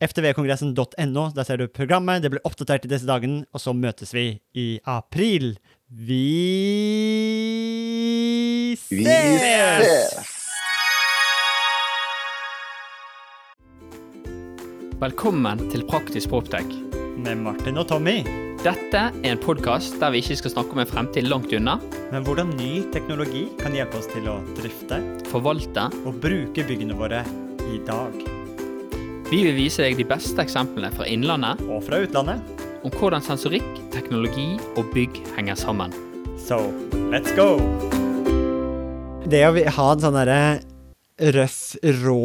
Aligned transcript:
ftvkongressen.no, 0.00 1.24
der 1.36 1.44
ser 1.44 1.60
du 1.60 1.68
programmet, 1.68 2.22
det 2.24 2.30
blir 2.32 2.46
oppdatert 2.48 2.86
i 2.86 2.90
disse 2.92 3.08
dagene, 3.08 3.44
og 3.52 3.60
så 3.60 3.74
møtes 3.76 4.14
vi 4.16 4.40
i 4.56 4.80
april. 4.88 5.58
Vi 5.90 6.20
ses! 8.80 8.88
Vi 8.96 9.04
ses! 9.04 10.36
Velkommen 15.00 15.62
til 15.72 15.84
Praktisk 15.88 16.32
Proptech. 16.32 16.68
Med 17.20 17.40
Martin 17.44 17.80
og 17.80 17.88
Tommy. 17.88 18.20
Dette 18.64 19.06
er 19.08 19.30
en 19.32 19.40
podkast 19.40 19.96
der 20.00 20.12
vi 20.12 20.20
ikke 20.20 20.36
skal 20.40 20.52
snakke 20.56 20.76
om 20.76 20.82
en 20.82 20.88
fremtid 20.88 21.28
langt 21.28 21.52
unna. 21.56 21.78
Men 22.12 22.24
hvordan 22.24 22.56
ny 22.56 22.86
teknologi 22.92 23.46
kan 23.60 23.76
hjelpe 23.76 24.00
oss 24.00 24.08
til 24.12 24.28
å 24.32 24.40
drifte, 24.56 25.00
forvalte 25.32 25.88
og 26.04 26.20
bruke 26.24 26.68
byggene 26.68 26.96
våre 26.96 27.24
i 27.68 27.80
dag. 27.88 28.39
Vi 29.30 29.44
vil 29.46 29.54
vise 29.54 29.84
deg 29.84 29.94
de 29.94 30.02
beste 30.10 30.42
eksemplene 30.42 30.88
fra 30.90 31.04
innlandet 31.06 31.60
og 31.70 31.84
fra 31.86 32.00
utlandet 32.02 32.40
om 32.82 32.90
hvordan 32.90 33.22
sensorikk, 33.22 33.68
teknologi 33.94 34.56
og 34.74 34.88
bygg 34.90 35.20
henger 35.36 35.54
sammen. 35.54 35.94
So, 36.34 36.58
let's 37.12 37.30
go! 37.36 37.60
Det 39.30 39.44
å 39.46 39.52
ha 39.54 39.84
en 39.92 40.02
sånn 40.02 40.18
derre 40.18 40.40
røff, 41.36 41.60
rå, 42.00 42.24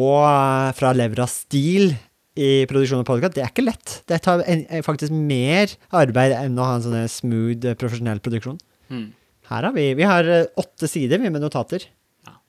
fra 0.74 0.90
levra-stil 0.98 1.92
i 2.34 2.50
produksjon 2.66 3.04
av 3.04 3.06
podkast, 3.12 3.38
det 3.38 3.44
er 3.44 3.54
ikke 3.54 3.68
lett. 3.68 4.00
Det 4.10 4.18
tar 4.26 4.42
faktisk 4.82 5.14
mer 5.14 5.76
arbeid 5.94 6.34
enn 6.40 6.58
å 6.58 6.66
ha 6.66 6.80
en 6.80 6.88
sånn 6.88 7.12
smooth, 7.20 7.70
profesjonell 7.78 8.18
produksjon. 8.24 8.58
Mm. 8.90 9.12
Her 9.52 9.70
har 9.70 9.78
vi, 9.78 9.92
vi 9.94 10.10
har 10.10 10.26
eh, 10.26 10.50
åtte 10.58 10.90
sider 10.90 11.22
med 11.22 11.38
notater. 11.38 11.86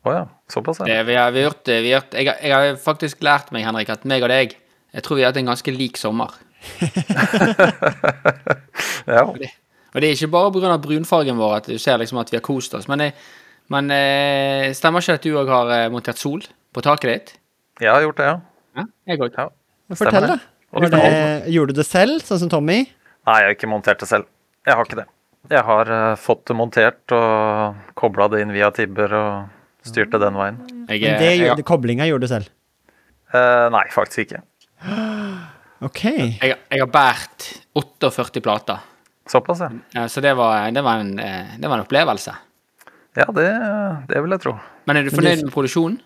Å 0.08 0.10
oh 0.10 0.16
ja. 0.16 0.26
Såpass, 0.48 0.80
ja. 0.88 1.04
vi 1.04 1.16
har, 1.18 1.32
vi 1.36 1.42
har 1.42 1.50
gjort, 1.50 1.68
vi 1.68 1.92
har 1.92 1.98
gjort 1.98 2.14
jeg, 2.16 2.28
jeg, 2.32 2.52
har 2.54 2.78
faktisk 2.80 3.24
lært 3.28 3.50
meg, 3.52 3.66
Henrik, 3.68 3.90
at 3.92 4.06
meg 4.08 4.24
og 4.24 4.32
deg 4.32 4.54
Jeg 4.56 5.04
tror 5.04 5.20
vi 5.20 5.26
har 5.26 5.34
hatt 5.34 5.40
en 5.42 5.50
ganske 5.52 5.72
lik 5.76 6.00
sommer. 6.00 6.32
ja. 9.12 9.26
Og 9.26 9.36
det, 9.42 9.50
og 9.92 10.00
det 10.00 10.08
er 10.08 10.16
ikke 10.16 10.32
bare 10.32 10.54
pga. 10.56 10.78
brunfargen 10.82 11.38
vår 11.38 11.58
at 11.58 11.68
du 11.68 11.76
ser 11.82 12.00
liksom 12.00 12.22
at 12.22 12.32
vi 12.32 12.40
har 12.40 12.46
kost 12.46 12.74
oss. 12.80 12.88
Men, 12.88 13.10
men 13.74 13.92
eh, 13.92 14.72
stemmer 14.78 15.04
ikke 15.04 15.18
at 15.20 15.28
du 15.28 15.36
òg 15.36 15.52
har 15.52 15.74
eh, 15.76 15.90
montert 15.92 16.22
sol 16.22 16.40
på 16.72 16.86
taket 16.86 17.12
ditt? 17.12 17.36
Jeg 17.84 17.92
har 17.92 18.08
gjort 18.08 18.24
det, 18.24 18.32
ja. 18.32 18.40
ja 18.80 18.88
jeg 19.12 19.22
òg. 19.28 19.36
Ja. 19.36 19.50
Fortell, 20.00 20.32
da. 20.32 20.40
Det, 20.88 21.52
gjorde 21.52 21.76
du 21.76 21.82
det 21.82 21.88
selv, 21.88 22.24
sånn 22.28 22.42
som 22.46 22.52
Tommy? 22.52 22.80
Nei, 23.28 23.38
jeg 23.44 23.52
har 23.52 23.60
ikke 23.60 23.70
montert 23.72 24.00
det 24.04 24.10
selv. 24.10 24.32
Jeg 24.68 24.76
har 24.80 24.88
ikke 24.88 25.02
det. 25.04 25.08
Jeg 25.48 25.64
har 25.64 25.92
uh, 25.92 26.16
fått 26.20 26.48
det 26.50 26.58
montert 26.60 27.14
og 27.16 27.94
kobla 28.00 28.28
det 28.32 28.42
inn 28.44 28.52
via 28.56 28.72
Tibber 28.76 29.14
og 29.16 29.57
styrte 29.90 30.20
den 30.22 30.38
veien. 30.40 30.60
Jeg, 30.88 31.02
Men 31.04 31.22
det, 31.22 31.32
jeg, 31.42 31.66
koblinga 31.68 32.08
gjorde 32.10 32.28
du 32.28 32.32
selv? 32.32 32.52
Uh, 33.34 33.68
nei, 33.74 33.86
faktisk 33.92 34.28
ikke. 34.28 34.44
Ok. 35.86 36.04
Jeg, 36.06 36.56
jeg 36.56 36.82
har 36.82 36.92
båret 36.92 37.50
48 37.78 38.42
plater. 38.46 38.86
Såpass, 39.28 39.60
ja. 39.60 39.70
ja 39.94 40.08
så 40.10 40.24
det 40.24 40.34
var, 40.40 40.72
det, 40.72 40.82
var 40.82 41.04
en, 41.04 41.20
eh, 41.20 41.58
det 41.60 41.68
var, 41.68 41.78
en, 41.78 41.86
opplevelse. 41.86 42.36
Ja, 43.18 43.28
det, 43.36 43.48
det, 44.10 44.22
vil 44.24 44.36
jeg 44.38 44.44
tro. 44.46 44.56
Men 44.88 45.00
er 45.00 45.08
du 45.08 45.12
fornøyd 45.14 45.44
med 45.44 45.54
produksjonen? 45.54 46.00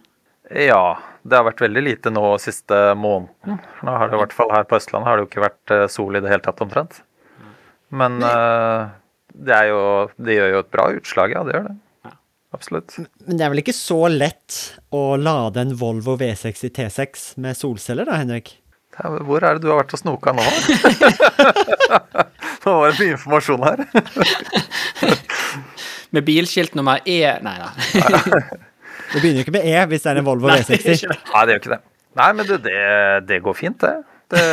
Ja. 0.52 0.98
Det 1.22 1.38
har 1.38 1.46
vært 1.46 1.62
veldig 1.62 1.84
lite 1.86 2.10
nå 2.10 2.24
siste 2.42 2.78
måneden. 2.98 3.60
Nå 3.86 3.94
har 3.94 4.10
det 4.10 4.18
i 4.18 4.22
hvert 4.24 4.34
fall 4.34 4.50
Her 4.56 4.66
på 4.66 4.80
Østlandet 4.80 5.06
har 5.06 5.20
det 5.20 5.26
jo 5.26 5.30
ikke 5.30 5.44
vært 5.44 5.74
eh, 5.76 5.84
sol 5.94 6.18
i 6.18 6.22
det 6.24 6.32
hele 6.32 6.42
tatt, 6.42 6.64
omtrent. 6.66 7.04
Men 7.94 8.18
uh, 8.24 8.90
det, 9.36 9.54
er 9.54 9.68
jo, 9.70 9.82
det 10.18 10.38
gjør 10.38 10.54
jo 10.56 10.62
et 10.64 10.72
bra 10.74 10.88
utslag, 10.96 11.36
ja. 11.36 11.44
Det 11.46 11.54
gjør 11.54 11.68
det. 11.68 11.76
Absolutt. 12.52 12.98
Men 13.28 13.38
det 13.40 13.46
er 13.46 13.52
vel 13.54 13.62
ikke 13.64 13.76
så 13.76 14.10
lett 14.12 14.56
å 14.92 15.16
lade 15.16 15.62
en 15.64 15.72
Volvo 15.80 16.18
V60 16.20 16.74
T6 16.76 17.22
med 17.44 17.56
solceller 17.56 18.10
da, 18.10 18.18
Henrik? 18.20 18.58
Hvor 19.00 19.40
er 19.40 19.56
det 19.56 19.64
du 19.64 19.70
har 19.72 19.80
vært 19.80 19.96
og 19.96 20.02
snoka 20.02 20.34
nå? 20.36 20.44
nå 22.66 22.74
var 22.76 22.92
det 22.92 23.00
mye 23.00 23.16
informasjon 23.16 23.64
her. 23.64 23.86
med 26.16 26.28
bilskilt 26.28 26.76
nummer 26.76 27.00
E 27.08 27.22
Nei 27.40 27.56
da. 27.62 27.72
det 29.14 29.22
begynner 29.22 29.40
jo 29.40 29.46
ikke 29.46 29.56
med 29.56 29.70
E 29.72 29.88
hvis 29.94 30.04
det 30.04 30.12
er 30.12 30.20
en 30.20 30.28
Volvo 30.28 30.52
V60. 30.52 31.08
Nei, 31.08 31.46
det 31.48 31.56
gjør 31.56 31.64
ikke 31.64 31.76
det. 31.78 31.82
Nei, 32.20 32.30
men 32.36 32.44
det, 32.50 32.60
det, 32.68 32.84
det 33.32 33.40
går 33.46 33.56
fint, 33.56 33.80
det. 33.80 33.96
det. 34.36 34.44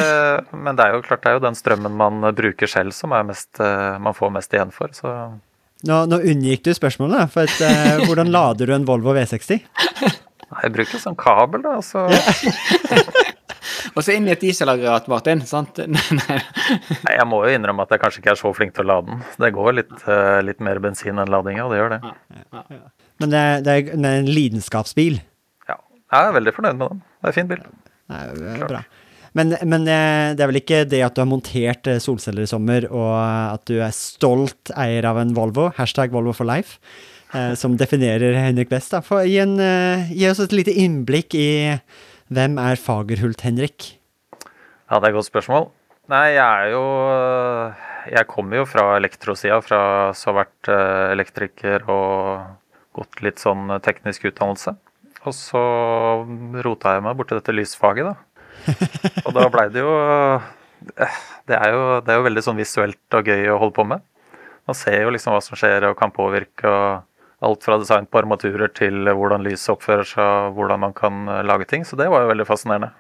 Men 0.55 0.79
det 0.79 0.87
er 0.87 0.95
jo 0.95 1.03
klart 1.03 1.27
det 1.27 1.33
er 1.33 1.41
jo 1.41 1.47
den 1.49 1.59
strømmen 1.59 1.99
man 1.99 2.23
bruker 2.39 2.71
selv 2.71 2.95
som 2.95 3.11
mest, 3.11 3.59
eh, 3.59 3.99
man 3.99 4.15
får 4.15 4.31
mest 4.39 4.55
igjen 4.55 4.71
for. 4.71 4.95
Så. 4.95 5.11
Nå, 5.87 5.99
nå 6.11 6.19
unngikk 6.27 6.65
du 6.67 6.73
spørsmålet, 6.75 7.31
for 7.31 7.47
at, 7.47 7.61
eh, 7.63 8.01
hvordan 8.09 8.33
lader 8.35 8.67
du 8.67 8.75
en 8.75 8.87
Volvo 8.89 9.15
V60? 9.15 9.61
Jeg 10.49 10.73
bruker 10.75 10.99
sånn 10.99 11.19
kabel, 11.19 11.63
da. 11.63 11.77
Så. 11.85 12.07
Og 13.95 14.03
så 14.03 14.15
inn 14.15 14.27
i 14.29 14.33
et 14.33 14.43
dieselaggregat, 14.43 15.09
Martin. 15.11 15.43
sant? 15.47 15.79
Nei, 15.85 17.15
jeg 17.15 17.27
må 17.29 17.41
jo 17.45 17.55
innrømme 17.55 17.87
at 17.87 17.95
jeg 17.95 18.03
kanskje 18.03 18.23
ikke 18.23 18.33
er 18.35 18.41
så 18.41 18.53
flink 18.57 18.75
til 18.77 18.87
å 18.87 18.91
lade 18.93 19.11
den. 19.11 19.25
Det 19.45 19.51
går 19.55 19.77
litt, 19.77 19.95
uh, 20.07 20.39
litt 20.45 20.63
mer 20.65 20.81
bensin 20.83 21.19
enn 21.19 21.31
ladinga, 21.31 21.67
og 21.67 21.75
det 21.75 21.81
gjør 21.81 21.95
det. 21.95 22.01
Ja, 22.03 22.63
ja. 22.75 22.81
Men 23.23 23.35
det 23.35 23.43
er, 23.43 23.65
det 23.67 23.75
er, 23.75 23.93
en 23.99 24.31
lidenskapsbil? 24.31 25.21
Ja. 25.71 25.79
Jeg 26.15 26.31
er 26.31 26.37
veldig 26.39 26.55
fornøyd 26.57 26.79
med 26.81 26.95
den. 26.95 27.03
Det 27.03 27.27
er 27.27 27.33
en 27.33 27.39
fin 27.39 27.51
bil. 27.51 27.65
Nei, 28.09 28.23
det 28.39 28.55
er 28.55 28.71
bra. 28.71 28.83
Men, 29.39 29.55
men, 29.71 29.87
eh, 29.87 30.35
det 30.35 30.43
er 30.43 30.51
vel 30.51 30.61
ikke 30.61 30.83
det 30.91 31.05
at 31.07 31.15
du 31.15 31.23
har 31.23 31.31
montert 31.31 31.87
eh, 31.91 32.01
solceller 32.03 32.47
i 32.47 32.51
sommer, 32.51 32.89
og 32.91 33.15
at 33.21 33.65
du 33.71 33.79
er 33.79 33.95
stolt 33.95 34.73
eier 34.75 35.07
av 35.07 35.21
en 35.23 35.37
Volvo, 35.37 35.69
hashtag 35.79 36.15
Volvo 36.15 36.35
for 36.37 36.49
life, 36.49 36.81
som 37.61 37.75
definerer 37.77 38.39
Henrik 38.41 38.71
best. 38.71 38.95
Da. 38.95 39.03
For, 39.05 39.21
gi, 39.29 39.37
en, 39.43 39.59
gi 40.09 40.25
oss 40.31 40.39
et 40.41 40.55
lite 40.57 40.73
innblikk 40.73 41.37
i 41.37 41.51
Hvem 42.33 42.57
er 42.61 42.81
Fagerhult-Henrik? 42.81 43.91
Ja, 44.89 44.97
det 44.97 45.03
er 45.03 45.11
et 45.11 45.19
godt 45.19 45.29
spørsmål. 45.29 45.69
Nei, 46.09 46.25
jeg 46.33 46.45
er 46.45 46.71
jo 46.73 46.85
Jeg 48.09 48.29
kommer 48.31 48.63
jo 48.63 48.69
fra 48.69 48.95
elektrosida, 48.97 49.61
fra 49.61 49.81
så 50.17 50.31
har 50.31 50.39
vært 50.43 50.71
eh, 50.73 51.07
elektriker 51.13 51.85
og 51.93 52.47
gått 52.97 53.21
litt 53.25 53.43
sånn 53.43 53.69
teknisk 53.85 54.25
utdannelse. 54.31 54.73
Og 55.29 55.35
så 55.37 55.61
rota 56.65 56.95
jeg 56.97 57.05
meg 57.05 57.19
borti 57.19 57.37
dette 57.37 57.53
lysfaget, 57.53 58.09
da. 58.09 58.15
Og 59.27 59.35
da 59.37 59.49
blei 59.53 59.67
det 59.73 59.83
jo 59.83 59.93
eh, 59.95 61.19
det 61.49 61.57
er, 61.57 61.73
jo 61.73 61.99
det 62.05 62.13
er 62.13 62.21
jo 62.21 62.27
veldig 62.29 62.45
sånn 62.45 62.61
visuelt 62.61 63.19
og 63.19 63.29
gøy 63.29 63.51
å 63.53 63.59
holde 63.61 63.77
på 63.77 63.87
med. 63.89 64.05
Man 64.69 64.77
ser 64.77 65.03
jo 65.03 65.13
liksom 65.15 65.35
hva 65.35 65.43
som 65.45 65.59
skjer 65.59 65.89
og 65.89 65.99
kan 65.99 66.13
påvirke. 66.15 66.69
og 66.69 67.05
Alt 67.49 67.63
fra 67.63 67.79
design 67.79 68.09
på 68.11 68.19
armaturer 68.19 68.71
til 68.75 69.07
hvordan 69.07 69.45
lyset 69.47 69.71
oppfører 69.77 70.09
seg 70.11 70.25
og 70.49 70.57
hvordan 70.59 70.83
man 70.87 70.95
kan 70.97 71.29
eh, 71.31 71.45
lage 71.47 71.69
ting. 71.71 71.87
Så 71.87 71.99
det 71.99 72.11
var 72.13 72.25
jo 72.25 72.33
veldig 72.33 72.49
fascinerende. 72.49 72.91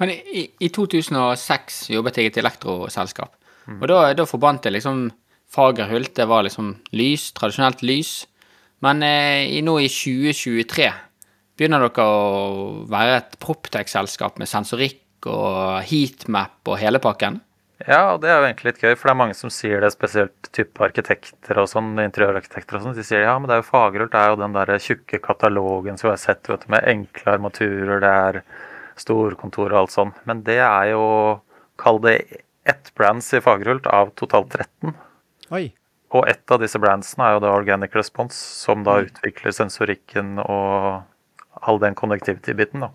Men 0.00 0.10
i, 0.12 0.48
i 0.58 0.70
2006 0.74 1.84
jobbet 1.94 2.18
jeg 2.18 2.28
i 2.28 2.32
et 2.32 2.40
elektroselskap. 2.42 3.36
Mm. 3.66 3.78
Og 3.78 3.86
da, 3.90 4.00
da 4.18 4.26
forbandt 4.28 4.66
jeg 4.66 4.78
liksom 4.78 5.08
Fagerhult, 5.56 6.10
det 6.18 6.26
var 6.26 6.42
liksom 6.42 6.72
lys, 6.98 7.30
tradisjonelt 7.36 7.84
lys. 7.86 8.24
Men 8.84 9.02
eh, 9.06 9.46
i, 9.56 9.62
nå 9.64 9.78
i 9.80 9.86
2023 9.88 10.90
begynner 11.56 11.86
dere 11.86 12.04
å 12.06 12.86
være 12.90 13.18
et 13.22 13.36
Proptech-selskap 13.42 14.40
med 14.40 14.50
sensorikk 14.50 15.28
og 15.30 15.82
heatmap 15.88 16.68
og 16.68 16.80
hele 16.80 17.00
pakken? 17.02 17.40
Ja, 17.84 18.14
og 18.14 18.22
det 18.22 18.30
er 18.32 18.38
jo 18.40 18.46
egentlig 18.46 18.70
litt 18.70 18.80
gøy, 18.80 18.94
for 18.96 19.08
det 19.08 19.12
er 19.12 19.18
mange 19.20 19.34
som 19.36 19.50
sier 19.52 19.82
det, 19.84 19.90
spesielt 19.92 20.48
type 20.56 20.80
arkitekter 20.80 21.58
og 21.60 21.68
sånn, 21.68 21.90
interiørarkitekter 22.00 22.78
og 22.78 22.86
sånn. 22.86 22.96
De 22.96 23.04
sier 23.04 23.26
ja, 23.26 23.34
men 23.36 23.50
det 23.50 23.58
er 23.58 23.60
jo 23.60 23.68
Fagerhult, 23.68 24.14
det 24.14 24.22
er 24.22 24.32
jo 24.32 24.38
den 24.40 24.56
der 24.56 24.72
tjukke 24.80 25.20
katalogen 25.20 26.00
som 26.00 26.08
vi 26.08 26.14
har 26.14 26.22
sett, 26.22 26.48
vet 26.48 26.64
du, 26.64 26.70
med 26.72 26.88
enkle 26.88 27.34
armaturer, 27.36 28.00
det 28.00 28.12
er 28.30 28.40
storkontor 28.96 29.74
og 29.74 29.80
alt 29.82 29.92
sånn. 29.92 30.14
Men 30.28 30.40
det 30.46 30.56
er 30.64 30.92
jo, 30.94 31.04
kall 31.80 32.00
det 32.06 32.16
ett 32.66 32.88
brands 32.96 33.28
i 33.36 33.42
Fagerhult 33.44 33.90
av 33.92 34.14
totalt 34.16 34.56
13. 34.56 34.96
Oi. 35.52 35.66
Og 36.16 36.24
ett 36.30 36.54
av 36.54 36.62
disse 36.62 36.80
brandsene 36.80 37.28
er 37.28 37.36
jo 37.36 37.44
da 37.44 37.52
Organic 37.58 37.92
Response, 37.98 38.40
som 38.64 38.86
da 38.86 38.96
mm. 38.96 39.10
utvikler 39.10 39.52
sensorikken 39.52 40.40
og 40.40 41.04
all 41.66 41.80
den 41.82 41.96
connectivity-biten, 41.98 42.86
da. 42.86 42.92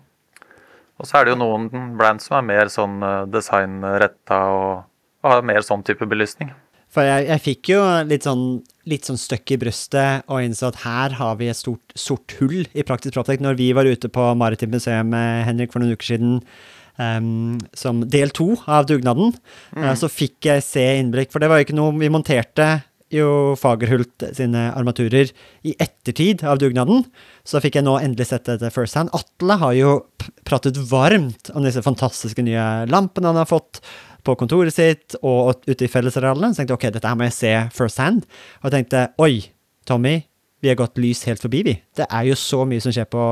Og 1.00 1.08
så 1.08 1.18
er 1.18 1.26
det 1.26 1.34
jo 1.34 1.40
noen 1.40 1.94
brands 1.98 2.28
som 2.28 2.38
er 2.38 2.48
mer 2.50 2.70
sånn 2.72 3.00
eh, 3.02 3.22
designretta 3.32 4.42
og, 4.54 4.84
og 5.24 5.32
har 5.32 5.46
mer 5.46 5.64
sånn 5.66 5.84
type 5.86 6.06
belysning. 6.08 6.52
For 6.92 7.06
jeg, 7.08 7.24
jeg 7.30 7.40
fikk 7.40 7.70
jo 7.72 7.80
litt 8.04 8.26
sånn, 8.26 8.44
litt 8.90 9.08
sånn 9.08 9.18
støkk 9.20 9.54
i 9.54 9.58
brøstet 9.62 10.28
og 10.28 10.44
innså 10.44 10.68
at 10.68 10.82
her 10.82 11.16
har 11.16 11.38
vi 11.40 11.48
et 11.48 11.56
stort 11.56 11.94
sort 11.96 12.34
hull 12.36 12.66
i 12.68 12.84
Praktisk 12.84 13.16
Proptek. 13.16 13.40
Når 13.40 13.56
vi 13.56 13.70
var 13.76 13.88
ute 13.88 14.10
på 14.12 14.26
Maritimt 14.36 14.76
museum, 14.76 15.14
Henrik, 15.16 15.72
for 15.72 15.80
noen 15.80 15.96
uker 15.96 16.10
siden, 16.10 16.34
um, 17.00 17.56
som 17.72 18.04
del 18.12 18.32
to 18.36 18.50
av 18.66 18.90
dugnaden, 18.90 19.32
mm. 19.72 19.80
uh, 19.80 19.94
så 19.96 20.10
fikk 20.12 20.50
jeg 20.50 20.66
se 20.66 20.84
innblikk. 21.00 21.32
For 21.32 21.40
det 21.40 21.48
var 21.48 21.60
jo 21.60 21.68
ikke 21.68 21.78
noe 21.78 21.96
Vi 21.96 22.12
monterte 22.12 22.68
jo 23.14 23.54
Fagerhult 23.60 24.24
sine 24.36 24.68
armaturer 24.72 25.30
i 25.66 25.74
ettertid 25.80 26.44
av 26.48 26.60
dugnaden. 26.62 27.04
Så 27.44 27.60
fikk 27.62 27.78
jeg 27.78 27.86
nå 27.86 27.98
endelig 28.00 28.30
sett 28.30 28.48
dette 28.48 28.72
first 28.74 28.98
hand. 28.98 29.12
Atle 29.16 29.58
har 29.60 29.76
jo 29.76 29.92
pratet 30.48 30.80
varmt 30.90 31.52
om 31.56 31.66
disse 31.66 31.84
fantastiske 31.84 32.44
nye 32.46 32.86
lampene 32.90 33.32
han 33.32 33.40
har 33.42 33.50
fått 33.50 33.82
på 34.22 34.36
kontoret 34.38 34.74
sitt 34.74 35.16
og 35.20 35.64
ute 35.66 35.86
i 35.86 35.90
fellesarealene. 35.90 36.52
Så 36.52 36.62
tenkte 36.62 36.76
jeg 36.76 36.80
ok, 36.80 36.90
dette 36.96 37.10
her 37.10 37.18
må 37.18 37.28
jeg 37.28 37.38
se 37.38 37.54
first 37.74 38.02
hand. 38.02 38.26
Og 38.62 38.70
jeg 38.70 38.76
tenkte 38.78 39.08
oi, 39.22 39.34
Tommy, 39.88 40.20
vi 40.62 40.70
har 40.70 40.78
gått 40.78 41.00
lys 41.02 41.24
helt 41.26 41.42
forbi, 41.42 41.64
vi. 41.66 41.74
Det 41.98 42.06
er 42.06 42.28
jo 42.28 42.38
så 42.38 42.62
mye 42.68 42.82
som 42.82 42.94
skjer 42.94 43.08
på 43.10 43.22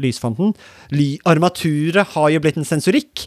lysfonten. 0.00 0.54
Ly 0.96 1.18
Armaturet 1.28 2.14
har 2.14 2.30
jo 2.32 2.40
blitt 2.44 2.56
en 2.60 2.68
sensorikk. 2.68 3.26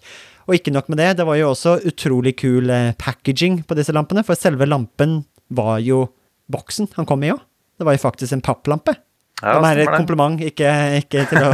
Og 0.50 0.58
ikke 0.58 0.74
nok 0.74 0.90
med 0.90 0.98
det, 0.98 1.12
det 1.20 1.28
var 1.28 1.38
jo 1.38 1.52
også 1.52 1.76
utrolig 1.88 2.34
kul 2.42 2.72
eh, 2.74 2.96
packaging 2.98 3.62
på 3.70 3.78
disse 3.78 3.94
lampene, 3.94 4.24
for 4.26 4.36
selve 4.36 4.66
lampen 4.66 5.22
var 5.52 5.80
jo 5.84 6.06
boksen 6.52 6.90
han 6.98 7.08
kom 7.08 7.24
i 7.24 7.32
òg. 7.34 7.42
Det 7.80 7.88
var 7.88 7.98
jo 7.98 8.04
faktisk 8.04 8.36
en 8.36 8.44
papplampe. 8.46 8.94
Ja, 9.42 9.56
det 9.58 9.70
er 9.72 9.80
et 9.88 9.96
kompliment, 9.96 10.38
ikke, 10.46 10.70
ikke 11.00 11.24
til 11.32 11.46
å 11.48 11.50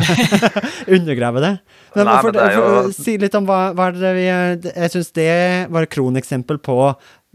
undergrave 0.98 1.44
det. 1.44 1.52
Men, 1.96 2.10
Nei, 2.10 2.16
for, 2.20 2.34
men 2.34 2.36
det 2.36 2.48
for, 2.52 2.58
jo... 2.58 2.96
Si 2.98 3.16
litt 3.22 3.38
om 3.40 3.48
hva, 3.48 3.60
hva 3.78 3.88
det 3.96 4.12
vi 4.18 4.26
Jeg 4.28 4.92
syns 4.92 5.14
det 5.16 5.32
var 5.72 5.88
et 5.88 5.94
kroneksempel 5.96 6.60
på 6.64 6.76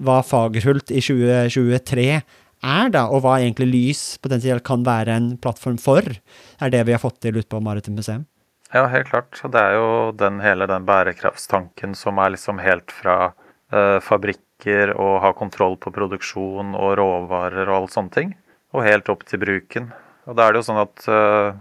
hva 0.03 0.19
Fagerhult 0.27 0.93
i 0.93 1.01
2023 1.01 2.05
er, 2.13 2.91
da, 2.95 3.07
og 3.09 3.25
hva 3.25 3.39
egentlig 3.41 3.71
lys 3.71 4.03
potensielt 4.23 4.65
kan 4.67 4.85
være 4.87 5.17
en 5.17 5.31
plattform 5.41 5.81
for, 5.81 6.05
er 6.05 6.75
det 6.75 6.85
vi 6.87 6.95
har 6.95 7.03
fått 7.03 7.23
til 7.25 7.41
ute 7.41 7.49
på 7.51 7.63
Maritimt 7.65 7.99
museum. 7.99 8.27
Ja, 8.73 8.87
helt 8.93 9.09
klart. 9.09 9.37
Det 9.37 9.61
er 9.61 9.77
jo 9.77 9.89
den, 10.17 10.39
hele 10.45 10.69
den 10.69 10.85
bærekraftstanken 10.89 11.97
som 11.99 12.21
er 12.23 12.37
liksom 12.37 12.61
helt 12.63 12.93
fra 12.95 13.17
uh, 13.33 13.99
fabrikker 14.63 14.95
og 14.97 15.21
ha 15.23 15.33
kontroll 15.33 15.77
på 15.77 15.93
produksjon 15.93 16.75
og 16.75 16.97
råvarer 16.99 17.69
og 17.69 17.83
alt 17.83 17.93
sånne 17.93 18.15
ting, 18.15 18.35
og 18.73 18.85
helt 18.85 19.09
opp 19.09 19.25
til 19.27 19.41
bruken. 19.41 19.93
Og 20.27 20.37
da 20.37 20.47
er 20.47 20.53
det 20.53 20.63
jo 20.63 20.69
sånn 20.71 20.83
at 20.83 21.09
uh, 21.09 21.55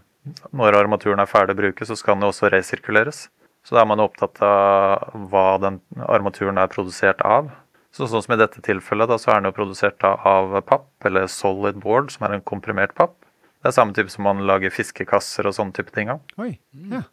når 0.53 0.77
armaturen 0.77 1.19
er 1.19 1.30
ferdig 1.30 1.56
å 1.56 1.62
bruke, 1.62 1.86
så 1.86 1.95
skal 1.95 2.15
den 2.15 2.24
jo 2.24 2.31
også 2.31 2.51
resirkuleres. 2.51 3.30
Så 3.63 3.75
da 3.75 3.81
er 3.81 3.89
man 3.89 4.01
opptatt 4.01 4.42
av 4.42 5.13
hva 5.30 5.57
den 5.62 5.80
armaturen 6.07 6.57
er 6.57 6.69
produsert 6.69 7.21
av. 7.21 7.50
Så 7.92 8.07
sånn 8.07 8.24
som 8.24 8.33
i 8.33 8.39
dette 8.39 8.62
tilfellet, 8.62 9.09
da, 9.09 9.18
så 9.19 9.31
er 9.31 9.42
den 9.42 9.50
jo 9.51 9.57
produsert 9.57 10.01
av 10.03 10.62
papp, 10.65 10.89
eller 11.06 11.27
solid 11.27 11.77
board, 11.81 12.12
som 12.12 12.25
er 12.25 12.38
en 12.38 12.45
komprimert 12.45 12.95
papp. 12.95 13.18
Det 13.62 13.69
er 13.69 13.75
samme 13.75 13.94
type 13.94 14.09
som 14.09 14.25
man 14.25 14.42
lager 14.48 14.74
fiskekasser 14.74 15.45
og 15.45 15.53
sånne 15.53 15.75
type 15.77 15.94
ting 15.94 16.09
av. 16.09 16.24
Oi, 16.42 16.56
ja. 16.89 17.03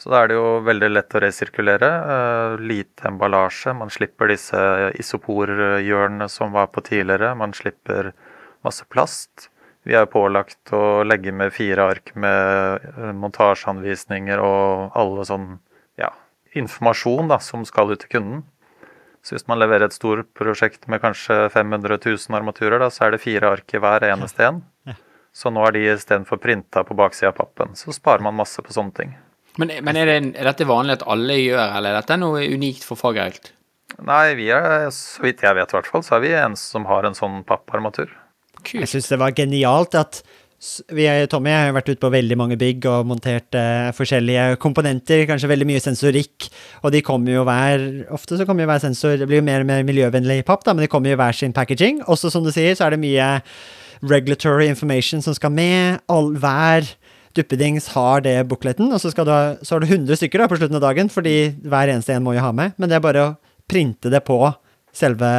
Så 0.00 0.10
da 0.10 0.20
er 0.20 0.30
det 0.30 0.36
jo 0.36 0.60
veldig 0.66 0.90
lett 0.90 1.14
å 1.14 1.22
resirkulere. 1.22 1.90
Uh, 2.04 2.62
lite 2.62 3.08
emballasje. 3.08 3.74
Man 3.78 3.92
slipper 3.94 4.32
disse 4.32 4.60
isoporhjørnene 5.00 6.28
som 6.32 6.54
var 6.54 6.70
på 6.74 6.82
tidligere. 6.84 7.34
Man 7.38 7.54
slipper 7.56 8.12
masse 8.66 8.86
plast. 8.90 9.48
Vi 9.84 9.94
er 9.96 10.08
pålagt 10.08 10.72
å 10.72 11.04
legge 11.04 11.32
med 11.36 11.52
fire 11.52 11.84
ark 11.92 12.14
med 12.16 12.84
eh, 12.88 13.10
montasjeanvisninger 13.20 14.40
og 14.40 14.94
alle 14.96 15.26
sånn 15.28 15.58
ja, 16.00 16.08
informasjon 16.56 17.28
da, 17.28 17.36
som 17.44 17.66
skal 17.68 17.92
ut 17.92 18.00
til 18.00 18.14
kunden. 18.14 18.40
Så 19.24 19.36
hvis 19.36 19.44
man 19.48 19.60
leverer 19.60 19.88
et 19.88 19.96
stort 19.96 20.30
prosjekt 20.36 20.88
med 20.88 21.02
kanskje 21.04 21.36
500 21.52 21.98
000 22.00 22.38
armaturer, 22.40 22.78
da, 22.80 22.88
så 22.92 23.06
er 23.06 23.14
det 23.14 23.22
fire 23.24 23.52
ark 23.58 23.76
i 23.76 23.80
hver 23.84 24.08
eneste 24.08 24.48
en. 24.48 24.64
Så 25.34 25.50
nå 25.52 25.64
er 25.66 25.74
de 25.74 25.84
istedenfor 25.90 26.38
printa 26.40 26.84
på 26.86 26.96
baksida 26.96 27.32
av 27.32 27.38
pappen. 27.40 27.72
Så 27.76 27.92
sparer 27.92 28.24
man 28.24 28.36
masse 28.38 28.62
på 28.64 28.72
sånne 28.72 28.96
ting. 28.96 29.14
Men, 29.60 29.70
men 29.86 29.98
er, 29.98 30.10
det, 30.10 30.16
er, 30.34 30.48
dette 30.50 30.66
vanlig 30.66 30.98
at 30.98 31.06
alle 31.10 31.36
gjør, 31.38 31.76
eller 31.78 31.92
er 31.92 32.00
dette 32.00 32.18
noe 32.18 32.42
unikt 32.42 32.86
for 32.86 32.98
Fagerhult? 32.98 33.52
Nei, 34.02 34.34
vi 34.34 34.48
er, 34.50 34.88
så 34.94 35.22
vidt 35.22 35.44
jeg 35.44 35.54
vet 35.54 35.70
i 35.70 35.76
hvert 35.76 35.90
fall, 35.90 36.02
så 36.02 36.16
er 36.16 36.24
vi 36.24 36.32
en 36.34 36.56
som 36.58 36.88
har 36.90 37.06
en 37.06 37.14
sånn 37.14 37.44
papparmatur. 37.46 38.10
Kult. 38.64 38.80
Jeg 38.80 38.90
syns 38.90 39.12
det 39.12 39.20
var 39.20 39.36
genialt 39.36 39.94
at 39.98 40.24
vi, 40.96 41.04
Tommy 41.28 41.52
jeg 41.52 41.66
har 41.66 41.74
vært 41.76 41.90
ute 41.92 42.00
på 42.00 42.10
veldig 42.14 42.36
mange 42.40 42.56
bygg 42.56 42.86
og 42.88 43.08
montert 43.10 43.56
eh, 43.58 43.90
forskjellige 43.94 44.56
komponenter, 44.62 45.26
kanskje 45.28 45.50
veldig 45.50 45.66
mye 45.68 45.82
sensorikk, 45.82 46.48
og 46.80 46.94
de 46.94 47.02
kommer 47.04 47.34
jo 47.34 47.44
hver 47.44 47.84
Ofte 48.16 48.38
så 48.40 48.46
kommer 48.48 48.64
jo 48.64 48.70
hver 48.70 48.80
sensor 48.80 49.18
Det 49.20 49.28
blir 49.28 49.42
jo 49.42 49.46
mer 49.46 49.64
og 49.64 49.68
mer 49.68 49.84
miljøvennlig 49.84 50.40
papp, 50.48 50.64
da, 50.64 50.72
men 50.72 50.86
de 50.86 50.90
kommer 50.90 51.12
jo 51.12 51.20
hver 51.20 51.36
sin 51.36 51.52
packaging. 51.52 52.00
Også 52.08 52.32
som 52.32 52.46
du 52.46 52.52
sier, 52.54 52.72
så 52.78 52.86
er 52.86 52.94
det 52.94 53.02
mye 53.04 53.28
regulatory 54.04 54.70
information 54.70 55.22
som 55.24 55.36
skal 55.36 55.52
med. 55.52 56.00
All, 56.08 56.32
hver 56.40 56.88
duppedings 57.36 57.90
har 57.94 58.22
det 58.24 58.36
bukletten, 58.50 58.92
og 58.92 59.00
så, 59.02 59.10
du 59.10 59.32
ha, 59.32 59.56
så 59.62 59.76
har 59.76 59.84
du 59.84 59.88
100 59.90 60.20
stykker 60.20 60.42
da 60.42 60.48
på 60.50 60.58
slutten 60.60 60.78
av 60.78 60.84
dagen, 60.84 61.10
fordi 61.12 61.36
hver 61.64 61.92
eneste 61.92 62.14
en 62.14 62.24
må 62.26 62.36
jo 62.36 62.44
ha 62.44 62.52
med. 62.56 62.76
Men 62.78 62.90
det 62.90 62.98
er 62.98 63.04
bare 63.04 63.24
å 63.24 63.32
printe 63.70 64.12
det 64.12 64.22
på 64.26 64.38
selve, 64.94 65.30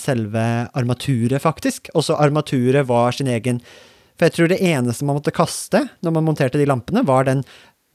selve 0.00 0.44
armaturet, 0.78 1.42
faktisk. 1.42 1.90
Også 1.98 2.16
armaturet 2.20 2.88
var 2.88 3.12
sin 3.16 3.30
egen 3.32 3.60
For 4.16 4.28
jeg 4.28 4.36
tror 4.36 4.50
det 4.52 4.62
eneste 4.62 5.06
man 5.08 5.16
måtte 5.16 5.34
kaste 5.34 5.86
når 6.04 6.12
man 6.14 6.26
monterte 6.26 6.60
de 6.60 6.66
lampene, 6.68 7.02
var 7.08 7.24
den 7.26 7.40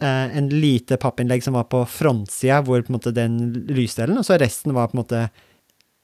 eh, 0.01 0.37
en 0.37 0.49
lite 0.49 0.97
pappinnlegg 0.99 1.45
som 1.45 1.55
var 1.55 1.69
på 1.71 1.83
frontsida, 1.87 2.63
hvor 2.65 2.81
på 2.81 2.91
en 2.91 2.97
måte 2.97 3.13
den 3.15 3.37
lysdelen, 3.69 4.17
og 4.17 4.25
så 4.25 4.39
resten 4.41 4.75
var 4.75 4.89
på 4.91 4.97
en 4.97 5.03
måte 5.05 5.27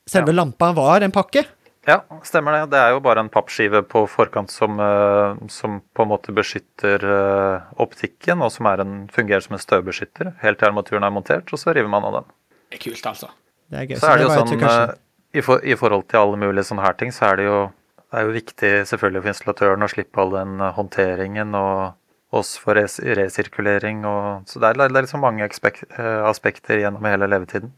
Selve 0.04 0.34
ja. 0.34 0.36
lampa 0.36 0.74
var 0.76 1.00
en 1.00 1.14
pakke. 1.16 1.46
Ja, 1.88 2.00
stemmer 2.24 2.56
det. 2.56 2.72
Det 2.72 2.80
er 2.80 2.94
jo 2.96 3.02
bare 3.04 3.25
en 3.25 3.32
pappskive 3.32 3.82
på 3.84 4.06
forkant 4.08 4.52
som, 4.52 4.78
uh, 4.80 5.36
som 5.52 5.82
på 5.94 6.06
en 6.06 6.12
måte 6.13 6.36
beskytter 6.36 7.04
uh, 7.04 7.72
optikken, 7.84 8.44
og 8.46 8.54
som 8.56 8.70
en, 8.72 8.96
fungerer 9.12 9.44
som 9.44 9.58
en 9.58 9.63
støvbeskytter 9.63 10.32
helt 10.44 10.62
til 10.62 10.70
armaturen 10.70 11.04
er 11.04 11.12
montert, 11.12 11.52
og 11.52 11.60
så 11.60 11.75
river 11.75 11.92
man 11.92 12.08
av 12.08 12.22
den. 12.22 12.30
Det 12.72 12.80
er 12.80 12.84
kult, 12.86 13.10
altså. 13.12 13.34
Det 13.68 13.82
er 13.82 13.90
gøy. 13.90 13.98
Så, 13.98 14.06
så 14.06 14.13
er 14.13 14.22
det 14.22 14.28
jo 14.28 14.38
sånn 14.38 14.54
kanskje... 14.54 15.00
I, 15.34 15.42
for, 15.42 15.63
I, 15.66 15.75
forhold 15.75 16.06
til 16.12 16.22
alle 16.22 16.38
mulige 16.38 16.68
sånne 16.68 16.86
her 16.86 16.96
ting, 16.98 17.12
så 17.12 17.32
er 17.32 17.40
det 17.42 17.48
jo, 17.48 17.60
det 18.06 18.20
er 18.20 18.28
jo 18.28 18.34
viktig 18.36 18.72
selvfølgelig 18.86 19.24
for 19.24 19.34
installatøren 19.34 19.86
å 19.86 19.90
slippe 19.90 20.22
all 20.22 20.34
den 20.36 20.60
eh, 20.62 20.74
håndteringen 20.78 21.56
og 21.58 22.38
oss 22.38 22.52
for 22.62 22.78
res 22.78 23.00
resirkulering. 23.02 24.04
Og, 24.10 24.46
så 24.50 24.62
det 24.62 24.70
er, 24.70 24.84
det 24.84 24.92
er 24.92 25.08
liksom 25.08 25.25
mange 25.25 25.48
eh, 25.50 26.22
aspekter 26.30 26.84
gjennom 26.84 27.10
hele 27.10 27.30
levetiden. 27.30 27.74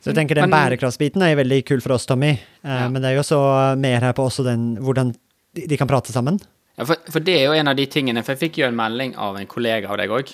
Så 0.00 0.10
jeg 0.10 0.16
tenker 0.16 0.38
Den 0.40 0.52
bærekraftsbiten 0.52 1.22
er 1.26 1.36
veldig 1.36 1.60
kul 1.68 1.82
for 1.84 1.96
oss, 1.96 2.06
Tommy. 2.08 2.32
Eh, 2.32 2.70
ja. 2.70 2.88
Men 2.88 3.02
det 3.02 3.10
er 3.10 3.18
jo 3.18 3.24
også 3.24 3.40
mer 3.80 4.06
her 4.08 4.14
på 4.16 4.24
også 4.30 4.46
den, 4.46 4.72
hvordan 4.80 5.12
de 5.56 5.76
kan 5.76 5.88
prate 5.90 6.12
sammen. 6.14 6.40
Ja, 6.78 6.86
for, 6.88 6.96
for, 7.12 7.20
det 7.24 7.34
er 7.36 7.50
jo 7.50 7.56
en 7.58 7.68
av 7.68 7.76
de 7.76 7.84
tingene 7.90 8.22
For 8.24 8.32
jeg 8.32 8.40
fikk 8.46 8.60
jo 8.62 8.68
en 8.70 8.78
melding 8.78 9.12
av 9.20 9.36
en 9.36 9.48
kollega 9.50 9.90
av 9.90 9.98
deg 10.00 10.12
òg, 10.14 10.30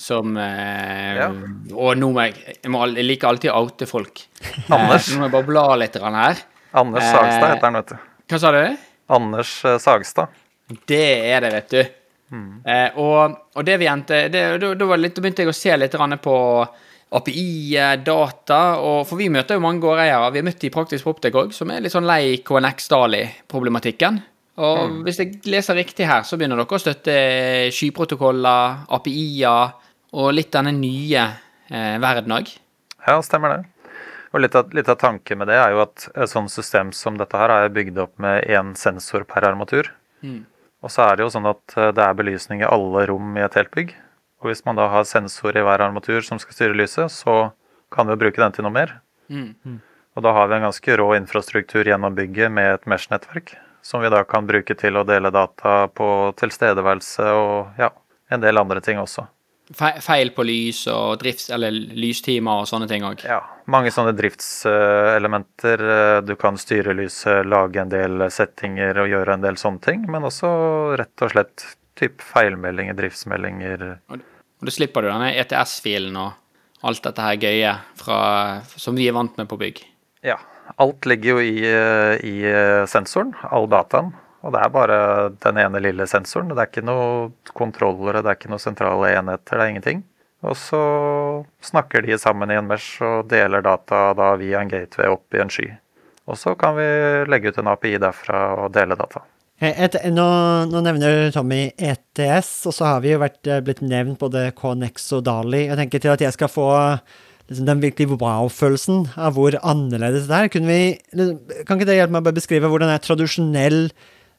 som 0.00 0.38
eh, 0.40 1.18
Ja. 1.18 1.28
Og 1.74 1.98
nå 2.00 2.12
må 2.14 2.24
jeg 2.28 2.38
Jeg, 2.54 2.70
må, 2.72 2.86
jeg 2.94 3.04
liker 3.04 3.28
alltid 3.28 3.52
å 3.52 3.64
oute 3.66 3.88
folk. 3.90 4.24
Anders. 4.72 5.10
Eh, 5.10 5.14
nå 5.14 5.20
må 5.20 5.28
jeg 5.28 5.36
bare 5.36 5.50
bla 5.50 5.66
litt 5.82 6.00
her. 6.00 6.44
Anders 6.72 7.04
Eh, 7.04 7.12
Sagstad 7.12 7.48
heter 7.54 7.66
han, 7.66 7.80
vet 7.82 7.92
du. 7.92 8.10
Hva 8.30 8.40
sa 8.40 8.52
du? 8.56 8.62
Anders 9.10 9.56
eh, 9.66 9.80
Sagstad. 9.82 10.38
Det 10.86 11.06
er 11.34 11.42
det, 11.44 11.50
vet 11.58 11.74
du. 11.74 11.96
Eh, 12.64 12.98
og, 13.02 13.34
og 13.58 13.64
det 13.66 13.76
vi 13.82 13.88
endte 13.90 14.28
da 14.30 14.86
begynte 14.86 15.42
jeg 15.42 15.50
å 15.50 15.56
se 15.56 15.74
litt 15.76 15.96
på 16.22 16.36
API, 17.10 17.76
eh, 17.76 18.10
og, 18.10 19.06
for 19.08 19.18
vi 19.18 19.28
møter 19.32 19.58
jo 19.58 19.64
mange 19.64 19.82
gårdeiere. 19.82 20.30
Vi 20.30 20.42
har 20.42 20.46
møtt 20.46 20.60
de 20.62 20.70
i 20.70 20.74
Praktisk 20.74 21.06
Proptek 21.06 21.34
òg, 21.34 21.54
som 21.56 21.70
er 21.70 21.82
litt 21.82 21.94
sånn 21.94 22.06
lei 22.06 22.38
KNX-Dali-problematikken. 22.46 24.20
Og 24.60 25.00
hvis 25.06 25.18
jeg 25.22 25.40
leser 25.48 25.78
riktig 25.78 26.06
her, 26.06 26.22
så 26.26 26.36
begynner 26.36 26.60
dere 26.60 26.76
å 26.76 26.80
støtte 26.80 27.14
skyprotokoller, 27.74 28.84
API-er 28.92 29.72
og 30.20 30.32
litt 30.34 30.52
denne 30.52 30.74
nye 30.76 31.22
eh, 31.70 31.96
verden 32.02 32.34
òg. 32.36 32.50
Ja, 33.06 33.20
stemmer 33.24 33.54
det. 33.54 33.60
Og 34.30 34.44
litt 34.44 34.54
av, 34.54 34.70
litt 34.76 34.90
av 34.90 34.98
tanken 35.00 35.40
med 35.40 35.50
det 35.50 35.56
er 35.58 35.74
jo 35.74 35.82
at 35.82 36.06
et 36.12 36.30
sånt 36.30 36.52
system 36.52 36.92
som 36.94 37.16
dette 37.18 37.38
her 37.38 37.50
er 37.50 37.72
bygd 37.74 37.98
opp 38.04 38.12
med 38.22 38.44
én 38.46 38.74
sensor 38.78 39.24
per 39.26 39.48
armatur. 39.48 39.90
Mm. 40.22 40.44
Og 40.84 40.92
så 40.92 41.08
er 41.08 41.18
det 41.18 41.26
jo 41.26 41.32
sånn 41.34 41.48
at 41.50 41.76
eh, 41.78 41.90
det 41.96 42.04
er 42.04 42.18
belysning 42.18 42.62
i 42.62 42.68
alle 42.68 43.06
rom 43.10 43.34
i 43.38 43.44
et 43.46 43.58
helt 43.58 43.72
bygg. 43.74 43.96
Og 44.40 44.50
hvis 44.50 44.64
man 44.64 44.78
da 44.78 44.88
har 44.88 45.06
sensor 45.08 45.56
i 45.56 45.62
hver 45.64 45.84
armatur 45.84 46.24
som 46.24 46.40
skal 46.40 46.56
styre 46.56 46.76
lyset, 46.78 47.12
så 47.12 47.52
kan 47.92 48.08
vi 48.08 48.14
jo 48.16 48.22
bruke 48.22 48.40
den 48.40 48.54
til 48.56 48.64
noe 48.64 48.74
mer. 48.74 48.94
Mm. 49.28 49.80
Og 50.16 50.24
da 50.24 50.32
har 50.34 50.48
vi 50.50 50.56
en 50.56 50.68
ganske 50.68 50.96
rå 50.98 51.10
infrastruktur 51.18 51.86
gjennom 51.86 52.16
bygget 52.16 52.52
med 52.52 52.74
et 52.74 52.88
Mesh-nettverk, 52.88 53.54
som 53.82 54.02
vi 54.02 54.10
da 54.12 54.22
kan 54.28 54.48
bruke 54.48 54.74
til 54.78 54.96
å 54.96 55.04
dele 55.06 55.32
data 55.34 55.84
på 55.92 56.08
tilstedeværelse 56.40 57.28
og 57.36 57.80
ja, 57.80 57.92
en 58.32 58.42
del 58.42 58.60
andre 58.60 58.82
ting 58.84 58.98
også. 59.02 59.26
Feil 59.70 60.32
på 60.34 60.42
lys 60.42 60.80
og 60.90 61.20
drifts- 61.20 61.52
eller 61.54 61.70
lystimer 61.70 62.64
og 62.64 62.66
sånne 62.66 62.88
ting 62.90 63.04
òg. 63.06 63.22
Ja, 63.22 63.38
mange 63.70 63.92
sånne 63.94 64.16
driftselementer. 64.18 65.84
Eh, 65.94 66.20
Du 66.26 66.34
kan 66.34 66.58
styre 66.58 66.94
lyset, 66.98 67.46
lage 67.46 67.78
en 67.78 67.92
del 67.92 68.26
settinger 68.34 68.98
og 68.98 69.12
gjøre 69.12 69.34
en 69.34 69.44
del 69.46 69.54
sånne 69.60 69.80
ting, 69.84 70.10
men 70.10 70.26
også 70.26 70.50
rett 70.98 71.22
og 71.22 71.30
slett 71.30 71.66
typ 72.00 72.24
feilmeldinger, 72.24 72.96
driftsmeldinger. 72.98 73.84
Og 74.10 74.22
da 74.66 74.74
slipper 74.74 75.04
du 75.04 75.10
denne 75.10 75.32
ETS-filen 75.40 76.16
og 76.20 76.86
alt 76.86 77.04
dette 77.04 77.24
her 77.24 77.40
gøye 77.40 77.74
fra, 78.00 78.20
som 78.80 78.96
vi 78.96 79.08
er 79.10 79.16
vant 79.16 79.36
med 79.40 79.48
på 79.50 79.58
bygg. 79.60 79.82
Ja, 80.24 80.38
alt 80.80 81.06
ligger 81.08 81.36
jo 81.36 81.44
i, 81.44 81.60
eh, 81.68 82.14
i 82.24 82.36
eh, 82.48 82.86
sensoren, 82.88 83.34
all 83.50 83.68
dataen. 83.70 84.12
Og 84.40 84.54
det 84.54 84.62
er 84.62 84.72
bare 84.72 85.00
den 85.44 85.58
ene 85.60 85.82
lille 85.84 86.06
sensoren. 86.08 86.48
Det 86.48 86.62
er 86.62 86.70
ikke 86.70 86.86
noe 86.88 87.52
kontrollere, 87.52 88.22
det 88.24 88.32
er 88.32 88.38
ikke 88.38 88.52
noen 88.52 88.62
sentrale 88.62 89.12
enheter, 89.12 89.58
det 89.58 89.64
er 89.64 89.72
ingenting. 89.74 90.04
Og 90.40 90.56
så 90.56 90.80
snakker 91.60 92.06
de 92.06 92.16
sammen 92.18 92.48
i 92.48 92.56
en 92.56 92.68
mesh 92.68 93.02
og 93.04 93.28
deler 93.28 93.60
data 93.64 94.14
da 94.16 94.32
via 94.40 94.62
en 94.62 94.72
gateway 94.72 95.12
opp 95.12 95.36
i 95.36 95.42
en 95.44 95.52
sky. 95.52 95.68
Og 96.30 96.38
så 96.40 96.54
kan 96.56 96.78
vi 96.78 96.86
legge 97.28 97.52
ut 97.52 97.60
en 97.60 97.68
API 97.74 97.98
derfra 98.00 98.40
og 98.62 98.72
dele 98.72 98.96
data. 98.96 99.20
Eh, 99.60 99.76
Et, 99.84 99.96
nå, 100.08 100.26
nå 100.72 100.80
nevner 100.84 101.28
Tommy 101.34 101.66
ETS, 101.76 102.52
og 102.70 102.76
så 102.76 102.94
har 102.94 103.02
vi 103.04 103.12
jo 103.12 103.20
vært, 103.20 103.42
eh, 103.46 103.60
blitt 103.64 103.82
nevnt 103.84 104.20
både 104.20 104.48
KNX 104.56 105.10
og 105.18 105.26
Dali. 105.28 105.66
Jeg 105.66 105.76
tenker 105.76 106.00
til 106.00 106.14
at 106.14 106.24
jeg 106.24 106.32
skal 106.32 106.48
få 106.48 106.68
liksom, 107.50 107.66
den 107.68 107.82
virkelig 107.82 108.16
wow-følelsen 108.16 109.10
av 109.20 109.36
hvor 109.36 109.58
annerledes 109.60 110.30
det 110.30 110.38
er. 110.38 110.48
Vi, 110.64 110.80
liksom, 111.12 111.36
kan 111.66 111.76
ikke 111.76 111.90
det 111.90 111.98
hjelpe 112.00 112.16
meg 112.16 112.32
å 112.32 112.38
beskrive 112.40 112.72
hvordan 112.72 112.94
er 112.94 113.04
tradisjonell 113.04 113.80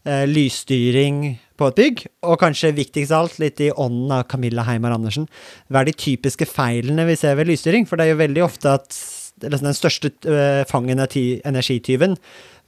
eh, 0.09 0.25
lysstyring 0.25 1.37
på 1.53 1.69
et 1.69 1.77
bygg? 1.77 2.05
Og 2.25 2.41
kanskje 2.41 2.73
viktigst 2.73 3.13
av 3.13 3.27
alt, 3.27 3.37
litt 3.37 3.61
i 3.61 3.69
ånden 3.69 4.17
av 4.17 4.25
Camilla 4.25 4.65
Heimar 4.65 4.97
Andersen, 4.97 5.29
hva 5.69 5.83
er 5.83 5.91
de 5.91 5.99
typiske 6.01 6.49
feilene 6.49 7.05
vi 7.05 7.19
ser 7.19 7.37
ved 7.37 7.51
lysstyring? 7.51 7.85
For 7.85 8.01
det 8.01 8.09
er 8.09 8.15
jo 8.15 8.23
veldig 8.25 8.47
ofte 8.49 8.73
at 8.73 8.97
den 9.41 9.73
største 9.77 10.11
uh, 10.29 10.61
fangen 10.69 11.01
av 11.01 11.13
energityven 11.15 12.17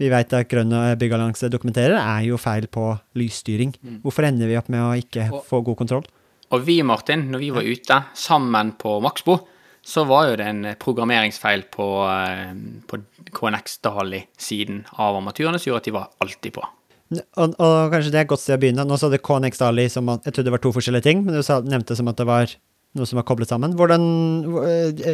vi 0.02 0.10
vet 0.10 0.34
at 0.34 0.50
Grønn 0.50 0.74
byggalanse 1.00 1.50
dokumenterer, 1.54 1.96
er 2.00 2.26
jo 2.26 2.40
feil 2.42 2.66
på 2.72 2.88
lysstyring. 3.20 3.76
Hvorfor 4.02 4.26
ender 4.26 4.50
vi 4.50 4.58
opp 4.58 4.70
med 4.74 4.82
å 4.82 4.94
ikke 4.98 5.30
Og- 5.32 5.46
få 5.46 5.64
god 5.64 5.78
kontroll? 5.78 6.06
Og 6.54 6.66
vi, 6.66 6.82
Martin, 6.86 7.32
når 7.32 7.40
vi 7.40 7.50
var 7.54 7.64
ute 7.66 8.04
sammen 8.14 8.74
på 8.78 9.02
Maxbo, 9.02 9.40
så 9.84 10.06
var 10.08 10.30
jo 10.30 10.36
det 10.40 10.46
en 10.48 10.76
programmeringsfeil 10.80 11.66
på, 11.74 11.88
eh, 12.08 12.54
på 12.88 13.00
KNX-Dali-siden 13.34 14.86
av 14.98 15.18
armaturene 15.18 15.60
som 15.60 15.72
gjorde 15.72 15.82
at 15.82 15.90
de 15.90 15.92
var 15.92 16.10
alltid 16.22 16.54
på. 16.54 16.64
Og, 17.38 17.56
og 17.60 17.92
kanskje 17.92 18.12
det 18.14 18.22
er 18.22 18.26
et 18.26 18.32
godt 18.32 18.42
sted 18.42 18.58
å 18.58 18.62
begynne. 18.62 18.86
Nå 18.88 18.98
sa 18.98 19.10
du 19.12 19.18
KNX 19.18 19.60
Dali 19.60 19.90
som 19.92 20.08
at 20.10 20.24
Jeg 20.26 20.34
trodde 20.34 20.50
det 20.50 20.56
var 20.56 20.64
to 20.64 20.72
forskjellige 20.74 21.04
ting, 21.04 21.26
men 21.26 21.36
du 21.36 21.44
sa, 21.44 21.60
nevnte 21.62 21.98
som 21.98 22.08
at 22.08 22.18
det 22.18 22.26
var 22.26 22.54
noe 22.98 23.10
som 23.10 23.20
er 23.22 23.26
koblet 23.28 23.50
sammen. 23.50 23.74
Hvordan 23.78 24.04
uh, 24.54 25.14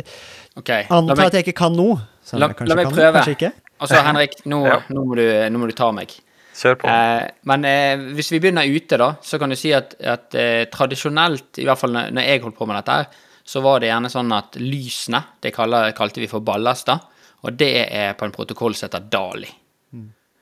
okay. 0.60 0.88
Antar 0.92 1.30
at 1.30 1.38
jeg 1.40 1.48
ikke 1.48 1.60
kan 1.62 1.76
noe. 1.78 2.00
som 2.26 2.42
La- 2.42 2.50
la 2.52 2.76
meg 2.80 2.90
kan, 2.90 2.96
prøve. 2.96 3.52
Altså 3.80 4.02
Henrik, 4.04 4.40
nå, 4.52 4.64
Ja. 4.72 4.82
nå, 4.92 5.06
må 5.08 5.16
du, 5.20 5.24
nå 5.26 5.62
må 5.62 5.70
du 5.70 5.76
ta 5.78 5.92
meg. 5.96 6.12
Kjør 6.60 6.76
på. 6.82 6.90
Eh, 6.92 7.30
men 7.48 7.66
eh, 7.68 8.02
hvis 8.18 8.34
vi 8.34 8.42
begynner 8.44 8.68
ute, 8.68 8.98
da, 9.00 9.14
så 9.24 9.40
kan 9.40 9.52
du 9.54 9.56
si 9.56 9.72
at, 9.76 9.94
at 10.04 10.36
eh, 10.36 10.66
tradisjonelt, 10.72 11.62
i 11.62 11.68
hvert 11.68 11.80
fall 11.80 11.94
når 11.96 12.10
når 12.18 12.28
jeg 12.28 12.42
holdt 12.44 12.58
på 12.58 12.68
med 12.68 12.80
dette, 12.82 12.98
her, 13.00 13.30
så 13.50 13.62
var 13.64 13.80
det 13.80 13.90
gjerne 13.90 14.12
sånn 14.12 14.34
at 14.36 14.58
lysene, 14.60 15.22
det 15.42 15.54
kaller, 15.56 15.94
kalte 15.98 16.22
vi 16.22 16.28
for 16.30 16.44
ballaster, 16.46 17.00
og 17.48 17.56
det 17.56 17.72
er 17.88 18.18
på 18.20 18.28
en 18.28 18.36
protokoll 18.36 18.76
som 18.76 18.90
heter 18.90 19.08
Dali. 19.10 19.48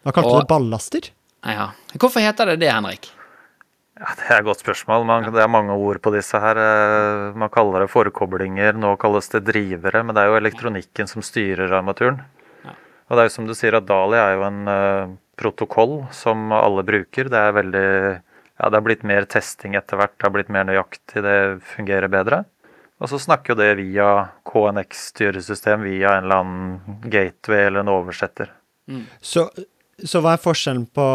Hva 0.08 0.16
kalte 0.16 0.34
du 0.34 0.40
det? 0.42 0.50
Ballaster? 0.50 1.12
Ja. 1.46 1.70
Hvorfor 1.94 2.24
heter 2.24 2.50
det 2.50 2.58
det, 2.66 2.72
Henrik? 2.74 3.12
Ja, 3.98 4.14
det 4.14 4.26
er 4.30 4.42
et 4.42 4.46
godt 4.46 4.62
spørsmål. 4.62 5.06
Man, 5.10 5.28
det 5.34 5.42
er 5.42 5.50
mange 5.50 5.74
ord 5.74 5.98
på 6.06 6.12
disse 6.14 6.38
her. 6.42 6.60
Eh, 6.62 7.38
Man 7.38 7.50
kaller 7.54 7.84
det 7.84 7.92
forkoblinger, 7.92 8.78
nå 8.78 8.96
kalles 9.02 9.30
det 9.34 9.46
drivere, 9.48 10.04
men 10.06 10.14
det 10.14 10.24
er 10.24 10.32
jo 10.32 10.38
elektronikken 10.38 11.10
som 11.10 11.26
styrer 11.26 11.74
armaturen. 11.80 12.22
Og 13.08 13.16
det 13.16 13.24
er 13.24 13.30
jo 13.30 13.36
som 13.38 13.48
du 13.48 13.56
sier 13.56 13.78
at 13.78 13.88
Dali 13.88 14.18
er 14.20 14.34
jo 14.36 14.42
en 14.44 14.68
uh, 14.68 15.12
protokoll 15.40 16.02
som 16.12 16.52
alle 16.52 16.84
bruker. 16.84 17.30
Det 17.32 17.40
er 17.40 17.56
veldig 17.56 17.88
Ja, 18.58 18.70
det 18.70 18.76
har 18.80 18.84
blitt 18.84 19.04
mer 19.06 19.24
testing 19.30 19.76
etter 19.78 20.00
hvert, 20.00 20.16
det 20.18 20.26
har 20.26 20.34
blitt 20.34 20.50
mer 20.50 20.66
nøyaktig, 20.66 21.22
det 21.22 21.62
fungerer 21.76 22.10
bedre. 22.10 22.40
Og 22.98 23.12
så 23.12 23.20
snakker 23.22 23.54
jo 23.54 23.60
det 23.60 23.68
via 23.78 24.08
KNX-styresystem, 24.50 25.84
via 25.86 26.16
en 26.18 26.26
eller 26.26 26.42
annen 26.42 27.02
gateway 27.14 27.68
eller 27.68 27.86
en 27.86 27.92
oversetter. 27.94 28.50
Så, 29.22 29.44
så 30.06 30.20
hva 30.22 30.36
er 30.36 30.42
forskjellen 30.42 30.84
på 30.94 31.06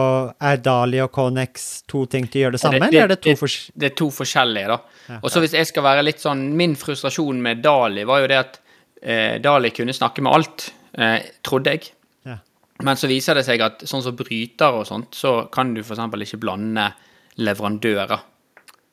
Er 0.42 0.56
Dali 0.58 0.98
og 1.04 1.12
Konex 1.14 1.82
to 1.86 2.04
ting 2.10 2.26
til 2.26 2.40
å 2.40 2.44
gjøre 2.46 2.56
det 2.56 2.60
samme, 2.62 2.80
det- 2.80 2.88
eller 2.88 3.04
er 3.04 3.08
det 3.14 3.20
to 3.22 3.30
det- 3.30 3.38
fors... 3.38 3.70
Det 3.76 3.92
er 3.92 3.94
to 3.94 4.08
forskjellige, 4.10 4.66
da. 4.68 5.18
Og 5.22 5.30
så 5.30 5.40
hvis 5.40 5.52
jeg 5.54 5.66
skal 5.66 5.82
være 5.86 6.02
litt 6.04 6.18
sånn 6.22 6.42
Min 6.56 6.74
frustrasjon 6.74 7.40
med 7.42 7.62
Dali 7.62 8.04
var 8.04 8.20
jo 8.24 8.26
det 8.32 8.38
at 8.40 8.58
eh, 9.02 9.38
Dali 9.38 9.70
kunne 9.70 9.94
snakke 9.94 10.22
med 10.22 10.32
alt, 10.32 10.72
eh, 10.98 11.22
trodde 11.42 11.70
jeg. 11.76 11.92
Ja. 12.26 12.38
Men 12.82 12.96
så 12.96 13.06
viser 13.10 13.34
det 13.34 13.44
seg 13.46 13.60
at 13.60 13.80
sånn 13.86 14.02
som 14.02 14.16
bryter 14.16 14.72
og 14.80 14.86
sånt, 14.86 15.14
så 15.14 15.48
kan 15.50 15.74
du 15.74 15.80
f.eks. 15.82 15.98
ikke 15.98 16.40
blande 16.42 16.92
leverandører. 17.38 18.20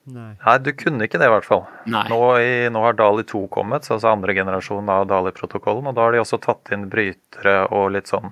Nei. 0.10 0.31
Nei, 0.41 0.58
du 0.65 0.72
kunne 0.74 1.05
ikke 1.05 1.19
det 1.22 1.27
i 1.29 1.34
hvert 1.34 1.46
fall. 1.46 1.65
Nå, 1.86 2.19
i, 2.41 2.69
nå 2.74 2.81
har 2.81 2.93
Dali 2.98 3.24
2 3.29 3.43
kommet, 3.53 3.86
så 3.86 3.93
altså 3.98 4.10
andre 4.13 4.34
generasjon 4.34 4.89
av 4.89 5.05
Dali-protokollen. 5.12 5.86
Og 5.91 5.98
da 5.98 6.08
har 6.08 6.15
de 6.15 6.22
også 6.24 6.39
tatt 6.41 6.72
inn 6.74 6.88
brytere 6.89 7.67
og 7.69 7.91
litt 7.93 8.10
sånn 8.10 8.31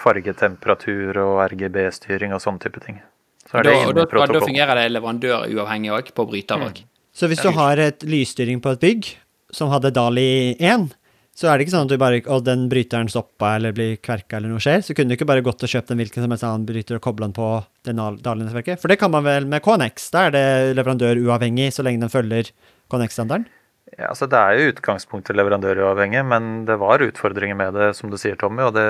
fargetemperatur 0.00 1.18
og 1.22 1.40
RGB-styring 1.50 2.34
og 2.36 2.42
sånne 2.44 2.62
type 2.62 2.82
ting. 2.84 3.00
Så 3.48 3.58
er 3.58 3.66
Da, 3.66 3.70
det 3.70 3.76
og 3.80 3.90
inne 3.96 4.06
da, 4.06 4.26
da 4.30 4.44
fungerer 4.44 4.78
det 4.78 4.86
leverandøruavhengig 4.94 5.92
òg, 5.96 6.14
på 6.14 6.26
bryter 6.28 6.62
òg. 6.68 6.84
Så 7.12 7.26
hvis 7.30 7.42
du 7.42 7.50
har 7.56 7.80
et 7.82 8.06
lysstyring 8.06 8.62
på 8.62 8.72
et 8.76 8.82
bygg 8.84 9.12
som 9.52 9.72
hadde 9.72 9.90
Dali 9.90 10.54
1, 10.62 10.90
så 11.34 11.48
er 11.48 11.58
det 11.58 11.64
ikke 11.64 11.72
sånn 11.72 11.86
at 11.86 11.92
du 11.92 12.00
bare 12.00 12.18
Og 12.28 12.42
den 12.44 12.66
bryteren 12.68 13.08
stoppa 13.08 13.54
eller 13.56 13.72
blir 13.72 13.96
kverka 14.02 14.36
eller 14.36 14.52
noe 14.52 14.62
skjer, 14.62 14.82
så 14.84 14.94
kunne 14.94 15.10
du 15.10 15.16
ikke 15.16 15.28
bare 15.30 15.44
gått 15.46 15.62
og 15.64 15.72
kjøpt 15.72 15.92
en 15.92 16.02
hvilken 16.02 16.24
som 16.24 16.34
helst 16.34 16.46
annen 16.46 16.66
bryter 16.68 16.98
og 16.98 17.04
kobla 17.06 17.28
den 17.28 17.36
på 17.36 17.48
det 17.86 17.94
Dali-nettverket. 17.96 18.82
For 18.82 18.92
det 18.92 18.98
kan 19.00 19.12
man 19.14 19.24
vel 19.24 19.46
med 19.50 19.62
KNX. 19.64 20.10
Da 20.14 20.26
er 20.28 20.36
det 20.36 20.44
leverandøruavhengig 20.78 21.70
så 21.74 21.86
lenge 21.86 22.04
den 22.04 22.12
følger 22.12 22.50
KNX-standarden. 22.92 23.48
Ja, 23.96 24.10
altså 24.12 24.28
Det 24.30 24.38
er 24.38 24.58
jo 24.58 24.72
utgangspunktet 24.74 25.38
leverandøruavhengig, 25.38 26.22
men 26.28 26.66
det 26.68 26.76
var 26.78 27.02
utfordringer 27.02 27.56
med 27.58 27.74
det, 27.74 27.88
som 27.98 28.10
du 28.12 28.18
sier, 28.20 28.36
Tommy. 28.38 28.62
Og 28.68 28.76
det, 28.76 28.86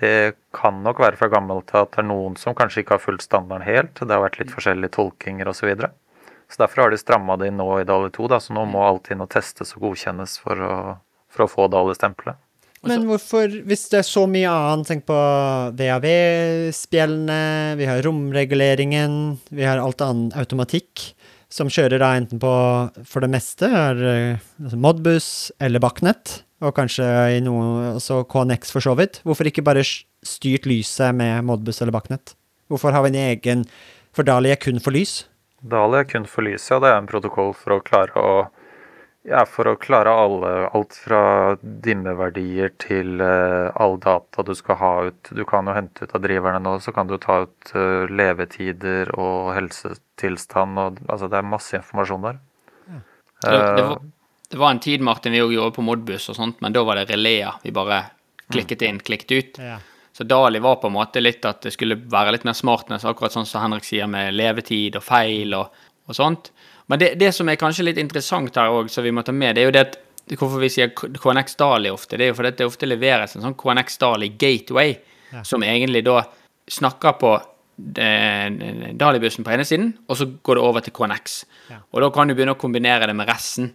det 0.00 0.34
kan 0.56 0.80
nok 0.84 1.00
være 1.02 1.18
fra 1.20 1.28
gammelt 1.32 1.68
til 1.70 1.82
at 1.82 1.92
det 1.94 2.02
er 2.02 2.08
noen 2.08 2.36
som 2.40 2.56
kanskje 2.56 2.82
ikke 2.82 2.96
har 2.96 3.02
fulgt 3.02 3.26
standarden 3.26 3.66
helt. 3.66 3.98
Det 3.98 4.10
har 4.10 4.24
vært 4.24 4.38
litt 4.40 4.54
forskjellige 4.54 4.94
tolkinger 4.96 5.50
osv. 5.50 5.60
Så, 5.62 5.68
videre. 5.70 5.92
så 6.50 6.64
derfor 6.64 6.84
har 6.84 6.94
de 6.94 7.00
stramma 7.00 7.36
det 7.40 7.50
inn 7.52 7.60
nå 7.60 7.68
i 7.80 7.88
Dali 7.88 8.10
2, 8.14 8.30
da, 8.32 8.40
så 8.42 8.56
nå 8.56 8.64
må 8.70 8.82
alt 8.86 9.12
inn 9.12 9.24
og 9.24 9.30
testes 9.32 9.76
og 9.76 9.88
godkjennes 9.88 10.38
for 10.42 10.64
å, 10.64 10.78
for 11.32 11.46
å 11.46 11.50
få 11.50 11.68
Dali-stempelet. 11.72 12.40
Men 12.82 13.04
hvorfor, 13.06 13.52
hvis 13.68 13.84
det 13.92 14.00
er 14.00 14.06
så 14.08 14.24
mye 14.26 14.50
annet, 14.50 14.88
tenk 14.88 15.04
på 15.06 15.18
VAV-spjellene, 15.78 17.42
vi 17.78 17.86
har 17.86 18.02
romreguleringen, 18.02 19.12
vi 19.54 19.66
har 19.68 19.78
alt 19.78 20.02
annen 20.02 20.32
automatikk, 20.34 21.12
som 21.52 21.70
kjører 21.70 22.02
da 22.02 22.14
enten 22.18 22.40
på, 22.42 22.52
for 23.06 23.22
det 23.22 23.30
meste, 23.30 23.68
er 23.68 24.02
eh, 24.08 24.48
altså 24.64 24.80
Modbus 24.82 25.28
eller 25.62 25.82
Backnet, 25.84 26.40
og 26.62 26.74
kanskje 26.76 27.06
i 27.36 27.42
noe, 27.44 27.96
også 27.96 28.22
KNX 28.30 28.72
for 28.74 28.84
så 28.84 28.94
vidt. 28.98 29.20
Hvorfor 29.26 29.48
ikke 29.50 29.64
bare 29.66 29.82
styrt 29.82 30.68
lyset 30.70 31.14
med 31.18 31.44
Modbus 31.48 31.82
eller 31.82 31.94
Bachnet? 31.94 32.36
Hvorfor 32.70 32.94
har 32.94 33.04
vi 33.04 33.12
en 33.12 33.20
egen 33.26 33.66
For 34.12 34.28
Dali 34.28 34.50
er 34.52 34.60
kun 34.60 34.80
for 34.80 34.92
lys? 34.92 35.22
Dali 35.64 36.02
er 36.02 36.08
kun 36.08 36.26
for 36.28 36.44
lys, 36.44 36.66
ja. 36.70 36.78
det 36.82 36.90
er 36.90 36.98
en 37.00 37.08
protokoll 37.08 37.54
for 37.56 37.78
å 37.78 37.84
klare 37.84 38.20
å 38.20 38.34
ja, 39.22 39.44
for 39.46 39.70
å 39.70 39.76
klare 39.78 40.10
alle, 40.18 40.50
alt 40.74 40.96
fra 40.98 41.54
dimmeverdier 41.62 42.72
til 42.82 43.20
uh, 43.22 43.70
all 43.78 43.94
data 44.02 44.42
du 44.42 44.50
skal 44.58 44.78
ha 44.80 44.90
ut. 45.06 45.30
Du 45.30 45.44
kan 45.46 45.68
jo 45.70 45.76
hente 45.76 46.02
ut 46.02 46.14
av 46.18 46.24
driverne 46.24 46.58
nå, 46.64 46.72
så 46.82 46.90
kan 46.94 47.06
du 47.06 47.14
ta 47.22 47.44
ut 47.44 47.70
uh, 47.76 48.10
levetider 48.10 49.12
og 49.14 49.52
helsetilstand 49.54 50.82
og 50.82 50.98
Altså, 51.06 51.30
det 51.30 51.38
er 51.38 51.46
masse 51.52 51.78
informasjon 51.78 52.26
der. 52.26 52.42
Ja. 52.90 52.98
Uh, 52.98 53.46
det, 53.46 53.62
det, 53.78 53.86
var, 53.92 54.02
det, 54.52 54.58
var, 54.60 54.70
en 54.70 54.80
tid, 54.84 55.00
Martin, 55.00 55.32
vi 55.32 55.40
òg 55.40 55.54
gjorde 55.54 55.76
på 55.78 55.84
Modbus 55.86 56.28
og 56.28 56.36
sånt, 56.36 56.58
men 56.60 56.74
da 56.74 56.82
var 56.84 57.00
det 57.00 57.06
relea. 57.08 57.54
Vi 57.62 57.72
bare 57.72 58.02
klikket 58.52 58.84
inn, 58.84 58.98
klikket 59.00 59.32
ut. 59.32 59.60
Ja. 59.62 59.78
Så 60.12 60.26
Dali 60.28 60.60
var 60.60 60.76
på 60.76 60.90
en 60.90 60.96
måte 60.98 61.22
litt 61.22 61.44
at 61.48 61.62
det 61.64 61.72
skulle 61.72 61.96
være 61.96 62.34
litt 62.36 62.44
mer 62.44 62.56
smartness, 62.56 63.06
akkurat 63.08 63.32
sånn 63.32 63.48
som 63.48 63.64
Henrik 63.64 63.88
sier, 63.88 64.10
med 64.12 64.34
levetid 64.36 64.98
og 65.00 65.06
feil 65.06 65.56
og, 65.56 65.72
og 66.04 66.18
sånt. 66.18 66.52
Men 66.92 67.00
det, 67.00 67.14
det, 67.22 67.30
som 67.32 67.48
er 67.48 67.56
kanskje 67.56 67.86
litt 67.86 68.00
interessant 68.02 68.60
her 68.60 68.68
òg, 68.68 68.92
som 68.92 69.06
vi 69.06 69.14
må 69.16 69.24
ta 69.24 69.32
med, 69.32 69.56
det 69.56 69.64
er 69.64 69.70
jo 69.70 69.74
det 69.78 69.86
at 69.86 69.98
hvorfor 70.36 70.60
vi 70.60 70.68
sier 70.72 70.92
KNX 70.92 71.56
Dali 71.56 71.90
ofte. 71.90 72.20
Det 72.20 72.28
er 72.28 72.34
jo 72.34 72.36
fordi 72.38 72.52
det 72.60 72.68
ofte 72.68 72.88
leveres 72.92 73.36
en 73.36 73.46
sånn 73.46 73.56
KNX 73.56 73.96
Dali 74.04 74.28
gateway, 74.36 74.98
ja. 75.32 75.42
som 75.48 75.64
egentlig 75.64 76.04
da 76.04 76.20
snakker 76.68 77.16
på 77.20 77.34
eh, 77.96 78.48
Dali-bussen 79.00 79.48
på 79.48 79.56
ene 79.56 79.64
siden, 79.64 79.94
og 80.06 80.20
så 80.20 80.28
går 80.44 80.60
det 80.60 80.66
over 80.68 80.84
til 80.84 80.94
KNX. 80.96 81.38
Ja. 81.72 81.80
Og 81.88 82.04
da 82.04 82.12
kan 82.12 82.28
du 82.28 82.36
begynne 82.36 82.52
å 82.52 82.60
kombinere 82.60 83.08
det 83.08 83.16
med 83.16 83.32
resten. 83.32 83.72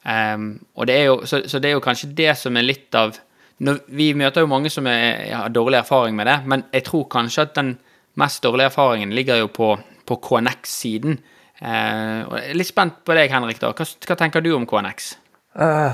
Um, 0.00 0.52
det 0.88 0.96
jo, 1.04 1.20
så, 1.28 1.42
så, 1.44 1.58
det 1.60 1.70
er 1.70 1.76
jo 1.76 1.84
kanskje 1.84 2.14
det 2.16 2.32
som 2.40 2.56
er 2.56 2.64
litt 2.64 2.94
av 2.96 3.18
når, 3.60 3.82
Vi 3.92 4.06
møter 4.16 4.40
jo 4.40 4.48
mange 4.48 4.70
som 4.72 4.86
er, 4.88 5.26
har 5.36 5.50
dårlig 5.52 5.82
erfaring 5.82 6.16
med 6.16 6.24
det, 6.30 6.38
men 6.48 6.62
jeg 6.72 6.86
tror 6.86 7.04
kanskje 7.12 7.44
at 7.44 7.58
den 7.58 7.74
mest 8.16 8.40
dårlige 8.42 8.70
erfaringen 8.70 9.12
ligger 9.12 9.42
jo 9.42 9.50
på, 9.52 9.74
på 10.08 10.16
KNX-siden. 10.24 11.18
Uh, 11.60 12.24
og 12.24 12.38
jeg 12.38 12.46
er 12.54 12.56
litt 12.56 12.70
spent 12.70 13.02
på 13.04 13.16
deg, 13.18 13.28
Henrik. 13.28 13.60
da. 13.60 13.74
Hva, 13.76 13.84
hva 13.84 14.16
tenker 14.16 14.40
du 14.40 14.54
om 14.56 14.64
KNX? 14.68 15.12
Uh, 15.50 15.92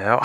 ja 0.00 0.16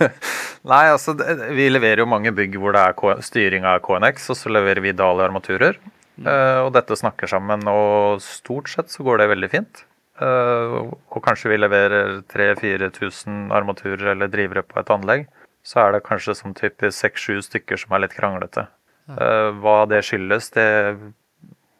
Nei, 0.70 0.84
altså 0.88 1.12
vi 1.52 1.66
leverer 1.68 2.00
jo 2.00 2.06
mange 2.08 2.32
bygg 2.32 2.54
hvor 2.56 2.72
det 2.72 2.80
er 2.88 3.20
styring 3.22 3.68
av 3.68 3.82
KNX, 3.84 4.30
og 4.32 4.38
så 4.40 4.50
leverer 4.50 4.82
vi 4.82 4.96
Dali 4.96 5.22
armaturer. 5.22 5.78
Uh, 6.18 6.66
og 6.66 6.72
dette 6.74 6.98
snakker 6.98 7.30
sammen, 7.30 7.62
og 7.70 8.18
stort 8.24 8.72
sett 8.72 8.90
så 8.90 9.06
går 9.06 9.22
det 9.22 9.30
veldig 9.36 9.52
fint. 9.52 9.84
Uh, 10.18 10.90
og 11.14 11.20
kanskje 11.22 11.52
vi 11.52 11.60
leverer 11.60 12.18
3000-4000 12.32 13.52
armaturer 13.54 14.12
eller 14.14 14.30
drivere 14.32 14.64
på 14.66 14.80
et 14.80 14.90
anlegg. 14.94 15.28
Så 15.66 15.82
er 15.82 15.94
det 15.94 16.06
kanskje 16.06 16.34
som 16.38 16.56
typisk 16.56 16.96
seks-sju 16.96 17.42
stykker 17.44 17.80
som 17.80 17.94
er 17.94 18.06
litt 18.06 18.16
kranglete. 18.16 18.68
hva 19.08 19.86
det 19.88 20.02
skyldes, 20.04 20.50
det 20.52 20.68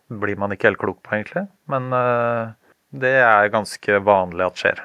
blir 0.08 0.38
man 0.40 0.52
ikke 0.52 0.70
helt 0.70 0.80
klok 0.80 1.02
på, 1.02 1.18
egentlig. 1.18 1.44
Men 1.68 1.90
uh, 1.92 2.54
det 2.90 3.18
er 3.20 3.52
ganske 3.52 4.00
vanlig 4.00 4.46
at 4.46 4.62
skjer. 4.62 4.80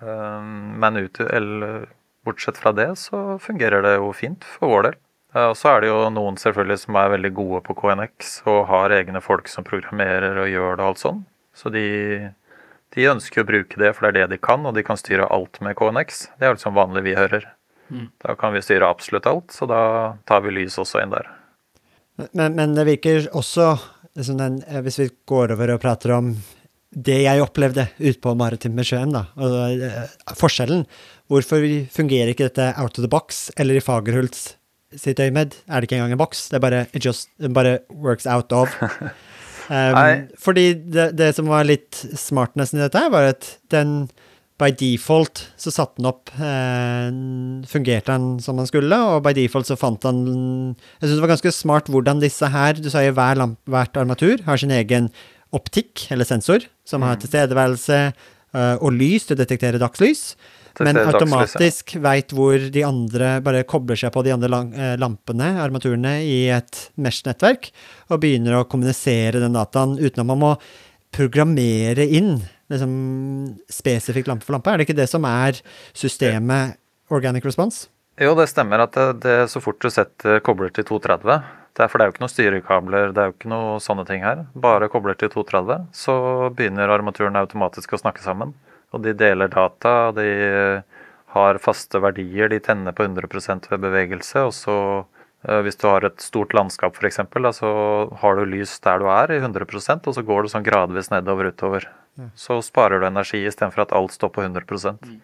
Men 0.00 0.96
ut, 0.96 1.20
eller, 1.20 1.88
bortsett 2.24 2.56
fra 2.56 2.72
det, 2.72 2.88
så 2.96 3.38
fungerer 3.40 3.82
det 3.84 3.94
jo 3.98 4.12
fint 4.16 4.44
for 4.44 4.72
vår 4.72 4.86
del. 4.88 4.98
Og 5.40 5.54
så 5.58 5.74
er 5.74 5.82
det 5.82 5.90
jo 5.90 5.98
noen 6.10 6.38
selvfølgelig 6.40 6.80
som 6.84 6.96
er 6.98 7.12
veldig 7.12 7.30
gode 7.36 7.60
på 7.66 7.76
KNX 7.78 8.32
og 8.50 8.64
har 8.70 8.94
egne 8.96 9.20
folk 9.22 9.48
som 9.48 9.66
programmerer 9.66 10.40
og 10.42 10.50
gjør 10.50 10.78
det 10.78 10.84
og 10.84 10.88
alt 10.88 11.02
sånn. 11.02 11.20
Så 11.54 11.70
de, 11.74 11.84
de 12.94 13.06
ønsker 13.10 13.42
å 13.42 13.48
bruke 13.48 13.80
det, 13.80 13.92
for 13.94 14.06
det 14.06 14.10
er 14.10 14.18
det 14.20 14.36
de 14.36 14.42
kan, 14.42 14.64
og 14.66 14.74
de 14.76 14.84
kan 14.86 14.98
styre 14.98 15.28
alt 15.30 15.60
med 15.64 15.76
KNX. 15.78 16.24
Det 16.38 16.48
er 16.48 16.56
liksom 16.56 16.76
vanlig 16.78 17.04
vi 17.06 17.16
hører. 17.18 17.46
Mm. 17.90 18.08
Da 18.22 18.34
kan 18.38 18.54
vi 18.54 18.62
styre 18.62 18.88
absolutt 18.90 19.28
alt, 19.30 19.54
så 19.54 19.68
da 19.70 19.82
tar 20.26 20.42
vi 20.46 20.54
lys 20.54 20.78
også 20.80 21.02
inn 21.02 21.14
der. 21.14 21.30
Men, 22.36 22.56
men 22.58 22.74
det 22.76 22.86
virker 22.88 23.30
også 23.36 23.72
den, 24.14 24.60
eh, 24.66 24.82
hvis 24.84 24.98
vi 25.00 25.10
går 25.30 25.54
over 25.54 25.76
og 25.76 25.82
prater 25.82 26.16
om 26.18 26.34
det 26.90 27.20
jeg 27.22 27.42
opplevde 27.42 27.86
ute 28.00 28.18
på 28.18 28.34
Maritim 28.34 28.74
med 28.74 28.88
sjøen, 28.88 29.14
da, 29.14 29.28
og 29.38 29.52
uh, 29.78 30.34
forskjellen 30.34 30.82
Hvorfor 31.30 31.62
fungerer 31.94 32.32
ikke 32.32 32.48
dette 32.48 32.72
out 32.82 32.98
of 32.98 33.04
the 33.04 33.10
box, 33.10 33.44
eller 33.54 33.78
i 33.78 33.82
Fagerhults 33.84 34.56
sitt 34.98 35.20
øyemed 35.22 35.54
er 35.68 35.78
det 35.78 35.86
ikke 35.86 36.00
engang 36.00 36.16
en 36.16 36.18
boks, 36.18 36.48
det 36.50 36.58
er 36.58 36.64
bare, 36.64 36.86
it 36.92 37.04
just, 37.06 37.28
it 37.38 37.52
bare 37.54 37.78
works 37.90 38.26
out 38.26 38.50
of. 38.52 38.74
Um, 39.70 40.26
fordi 40.42 40.72
det, 40.82 41.12
det, 41.14 41.30
som 41.36 41.46
var 41.46 41.68
litt 41.68 41.94
smartnessen 42.18 42.80
i 42.80 42.82
dette, 42.82 43.04
var 43.12 43.28
at 43.30 43.52
den 43.70 44.08
by 44.60 44.70
default 44.76 45.44
så 45.60 45.72
satte 45.72 46.00
den 46.00 46.08
opp 46.10 46.30
eh, 46.36 47.08
Fungerte 47.70 48.12
den 48.12 48.40
som 48.44 48.58
den 48.60 48.68
skulle, 48.68 48.92
og 48.92 49.22
by 49.24 49.32
default 49.36 49.68
så 49.70 49.76
fant 49.80 50.04
han 50.04 50.18
Jeg 51.00 51.06
syns 51.06 51.14
det 51.14 51.24
var 51.24 51.32
ganske 51.32 51.52
smart 51.56 51.88
hvordan 51.92 52.20
disse 52.20 52.50
her 52.52 52.76
Du 52.76 52.90
sa 52.92 53.04
jo 53.06 53.14
hver 53.16 53.40
lamp, 53.40 53.56
hvert 53.70 53.96
armatur 54.00 54.42
har 54.44 54.60
sin 54.60 54.74
egen 54.74 55.08
optikk, 55.56 56.04
eller 56.14 56.28
sensor, 56.28 56.62
som 56.86 57.02
har 57.02 57.16
mm. 57.16 57.22
tilstedeværelse 57.24 57.96
uh, 58.54 58.76
og 58.78 58.92
lys 58.94 59.24
til 59.26 59.34
å 59.34 59.40
detektere 59.40 59.80
dagslys. 59.82 60.36
Men 60.78 61.00
automatisk 61.02 61.96
veit 62.02 62.32
hvor 62.36 62.68
de 62.72 62.84
andre 62.86 63.32
bare 63.44 63.64
kobler 63.68 63.98
seg 63.98 64.12
på 64.14 64.22
de 64.26 64.34
andre 64.34 64.62
eh, 64.70 64.94
lampene, 65.00 65.50
armaturene, 65.62 66.14
i 66.24 66.46
et 66.54 66.86
Mesh-nettverk, 67.00 67.70
og 68.10 68.22
begynner 68.22 68.60
å 68.60 68.66
kommunisere 68.70 69.42
den 69.42 69.56
dataen 69.58 69.98
uten 70.00 70.22
at 70.22 70.30
man 70.30 70.42
må 70.42 70.54
programmere 71.14 72.06
inn 72.06 72.36
liksom, 72.70 72.92
spesifikt 73.70 74.30
lampe 74.30 74.46
for 74.46 74.56
lampe? 74.56 74.72
Er 74.72 74.80
det 74.80 74.88
ikke 74.88 75.00
det 75.00 75.10
som 75.10 75.26
er 75.28 75.58
systemet 75.90 76.78
Organic 77.10 77.46
Response? 77.48 77.88
Jo, 78.20 78.34
det 78.36 78.50
stemmer 78.50 78.84
at 78.84 78.94
det, 78.94 79.22
det 79.24 79.38
så 79.50 79.62
fort 79.64 79.80
du 79.82 79.88
setter 79.90 80.42
kobler 80.44 80.72
til 80.74 80.86
230 80.86 81.58
det 81.76 81.84
er, 81.84 81.88
For 81.88 81.96
det 81.96 82.04
er 82.04 82.08
jo 82.10 82.14
ikke 82.14 82.24
noen 82.24 82.32
styrekabler, 82.32 83.12
det 83.14 83.22
er 83.22 83.30
jo 83.30 83.34
ikke 83.36 83.50
noe 83.52 83.76
sånne 83.82 84.04
ting 84.08 84.24
her. 84.24 84.44
Bare 84.58 84.90
kobler 84.92 85.16
til 85.18 85.30
230, 85.32 85.86
så 85.96 86.16
begynner 86.56 86.92
armaturen 86.92 87.38
automatisk 87.40 87.94
å 87.94 88.00
snakke 88.02 88.24
sammen. 88.24 88.52
Og 88.90 89.04
de 89.04 89.14
deler 89.14 89.50
data, 89.52 90.10
de 90.16 90.28
har 91.34 91.60
faste 91.62 92.00
verdier, 92.02 92.50
de 92.50 92.58
tenner 92.58 92.94
på 92.96 93.06
100% 93.06 93.70
ved 93.70 93.82
bevegelse, 93.84 94.46
og 94.48 94.54
så 94.56 94.76
Eh, 95.48 95.62
hvis 95.64 95.78
du 95.80 95.86
har 95.88 96.04
et 96.04 96.20
stort 96.20 96.52
landskap 96.56 96.96
f.eks., 96.96 97.22
så 97.56 97.70
har 98.20 98.36
du 98.36 98.44
lys 98.44 98.76
der 98.84 99.00
du 99.00 99.08
er 99.08 99.32
i 99.32 99.40
100% 99.40 100.10
og 100.10 100.16
så 100.16 100.24
går 100.26 100.44
du 100.44 100.52
sånn 100.52 100.66
gradvis 100.66 101.10
nedover 101.12 101.48
utover. 101.52 101.88
Så 102.36 102.58
sparer 102.60 103.00
du 103.00 103.06
energi 103.08 103.40
istedenfor 103.48 103.86
at 103.86 103.94
alt 103.96 104.12
står 104.12 104.32
på 104.34 104.42
100 104.44 104.66
mm. 105.00 105.20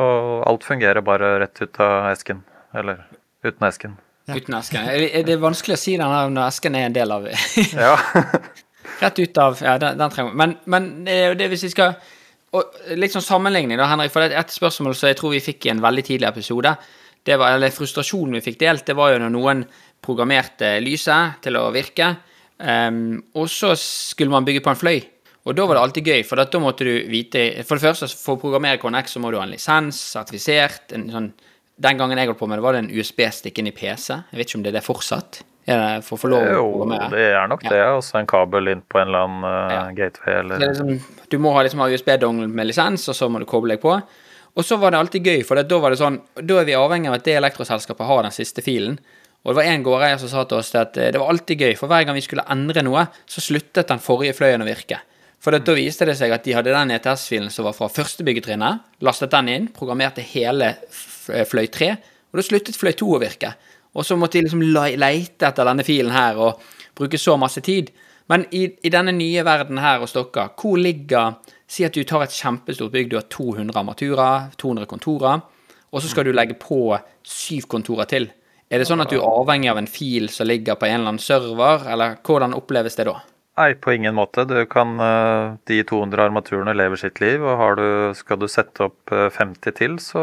Og 0.00 0.46
alt 0.48 0.64
fungerer 0.66 1.04
bare 1.04 1.36
rett 1.44 1.62
ut 1.62 1.80
av 1.84 2.08
esken. 2.10 2.42
Eller 2.74 3.04
uten 3.44 3.68
esken. 3.68 3.98
Ja. 4.26 4.34
Uten 4.34 4.56
esken. 4.58 4.88
Er 4.88 5.22
Det 5.24 5.38
vanskelig 5.40 5.76
å 5.76 5.80
si 5.80 5.94
den 5.96 6.10
her 6.10 6.32
når 6.32 6.48
esken 6.48 6.74
er 6.74 6.88
en 6.88 6.96
del 6.96 7.14
av 7.14 7.28
Ja. 7.28 7.94
Rett 8.98 9.18
ut 9.20 9.38
av 9.38 9.60
Ja, 9.62 9.76
den, 9.78 10.00
den 10.00 10.10
trenger 10.10 10.32
vi. 10.32 10.38
Men, 10.40 10.56
men 10.66 10.88
det, 11.06 11.46
hvis 11.52 11.68
vi 11.68 11.70
skal 11.70 11.94
og 12.56 12.78
Litt 12.96 13.12
sånn 13.12 13.24
sammenligning, 13.24 13.76
da, 13.76 13.90
Henrik. 13.90 14.12
For 14.14 14.24
det 14.24 14.32
er 14.32 14.40
et 14.40 14.54
spørsmål 14.54 14.94
som 14.96 15.10
jeg 15.10 15.18
tror 15.18 15.34
vi 15.34 15.44
fikk 15.44 15.66
i 15.66 15.72
en 15.74 15.82
veldig 15.84 16.04
tidlig 16.06 16.30
episode 16.30 16.72
det 17.28 17.36
var, 17.36 17.56
eller 17.56 17.74
frustrasjonen 17.74 18.38
vi 18.38 18.44
fikk 18.44 18.58
delt, 18.62 18.86
det 18.88 18.96
var 18.96 19.12
jo 19.12 19.20
når 19.22 19.34
noen 19.34 19.62
programmerte 20.04 20.76
lyset 20.80 21.42
til 21.44 21.58
å 21.60 21.68
virke, 21.74 22.12
um, 22.56 23.18
og 23.36 23.48
så 23.52 23.74
skulle 23.78 24.32
man 24.32 24.46
bygge 24.46 24.62
på 24.64 24.72
en 24.72 24.80
fløy. 24.80 24.98
Og 25.48 25.56
da 25.56 25.64
var 25.64 25.78
det 25.78 25.82
alltid 25.82 26.08
gøy, 26.12 26.22
for 26.28 26.40
da 26.40 26.60
måtte 26.60 26.84
du 26.84 26.92
vite 27.08 27.62
For 27.64 27.78
det 27.78 27.86
første, 27.86 28.08
for 28.20 28.36
å 28.36 28.40
programmere 28.42 28.80
KNX 28.82 29.14
så 29.14 29.20
må 29.22 29.30
du 29.32 29.38
ha 29.38 29.46
en 29.46 29.54
lisens, 29.54 30.00
sertifisert 30.12 30.92
en 30.96 31.06
sånn, 31.12 31.30
Den 31.78 32.00
gangen 32.00 32.18
jeg 32.18 32.26
holdt 32.26 32.40
på 32.40 32.48
med 32.50 32.58
det, 32.58 32.64
var 32.64 32.74
det 32.74 32.80
en 32.82 32.90
USB-stikk 32.90 33.60
inn 33.60 33.68
i 33.70 33.72
PC. 33.72 34.16
Jeg 34.32 34.40
vet 34.40 34.48
ikke 34.48 34.58
om 34.58 34.64
det 34.64 34.72
er 34.72 34.76
det 34.80 34.82
fortsatt? 34.82 35.38
Er 35.68 35.82
det 35.82 36.06
for 36.06 36.16
å 36.16 36.22
få 36.22 36.30
lov 36.32 36.46
å 36.46 36.62
programmere? 36.62 37.08
Jo, 37.10 37.12
det 37.12 37.26
er 37.36 37.50
nok 37.50 37.66
det. 37.66 37.82
Og 37.92 38.00
så 38.06 38.16
en 38.22 38.30
kabel 38.30 38.72
inn 38.72 38.80
på 38.88 39.00
en 39.02 39.10
eller 39.10 39.26
annen 39.26 39.74
ja. 39.74 39.82
gateway 39.98 40.38
eller 40.40 40.64
liksom, 40.64 40.94
Du 41.28 41.36
må 41.44 41.52
ha 41.52 41.64
liksom 41.66 41.84
USB-dongle 41.84 42.48
med 42.48 42.70
lisens, 42.70 43.04
og 43.12 43.18
så 43.18 43.28
må 43.28 43.42
du 43.42 43.46
koble 43.48 43.76
deg 43.76 43.82
på. 43.84 43.98
Og 44.58 44.64
så 44.64 44.78
var 44.80 44.94
det 44.94 45.02
alltid 45.02 45.28
gøy, 45.28 45.44
for 45.46 45.60
da 45.60 45.78
var 45.78 45.92
det 45.92 46.00
sånn 46.00 46.16
Da 46.40 46.56
er 46.58 46.66
vi 46.66 46.78
avhengig 46.78 47.10
av 47.10 47.18
at 47.18 47.26
det 47.28 47.36
elektroselskapet 47.38 48.08
har 48.08 48.24
den 48.24 48.34
siste 48.34 48.64
filen. 48.64 48.96
Og 49.44 49.52
det 49.52 49.58
var 49.60 49.68
en 49.70 49.84
gårdeier 49.86 50.18
som 50.20 50.32
sa 50.32 50.42
til 50.48 50.58
oss 50.58 50.72
at 50.76 50.96
eh, 50.98 51.12
det 51.14 51.20
var 51.20 51.30
alltid 51.30 51.62
gøy, 51.62 51.76
for 51.78 51.90
hver 51.90 52.08
gang 52.08 52.16
vi 52.16 52.24
skulle 52.24 52.46
endre 52.50 52.82
noe, 52.84 53.04
så 53.28 53.44
sluttet 53.44 53.92
den 53.92 54.02
forrige 54.02 54.34
fløyen 54.36 54.64
å 54.64 54.66
virke. 54.66 54.98
For 55.38 55.54
da 55.54 55.74
viste 55.76 56.08
det 56.08 56.16
seg 56.18 56.32
at 56.34 56.42
de 56.44 56.56
hadde 56.56 56.74
den 56.74 56.90
ETS-filen 56.96 57.52
som 57.54 57.68
var 57.68 57.76
fra 57.76 57.86
første 57.92 58.26
byggetrinnet, 58.26 58.88
lastet 59.06 59.30
den 59.36 59.50
inn, 59.52 59.68
programmerte 59.74 60.24
hele 60.32 60.72
eh, 60.74 61.44
fløy 61.46 61.68
3, 61.70 61.92
og 62.28 62.40
da 62.40 62.44
sluttet 62.44 62.76
fløy 62.76 62.92
2 62.98 63.12
å 63.14 63.20
virke. 63.22 63.54
Og 63.98 64.06
så 64.06 64.16
måtte 64.16 64.38
de 64.38 64.46
liksom 64.46 64.62
leite 64.62 65.48
etter 65.48 65.66
denne 65.66 65.86
filen 65.86 66.14
her 66.14 66.38
og 66.38 66.62
bruke 66.98 67.18
så 67.18 67.34
masse 67.40 67.62
tid. 67.66 67.90
Men 68.30 68.44
i, 68.54 68.68
i 68.84 68.92
denne 68.92 69.14
nye 69.16 69.42
verden 69.46 69.80
her 69.82 70.02
hos 70.02 70.14
dere, 70.14 70.50
hvor 70.58 70.78
ligger 70.78 71.38
Si 71.68 71.84
at 71.84 71.92
du 71.92 72.00
tar 72.08 72.22
et 72.24 72.32
kjempestort 72.32 72.94
bygg, 72.94 73.10
du 73.12 73.18
har 73.18 73.26
200 73.28 73.76
armaturer, 73.76 74.46
200 74.56 74.86
kontorer, 74.88 75.42
og 75.92 76.00
så 76.00 76.08
skal 76.08 76.24
du 76.24 76.32
legge 76.32 76.56
på 76.56 76.96
syv 77.20 77.66
kontorer 77.68 78.08
til. 78.08 78.30
Er 78.72 78.80
det 78.80 78.86
sånn 78.88 79.04
at 79.04 79.12
du 79.12 79.18
er 79.18 79.26
avhengig 79.28 79.68
av 79.68 79.80
en 79.80 79.88
fil 79.88 80.30
som 80.32 80.48
ligger 80.48 80.78
på 80.80 80.88
en 80.88 80.98
eller 80.98 81.12
annen 81.12 81.20
server, 81.20 81.84
eller 81.92 82.16
hvordan 82.24 82.56
oppleves 82.56 82.96
det 82.96 83.04
da? 83.08 83.18
Nei, 83.58 83.72
på 83.74 83.92
ingen 83.96 84.14
måte. 84.14 84.46
Du 84.48 84.56
kan, 84.70 84.96
eh, 85.00 85.56
De 85.66 85.82
200 85.82 86.24
armaturene 86.24 86.74
lever 86.76 86.96
sitt 86.96 87.20
liv, 87.20 87.42
og 87.42 87.76
du, 87.76 88.14
skal 88.14 88.38
du 88.38 88.48
sette 88.48 88.88
opp 88.88 89.12
50 89.12 89.68
eh, 89.68 89.74
til, 89.74 89.98
så 89.98 90.22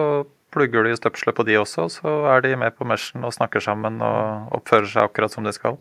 plugger 0.55 0.85
du 0.85 0.91
i 0.91 0.97
støpselet 0.97 1.35
på 1.37 1.45
de 1.47 1.57
også, 1.59 1.89
så 1.99 2.15
er 2.33 2.45
de 2.45 2.55
med 2.59 2.75
på 2.77 2.87
meshen 2.87 3.27
og 3.27 3.35
snakker 3.35 3.63
sammen 3.63 3.99
og 4.03 4.55
oppfører 4.59 4.89
seg 4.91 5.09
akkurat 5.09 5.35
som 5.35 5.45
de 5.45 5.53
skal. 5.55 5.77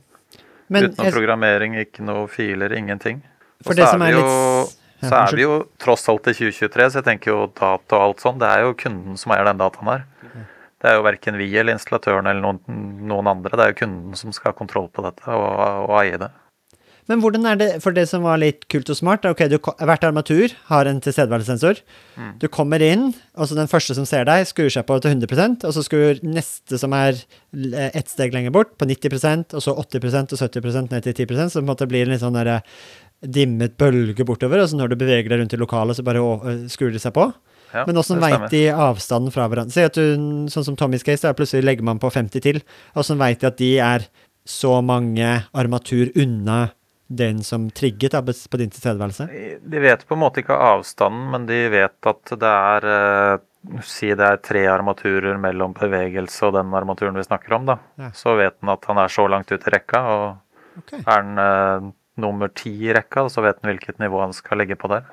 Men, 0.72 0.88
Uten 0.88 0.98
noe 0.98 1.12
programmering, 1.14 1.76
ikke 1.82 2.04
noe 2.06 2.26
filer, 2.32 2.72
ingenting. 2.76 3.22
For 3.64 3.76
det 3.76 3.86
som 3.88 4.02
er 4.02 4.14
er 4.14 4.18
litt 4.18 4.26
jo, 4.26 4.64
så 5.04 5.20
er 5.20 5.36
vi 5.36 5.44
jo 5.44 5.56
tross 5.80 6.06
alt 6.08 6.28
i 6.30 6.34
2023, 6.36 6.88
så 6.90 7.00
jeg 7.00 7.08
tenker 7.08 7.32
jo 7.32 7.46
data 7.52 7.98
og 7.98 8.08
alt 8.08 8.24
sånn, 8.24 8.40
det 8.40 8.50
er 8.50 8.64
jo 8.64 8.76
kunden 8.80 9.18
som 9.20 9.34
eier 9.34 9.48
den 9.48 9.60
dataen 9.60 9.90
her. 9.90 10.06
Det 10.84 10.90
er 10.90 10.98
jo 10.98 11.04
verken 11.06 11.38
vi 11.40 11.46
eller 11.56 11.78
installatøren 11.78 12.26
eller 12.28 12.42
noen, 12.44 12.80
noen 13.08 13.28
andre, 13.30 13.56
det 13.56 13.64
er 13.64 13.72
jo 13.72 13.78
kunden 13.84 14.18
som 14.20 14.34
skal 14.36 14.52
ha 14.52 14.58
kontroll 14.58 14.90
på 14.92 15.04
dette 15.06 15.24
og, 15.32 15.46
og 15.88 15.94
eie 16.02 16.18
det. 16.20 16.28
Men 17.10 17.20
hvordan 17.20 17.44
er 17.50 17.58
det, 17.60 17.66
for 17.84 17.92
det 17.92 18.06
som 18.08 18.22
var 18.24 18.38
litt 18.40 18.62
kult 18.72 18.88
og 18.88 18.96
smart, 18.96 19.26
er 19.28 19.34
ok, 19.34 19.42
du, 19.52 19.58
hvert 19.60 20.06
armatur 20.08 20.54
har 20.70 20.88
en 20.88 21.02
tilstedeværelsessensor. 21.04 21.82
Mm. 22.16 22.30
Du 22.40 22.46
kommer 22.48 22.80
inn, 22.80 23.10
og 23.36 23.50
så 23.50 23.58
den 23.58 23.68
første 23.68 23.96
som 23.98 24.06
ser 24.08 24.24
deg, 24.24 24.46
skrur 24.48 24.70
seg 24.72 24.86
på 24.88 24.96
til 25.04 25.12
100% 25.12 25.66
og 25.68 25.74
så 25.76 25.84
skrur 25.84 26.22
neste 26.24 26.80
som 26.80 26.94
er 26.96 27.18
l- 27.52 27.76
ett 27.90 28.08
steg 28.08 28.32
lenger 28.32 28.54
bort, 28.56 28.72
på 28.80 28.88
90 28.88 29.52
og 29.52 29.60
så 29.66 29.76
80% 29.76 30.32
og 30.32 30.40
70 30.46 30.88
ned 30.94 31.04
til 31.04 31.18
10 31.26 31.48
så 31.52 31.58
på 31.60 31.64
en 31.66 31.68
måte 31.74 31.88
blir 31.90 32.06
det 32.06 32.08
en 32.08 32.16
litt 32.16 32.24
sånn 32.24 32.38
der, 32.40 32.62
dimmet 33.24 33.76
bølge 33.80 34.24
bortover, 34.26 34.60
og 34.64 34.68
så 34.70 34.76
når 34.78 34.92
du 34.92 34.96
beveger 35.00 35.28
deg 35.32 35.40
rundt 35.42 35.54
i 35.56 35.60
lokalet, 35.60 35.96
så 35.96 36.04
bare 36.04 36.20
øh, 36.20 36.64
skrur 36.72 36.92
det 36.92 37.00
seg 37.04 37.14
på. 37.16 37.28
Ja, 37.74 37.82
Men 37.88 37.98
åssen 37.98 38.20
veit 38.22 38.50
de 38.52 38.62
avstanden 38.70 39.32
fra 39.34 39.48
hverandre? 39.50 39.74
Si 39.74 39.82
at 39.82 39.96
du, 39.98 40.46
sånn 40.52 40.66
som 40.66 40.76
Tommys 40.78 41.02
case, 41.06 41.24
da, 41.26 41.34
plutselig 41.34 41.64
legger 41.66 41.86
man 41.88 41.98
på 41.98 42.10
50 42.12 42.44
til. 42.44 42.60
Åssen 42.94 43.18
veit 43.18 43.40
de 43.42 43.48
at 43.48 43.58
de 43.58 43.70
er 43.82 44.04
så 44.46 44.76
mange 44.84 45.26
armatur 45.56 46.12
unna 46.20 46.68
den 47.16 47.42
som 47.46 47.68
trigget 47.70 48.14
på 48.50 48.60
din 48.60 48.70
tilstedeværelse? 48.70 49.26
De 49.62 49.82
vet 49.82 50.04
på 50.06 50.16
en 50.16 50.22
måte 50.22 50.42
ikke 50.42 50.56
avstanden, 50.56 51.26
men 51.32 51.48
de 51.48 51.60
vet 51.72 52.10
at 52.12 52.36
det 52.40 52.54
er 52.54 52.88
eh, 52.92 53.50
Si 53.80 54.10
det 54.12 54.20
er 54.20 54.42
tre 54.44 54.60
armaturer 54.68 55.38
mellom 55.40 55.72
bevegelse 55.72 56.42
og 56.44 56.50
den 56.52 56.74
armaturen 56.76 57.16
vi 57.16 57.22
snakker 57.24 57.54
om, 57.56 57.62
da. 57.70 57.78
Ja. 57.96 58.10
Så 58.12 58.34
vet 58.36 58.58
han 58.60 58.74
at 58.74 58.84
han 58.90 58.98
er 59.00 59.14
så 59.14 59.24
langt 59.24 59.48
ut 59.48 59.64
i 59.64 59.72
rekka, 59.72 60.02
og 60.04 60.82
okay. 60.82 60.98
er 60.98 61.06
han 61.08 61.40
eh, 61.40 61.86
nummer 62.20 62.52
ti 62.52 62.74
i 62.84 62.92
rekka, 62.92 63.24
så 63.32 63.40
vet 63.40 63.62
han 63.62 63.72
hvilket 63.72 64.02
nivå 64.04 64.20
han 64.20 64.36
skal 64.36 64.60
legge 64.60 64.76
på 64.76 64.92
der. 64.92 65.08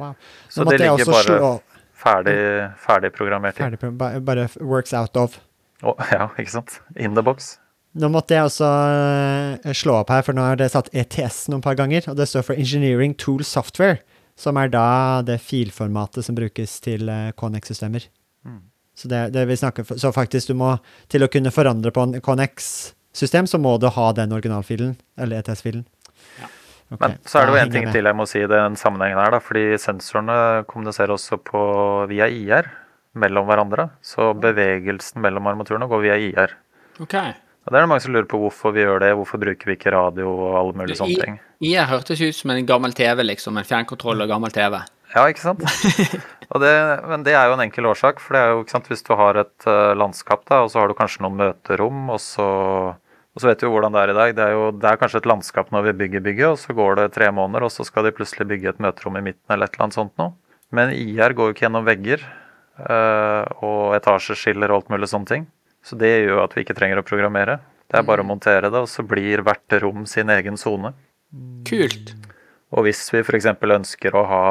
Wow. 0.00 0.16
Så 0.48 0.66
det 0.66 0.80
ligger 0.80 1.12
bare 1.12 1.22
slå 1.28 1.52
ferdig, 2.00 2.36
ferdig 2.80 3.12
programmert 3.14 3.60
ferdig, 3.60 3.78
bare 4.26 4.48
works 4.58 4.92
out 4.92 5.16
of. 5.16 5.38
Oh, 5.82 5.94
ja, 6.12 6.28
ikke 6.38 6.58
sant. 6.58 6.80
In 6.96 7.14
the 7.14 7.22
box. 7.22 7.59
Nå 7.98 8.06
måtte 8.12 8.36
jeg 8.36 8.46
også 8.46 8.68
øh, 9.66 9.72
slå 9.74 9.96
opp 9.98 10.12
her, 10.14 10.22
for 10.22 10.36
nå 10.36 10.44
har 10.46 10.58
det 10.60 10.70
satt 10.70 10.92
ETS 10.94 11.48
noen 11.50 11.62
par 11.64 11.74
ganger, 11.78 12.06
og 12.10 12.18
det 12.20 12.28
står 12.30 12.44
for 12.46 12.54
Engineering 12.54 13.16
Tool 13.18 13.42
Software, 13.46 13.98
som 14.38 14.60
er 14.60 14.70
da 14.70 14.86
det 15.26 15.40
filformatet 15.42 16.26
som 16.26 16.38
brukes 16.38 16.76
til 16.84 17.10
øh, 17.10 17.32
KNX-systemer. 17.34 18.06
Mm. 18.46 18.62
Så 18.94 19.10
det, 19.10 19.24
det 19.34 19.42
vi 19.50 19.58
snakker 19.58 19.88
for, 19.88 19.98
Så 19.98 20.12
faktisk, 20.14 20.52
du 20.52 20.60
må 20.60 20.76
til 21.10 21.26
å 21.26 21.30
kunne 21.32 21.50
forandre 21.50 21.90
på 21.90 22.06
en 22.06 22.14
KNX-system, 22.22 23.50
så 23.50 23.58
må 23.58 23.74
du 23.82 23.90
ha 23.90 24.06
den 24.14 24.38
originalfilen, 24.38 24.94
eller 25.18 25.42
ETS-filen. 25.42 25.82
Okay. 26.90 27.06
Men 27.06 27.18
så 27.26 27.38
er 27.38 27.46
det 27.46 27.52
jo 27.52 27.58
en 27.58 27.74
ting 27.74 27.84
med. 27.86 27.94
til 27.94 28.06
jeg 28.10 28.18
må 28.18 28.24
si 28.26 28.40
i 28.42 28.48
den 28.50 28.78
sammenhengen 28.78 29.18
her, 29.18 29.34
da. 29.34 29.42
Fordi 29.42 29.66
sensorene 29.78 30.38
kommuniserer 30.70 31.14
også 31.14 31.38
på, 31.42 31.60
via 32.10 32.26
IR 32.26 32.70
mellom 33.18 33.46
hverandre. 33.50 33.90
Så 34.02 34.32
bevegelsen 34.38 35.22
mellom 35.22 35.46
armaturene 35.50 35.86
går 35.90 36.02
via 36.06 36.18
IR. 36.18 36.58
Ok. 37.02 37.14
Og 37.66 37.72
det 37.72 37.76
er 37.76 37.84
det 37.84 37.90
mange 37.90 38.02
som 38.04 38.14
lurer 38.14 38.28
på 38.28 38.38
hvorfor 38.40 38.72
vi 38.74 38.84
gjør 38.86 39.02
det, 39.02 39.10
hvorfor 39.18 39.40
bruker 39.42 39.68
vi 39.68 39.76
ikke 39.76 39.92
radio 39.92 40.30
og 40.32 40.54
alle 40.62 40.78
mulige 40.80 40.96
sånne 41.00 41.26
ting. 41.26 41.36
IR 41.60 41.90
hørtes 41.90 42.22
ut 42.22 42.38
som 42.38 42.54
en 42.54 42.68
gammel 42.68 42.94
TV, 42.96 43.20
liksom. 43.26 43.58
En 43.60 43.68
fjernkontroll 43.68 44.24
og 44.24 44.30
gammel 44.32 44.54
TV. 44.54 44.78
Ja, 45.14 45.26
ikke 45.26 45.42
sant? 45.42 45.64
Det, 46.50 46.70
men 47.06 47.22
det 47.22 47.36
er 47.38 47.46
jo 47.46 47.52
en 47.54 47.60
enkel 47.62 47.86
årsak, 47.86 48.18
for 48.18 48.34
det 48.34 48.40
er 48.42 48.48
jo 48.50 48.62
ikke 48.64 48.72
sant, 48.74 48.88
hvis 48.90 49.04
du 49.06 49.12
har 49.14 49.36
et 49.38 49.66
eh, 49.70 49.92
landskap, 49.94 50.40
da, 50.48 50.64
og 50.64 50.72
så 50.72 50.80
har 50.80 50.90
du 50.90 50.96
kanskje 50.98 51.22
noen 51.22 51.36
møterom, 51.38 52.08
og 52.10 52.18
så, 52.18 52.46
og 52.90 53.38
så 53.38 53.46
vet 53.46 53.60
du 53.60 53.68
jo 53.68 53.70
hvordan 53.76 53.94
det 53.94 54.00
er 54.02 54.10
i 54.10 54.16
dag. 54.16 54.32
Det 54.34 54.42
er 54.48 54.56
jo 54.56 54.64
det 54.74 54.88
er 54.90 54.98
kanskje 54.98 55.20
et 55.22 55.28
landskap 55.30 55.70
når 55.70 55.86
vi 55.86 55.94
bygger 56.00 56.24
bygget, 56.26 56.56
og 56.56 56.58
så 56.58 56.74
går 56.74 56.98
det 56.98 57.06
tre 57.14 57.28
måneder, 57.36 57.68
og 57.68 57.70
så 57.70 57.86
skal 57.86 58.08
de 58.08 58.14
plutselig 58.16 58.48
bygge 58.50 58.72
et 58.72 58.82
møterom 58.82 59.20
i 59.20 59.24
midten 59.28 59.54
eller 59.54 59.70
et 59.70 59.78
eller 59.78 59.86
annet 59.86 59.98
sånt 60.00 60.16
noe. 60.18 60.34
Men 60.74 60.90
IR 60.90 61.36
går 61.38 61.52
jo 61.52 61.54
ikke 61.54 61.68
gjennom 61.68 61.86
vegger 61.86 62.26
eh, 62.26 63.62
og 63.62 63.94
etasjeskiller 64.00 64.74
og 64.74 64.80
alt 64.80 64.92
mulig 64.96 65.12
sånne 65.14 65.30
ting. 65.30 65.46
Så 65.84 65.96
det 66.00 66.10
gjør 66.10 66.34
jo 66.34 66.40
at 66.44 66.54
vi 66.56 66.64
ikke 66.64 66.76
trenger 66.76 67.00
å 67.00 67.06
programmere. 67.06 67.58
Det 67.90 67.98
er 67.98 68.06
bare 68.06 68.22
å 68.22 68.28
montere 68.28 68.70
det, 68.70 68.82
og 68.84 68.90
så 68.90 69.02
blir 69.06 69.42
hvert 69.46 69.78
rom 69.82 70.04
sin 70.06 70.30
egen 70.30 70.58
sone. 70.60 70.92
Kult. 71.66 72.14
Og 72.70 72.86
hvis 72.86 73.02
vi 73.10 73.22
f.eks. 73.24 73.48
ønsker 73.50 74.14
å 74.14 74.24
ha 74.30 74.44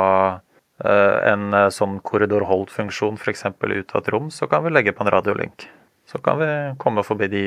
eh, 0.84 1.18
en 1.32 1.54
eh, 1.56 1.70
sånn 1.72 2.00
korridor 2.04 2.44
hold-funksjon 2.50 3.20
f.eks. 3.20 3.46
ut 3.48 3.96
av 3.96 4.02
et 4.02 4.12
rom, 4.12 4.28
så 4.34 4.50
kan 4.52 4.66
vi 4.66 4.74
legge 4.74 4.96
på 4.96 5.06
en 5.06 5.14
radiolink. 5.16 5.70
Så 6.10 6.20
kan 6.26 6.40
vi 6.42 6.50
komme 6.82 7.06
forbi 7.06 7.30
de 7.32 7.44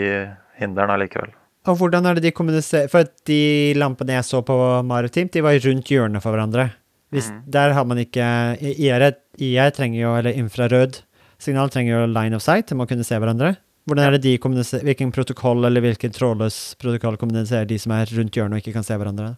hindrene 0.60 0.96
allikevel. 0.96 1.34
Og 1.68 1.78
hvordan 1.78 2.06
er 2.08 2.18
det 2.18 2.24
de 2.24 2.32
kommuniserer 2.34 2.88
For 2.90 3.06
de 3.28 3.74
lampene 3.78 4.16
jeg 4.16 4.26
så 4.26 4.40
på 4.46 4.56
Maritimt, 4.86 5.30
de 5.34 5.44
var 5.44 5.60
rundt 5.62 5.90
hjørnet 5.92 6.24
for 6.24 6.34
hverandre. 6.34 6.70
Hvis, 7.12 7.28
Der 7.44 7.74
har 7.76 7.84
man 7.84 8.00
ikke 8.00 8.24
IR, 8.58 9.04
IR 9.36 9.74
trenger 9.76 10.00
jo, 10.00 10.14
eller 10.16 10.38
infrarød 10.40 11.02
signal 11.42 11.70
trenger 11.72 11.96
jo 11.96 12.08
line 12.10 12.38
of 12.38 12.44
sight, 12.44 12.70
de 12.70 12.78
må 12.78 12.86
kunne 12.88 13.06
se 13.06 13.18
hverandre. 13.18 13.56
Hvordan 13.88 14.06
er 14.06 14.14
det 14.14 14.22
de 14.22 14.34
kommuniserer, 14.38 14.84
Hvilken 14.86 15.10
protokoll 15.14 15.64
eller 15.66 15.82
hvilken 15.82 16.12
trådløs 16.14 16.58
protokoll 16.78 17.16
kommuniserer 17.18 17.66
de 17.66 17.78
som 17.82 17.94
er 17.96 18.10
rundt 18.14 18.36
hjørnet 18.38 18.58
og 18.58 18.62
ikke 18.62 18.76
kan 18.76 18.86
se 18.86 18.98
hverandre? 18.98 19.32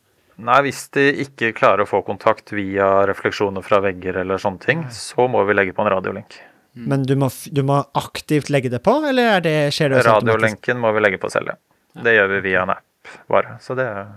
Nei, 0.44 0.56
hvis 0.66 0.88
de 0.96 1.04
ikke 1.24 1.52
klarer 1.54 1.84
å 1.84 1.88
få 1.88 2.00
kontakt 2.04 2.50
via 2.52 2.88
refleksjoner 3.06 3.62
fra 3.64 3.78
vegger 3.84 4.18
eller 4.24 4.40
sånne 4.42 4.60
ting, 4.64 4.82
så 4.90 5.28
må 5.30 5.44
vi 5.46 5.54
legge 5.54 5.76
på 5.76 5.84
en 5.84 5.92
radiolink. 5.94 6.40
Men 6.74 7.04
du 7.06 7.14
må, 7.16 7.28
du 7.54 7.62
må 7.62 7.78
aktivt 7.94 8.50
legge 8.50 8.72
det 8.72 8.80
på, 8.82 8.96
eller 9.06 9.36
er 9.36 9.44
det, 9.44 9.54
skjer 9.76 9.92
det 9.92 10.00
også? 10.00 10.16
Radiolinken 10.16 10.80
må 10.82 10.90
vi 10.96 11.04
legge 11.04 11.20
på 11.22 11.30
selv, 11.30 11.54
ja. 11.54 12.02
Det 12.02 12.16
gjør 12.16 12.32
vi 12.32 12.40
via 12.48 12.64
en 12.66 12.74
app 12.74 13.12
bare. 13.30 13.54
Så 13.62 13.76
det 13.78 13.86
er 13.86 14.08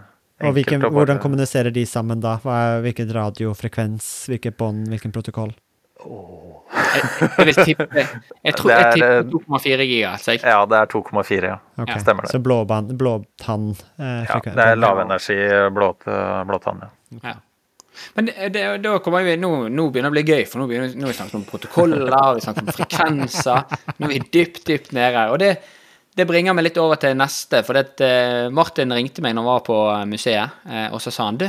Og 0.41 0.55
hvilken, 0.57 0.79
enkelt 0.81 0.95
hvordan 0.95 1.21
kommuniserer 1.21 1.69
de 1.73 1.85
sammen 1.85 2.21
da? 2.23 2.39
Hva 2.41 2.57
er, 2.63 2.81
hvilken 2.85 3.13
radiofrekvens, 3.13 4.09
hvilket 4.33 4.57
bånd, 4.57 4.87
hvilken 4.89 5.13
protokoll? 5.13 5.53
Jeg, 5.97 7.05
jeg 7.37 7.45
vil 7.47 7.55
tippe 7.57 7.87
Jeg 8.45 8.55
tror 8.57 8.69
Det 8.69 8.75
jeg 8.75 8.85
er, 8.85 9.23
tipper 9.23 9.57
2,4 9.57 9.87
giga. 9.89 10.11
jeg. 10.27 10.41
Ja, 10.43 10.59
det 10.69 10.77
er 10.77 10.91
2,4, 10.93 11.39
ja. 11.47 11.57
Okay. 11.81 11.99
Stemmer 12.03 12.27
det. 12.27 12.31
Så 12.35 12.41
blåband, 12.43 12.93
blåtann 12.99 13.71
eh, 13.97 14.23
ja 14.29 14.39
det 14.45 14.69
er 14.69 14.77
lavenergi 14.77 15.39
blåt, 15.73 16.05
blåtann, 16.47 16.85
ja. 16.85 16.93
Ja. 17.23 17.35
Men 18.13 18.25
det, 18.25 18.49
det, 18.53 18.63
da 18.83 18.99
kommer 19.03 19.25
vi, 19.25 19.35
nå, 19.41 19.51
nå 19.73 19.87
begynner 19.89 20.11
det 20.11 20.13
å 20.13 20.17
bli 20.17 20.35
gøy, 20.35 20.45
for 20.49 20.61
nå 20.61 20.67
begynner 20.69 20.93
nå 20.93 21.07
har 21.07 21.13
vi 21.13 21.17
snakket 21.17 21.39
om 21.39 21.45
protokoller, 21.47 22.13
vi 22.37 22.45
snakket 22.45 22.67
om 22.67 22.77
frekvenser. 22.77 23.77
Nå 23.97 24.07
er 24.09 24.13
vi 24.13 24.21
dypt, 24.37 24.63
dypt 24.67 24.93
nede. 24.97 25.23
Og 25.33 25.39
det, 25.41 25.51
det 26.17 26.27
bringer 26.29 26.55
meg 26.57 26.67
litt 26.69 26.79
over 26.81 26.99
til 27.01 27.17
neste. 27.17 27.63
For 27.65 27.77
det, 27.77 27.87
eh, 28.05 28.49
Martin 28.53 28.93
ringte 28.95 29.23
meg 29.25 29.35
når 29.35 29.45
han 29.45 29.51
var 29.51 29.65
på 29.67 29.79
eh, 29.93 30.05
museet, 30.09 30.61
eh, 30.69 30.87
og 30.93 31.01
så 31.03 31.13
sa 31.13 31.29
han 31.31 31.41
du, 31.41 31.47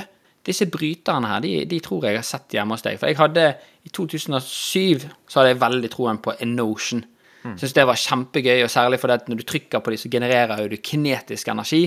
disse 0.48 0.66
bryterne 0.72 1.28
her, 1.30 1.44
de, 1.44 1.52
de 1.68 1.78
tror 1.84 2.08
jeg 2.08 2.18
har 2.18 2.26
sett 2.26 2.56
hjemme 2.56 2.74
hos 2.76 2.84
deg. 2.84 2.98
For 3.00 3.10
jeg 3.10 3.18
hadde 3.20 3.46
i 3.86 3.92
2007 3.94 5.06
så 5.28 5.40
hadde 5.40 5.54
jeg 5.54 5.62
veldig 5.62 5.90
troen 5.94 6.20
på 6.24 6.34
Enotion. 6.44 7.04
Syns 7.56 7.72
det 7.76 7.84
var 7.88 7.96
kjempegøy, 7.96 8.64
og 8.66 8.70
særlig 8.72 8.98
fordi 9.00 9.30
når 9.30 9.38
du 9.40 9.46
trykker 9.48 9.80
på 9.80 9.92
de, 9.94 9.98
så 10.00 10.10
genererer 10.12 10.68
du 10.68 10.76
kinetisk 10.84 11.48
energi. 11.48 11.82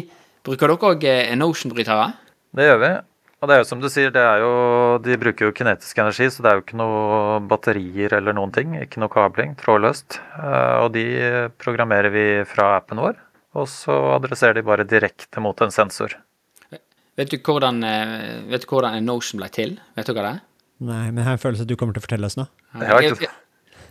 Bruker 0.48 0.72
dere 0.72 0.92
òg 0.96 1.04
Enotion-brytere? 1.12 2.08
Det 2.58 2.66
gjør 2.70 2.80
vi. 2.82 2.92
Og 3.42 3.50
det 3.50 3.56
er 3.56 3.62
jo 3.64 3.68
som 3.72 3.80
du 3.82 3.88
sier, 3.90 4.12
det 4.14 4.22
er 4.22 4.42
jo, 4.44 4.50
de 5.02 5.16
bruker 5.18 5.48
jo 5.48 5.54
kinetisk 5.58 5.98
energi, 6.02 6.28
så 6.30 6.44
det 6.46 6.50
er 6.52 6.58
jo 6.60 6.64
ikke 6.64 6.78
noe 6.78 7.40
batterier 7.50 8.14
eller 8.20 8.36
noen 8.38 8.54
ting. 8.54 8.76
Ikke 8.78 9.02
noe 9.02 9.10
kabling, 9.10 9.56
trådløst. 9.58 10.20
Eh, 10.38 10.76
Og 10.86 10.92
de 10.94 11.06
programmerer 11.62 12.14
vi 12.14 12.26
fra 12.46 12.76
appen 12.78 13.02
vår. 13.02 13.18
Og 13.58 13.66
så 13.68 13.96
adresserer 14.16 14.60
de 14.60 14.66
bare 14.68 14.86
direkte 14.88 15.42
mot 15.44 15.58
en 15.62 15.74
sensor. 15.74 16.14
Vet 17.20 17.34
du 17.34 17.38
hvordan, 17.44 17.84
eh, 17.84 18.40
vet 18.52 18.64
du 18.64 18.72
hvordan 18.72 18.96
en 18.98 19.10
Notion 19.12 19.42
ble 19.42 19.50
til? 19.52 19.76
Vet 19.98 20.08
du 20.08 20.16
hva 20.16 20.24
det 20.24 20.34
er? 20.38 20.42
Nei, 20.82 21.06
men 21.12 21.22
jeg 21.22 21.28
har 21.28 21.38
en 21.38 21.44
følelse 21.44 21.68
at 21.68 21.70
du 21.70 21.78
kommer 21.78 21.96
til 21.96 22.02
å 22.02 22.08
fortelle 22.08 22.30
oss 22.30 22.38
nå. 22.40 22.48
Ja, 22.80 22.98
ikke 22.98 23.18
sant? 23.20 23.40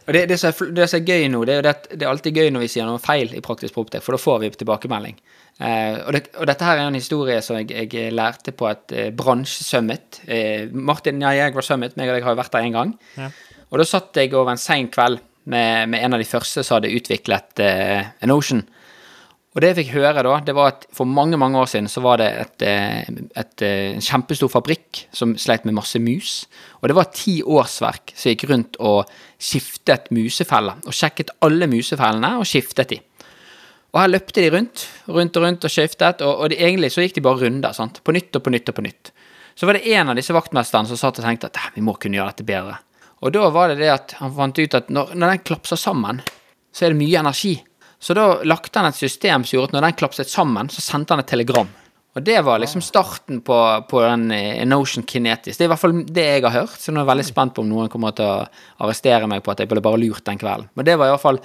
Og 0.08 0.14
det, 0.16 0.24
det, 0.30 0.38
som 0.40 0.48
er, 0.50 0.70
det 0.74 0.86
som 0.90 0.98
er 0.98 1.10
gøy 1.12 1.26
nå, 1.30 1.42
det 1.46 1.52
er 1.54 1.60
jo 1.60 1.70
at 1.70 1.84
det 1.92 2.06
er 2.06 2.10
alltid 2.10 2.38
gøy 2.40 2.48
når 2.50 2.64
vi 2.64 2.70
sier 2.72 2.88
noe 2.88 2.98
feil 3.02 3.30
i 3.36 3.42
praktisk 3.44 3.76
proptek, 3.76 4.02
for 4.02 4.16
da 4.16 4.18
får 4.18 4.40
vi 4.42 4.48
tilbakemelding. 4.58 5.20
Eh, 5.60 6.00
og, 6.00 6.10
det, 6.16 6.22
og 6.40 6.48
dette 6.50 6.66
her 6.66 6.80
er 6.80 6.88
en 6.88 6.96
historie 6.98 7.36
som 7.44 7.60
jeg, 7.60 7.86
jeg 7.92 8.14
lærte 8.16 8.54
på 8.56 8.66
et 8.70 8.96
eh, 8.96 9.10
bransjesummit. 9.14 10.22
Eh, 10.24 10.72
Martin 10.72 11.22
jeg 11.22 11.54
var 11.54 11.66
summit, 11.66 11.94
meg 12.00 12.10
og 12.10 12.16
deg 12.16 12.26
har 12.26 12.34
jo 12.34 12.40
vært 12.40 12.56
der 12.56 12.66
en 12.66 12.78
gang. 12.78 12.94
Ja. 13.20 13.28
Og 13.70 13.78
da 13.78 13.86
satt 13.86 14.18
jeg 14.18 14.32
over 14.34 14.50
en 14.50 14.58
sein 14.58 14.90
kveld 14.90 15.20
med, 15.52 15.92
med 15.92 16.02
en 16.02 16.16
av 16.16 16.24
de 16.24 16.26
første 16.26 16.64
som 16.66 16.80
hadde 16.80 16.90
utviklet 16.96 17.62
eh, 17.62 18.10
en 18.24 18.34
Ocean. 18.34 18.64
Og 19.50 19.62
det 19.62 19.72
jeg 19.72 19.78
fikk 19.80 19.96
høre 19.96 20.22
da, 20.22 20.36
det 20.46 20.54
var 20.54 20.68
at 20.70 20.84
for 20.94 21.10
mange 21.10 21.38
mange 21.40 21.58
år 21.58 21.66
siden 21.72 21.88
så 21.90 22.02
var 22.04 22.20
det 22.20 22.28
et, 22.38 22.62
eh, 22.62 23.08
et, 23.34 23.62
eh, 23.66 23.94
en 23.96 24.04
kjempestor 24.04 24.50
fabrikk 24.52 25.06
som 25.10 25.32
sleit 25.34 25.64
med 25.66 25.74
masse 25.74 25.98
mus. 25.98 26.46
Og 26.78 26.88
det 26.88 26.94
var 26.94 27.10
ti 27.10 27.40
årsverk 27.42 28.12
som 28.14 28.30
gikk 28.30 28.46
rundt 28.50 28.78
og 28.78 29.10
skiftet 29.42 30.12
musefeller. 30.14 30.78
Og 30.86 30.94
sjekket 30.94 31.34
alle 31.42 31.66
musefellene 31.66 32.36
og 32.38 32.46
skiftet 32.46 32.94
de. 32.94 33.00
Og 33.90 33.98
her 34.04 34.12
løpte 34.12 34.38
de 34.38 34.52
rundt, 34.54 34.86
rundt 35.08 35.36
og 35.36 35.42
rundt 35.42 35.66
og 35.66 35.72
skiftet, 35.74 36.22
og, 36.22 36.44
og 36.44 36.52
de, 36.52 36.60
egentlig 36.62 36.92
så 36.94 37.02
gikk 37.02 37.16
de 37.18 37.24
bare 37.26 37.42
runder. 37.42 37.74
sant? 37.74 37.98
På 38.04 38.14
nytt 38.14 38.36
og 38.38 38.44
på 38.46 38.52
nytt 38.54 38.70
og 38.70 38.76
på 38.76 38.84
nytt. 38.86 39.10
Så 39.58 39.66
var 39.66 39.74
det 39.74 39.90
en 39.90 40.12
av 40.12 40.14
disse 40.14 40.32
vaktmesterne 40.32 40.86
som 40.86 40.96
satt 40.96 41.18
og 41.18 41.26
tenkte 41.26 41.50
at 41.50 41.58
"Ah, 41.58 41.72
vi 41.74 41.82
må 41.82 41.98
kunne 41.98 42.14
gjøre 42.14 42.30
dette 42.30 42.46
bedre. 42.46 42.78
Og 43.20 43.32
da 43.32 43.50
var 43.50 43.68
det 43.68 43.78
det 43.82 43.90
at 43.90 44.12
han 44.22 44.32
fant 44.32 44.58
ut 44.58 44.74
at 44.74 44.88
når, 44.88 45.10
når 45.18 45.34
den 45.34 45.42
klapser 45.44 45.76
sammen, 45.76 46.22
så 46.72 46.86
er 46.86 46.94
det 46.94 47.02
mye 47.02 47.18
energi. 47.18 47.58
Så 48.00 48.14
da 48.16 48.24
lagde 48.48 48.72
han 48.80 48.88
et 48.88 48.96
system 48.96 49.44
som 49.44 49.58
gjorde 49.58 49.70
at 49.70 49.76
når 49.76 49.86
den 49.90 49.98
klapset 50.00 50.30
sammen, 50.32 50.70
så 50.72 50.80
sendte 50.80 51.12
han 51.14 51.20
et 51.20 51.28
telegram. 51.28 51.68
Og 52.16 52.24
det 52.26 52.40
var 52.42 52.58
liksom 52.58 52.80
starten 52.82 53.38
på, 53.46 53.56
på 53.86 54.00
den 54.02 54.30
eh, 54.34 54.64
Notion 54.66 55.04
Kinetis. 55.06 55.56
Det 55.58 55.62
er 55.62 55.68
i 55.68 55.70
hvert 55.70 55.82
fall 55.84 55.92
det 56.08 56.24
jeg 56.26 56.42
har 56.42 56.56
hørt, 56.62 56.78
så 56.80 56.90
nå 56.90 56.98
er 56.98 57.04
jeg 57.04 57.10
veldig 57.12 57.26
spent 57.28 57.54
på 57.54 57.62
om 57.62 57.68
noen 57.70 57.90
kommer 57.92 58.16
til 58.18 58.26
å 58.26 58.46
arrestere 58.82 59.28
meg 59.30 59.44
på 59.46 59.52
at 59.52 59.60
jeg 59.62 59.70
ble 59.70 59.82
bare 59.84 60.00
lurt 60.02 60.24
den 60.26 60.40
kvelden. 60.40 60.66
Men 60.74 60.88
det 60.88 60.96
var 60.98 61.06
i 61.06 61.14
hvert 61.14 61.22
fall 61.28 61.38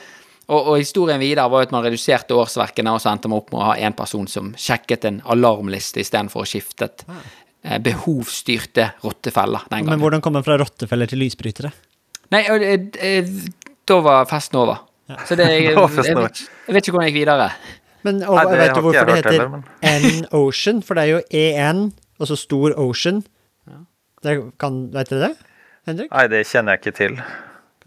og, 0.45 0.59
og 0.59 0.75
historien 0.77 1.17
videre 1.21 1.49
var 1.49 1.63
jo 1.63 1.67
at 1.67 1.71
man 1.73 1.81
reduserte 1.85 2.35
årsverkene, 2.37 2.91
og 2.93 3.01
så 3.01 3.09
endte 3.11 3.29
man 3.29 3.39
opp 3.41 3.47
med 3.53 3.61
å 3.61 3.67
ha 3.71 3.75
én 3.81 3.95
person 3.97 4.27
som 4.29 4.51
sjekket 4.61 5.07
en 5.09 5.15
alarmliste 5.33 6.03
istedenfor 6.03 6.43
å 6.43 6.49
skiftet 6.49 7.01
eh, 7.09 7.79
behovsstyrte 7.81 8.91
rottefeller 9.03 9.65
den 9.69 9.79
gangen. 9.79 9.89
Men 9.95 10.03
hvordan 10.03 10.21
kom 10.25 10.37
man 10.37 10.45
fra 10.45 10.57
rottefeller 10.61 11.09
til 11.09 11.21
lysbrytere? 11.25 11.71
Nei, 12.33 12.43
det- 12.61 12.97
eh, 13.01 13.31
da 13.89 13.99
var 14.05 14.25
festen 14.29 14.61
over. 14.61 14.81
Så 15.25 15.37
det, 15.37 15.47
jeg, 15.53 15.63
jeg, 15.63 15.75
jeg, 15.75 16.17
vet, 16.17 16.45
jeg 16.67 16.77
vet 16.77 16.87
ikke 16.87 16.95
hvordan 16.95 17.07
jeg 17.07 17.13
gikk 17.13 17.23
videre. 17.23 17.49
Men 18.05 18.13
og, 18.23 18.35
Nei, 18.37 18.45
det 18.51 18.59
vet 18.61 18.75
du 18.75 18.81
hvorfor 18.85 19.09
det 19.09 19.15
heter 19.19 19.33
heller, 19.33 19.49
N-Ocean? 19.81 20.77
For 20.85 20.97
det 20.97 21.05
er 21.05 21.11
jo 21.15 21.21
EN, 21.33 21.79
altså 22.19 22.35
så 22.35 22.43
stor 22.43 22.67
Ocean. 22.81 23.17
Det 24.25 24.31
kan, 24.61 24.71
vet 24.93 25.07
dere 25.11 25.27
det, 25.27 25.33
Henrik? 25.89 26.09
Nei, 26.13 26.25
det 26.31 26.41
kjenner 26.49 26.69
jeg 26.75 26.81
ikke 26.81 26.95
til. 26.97 27.13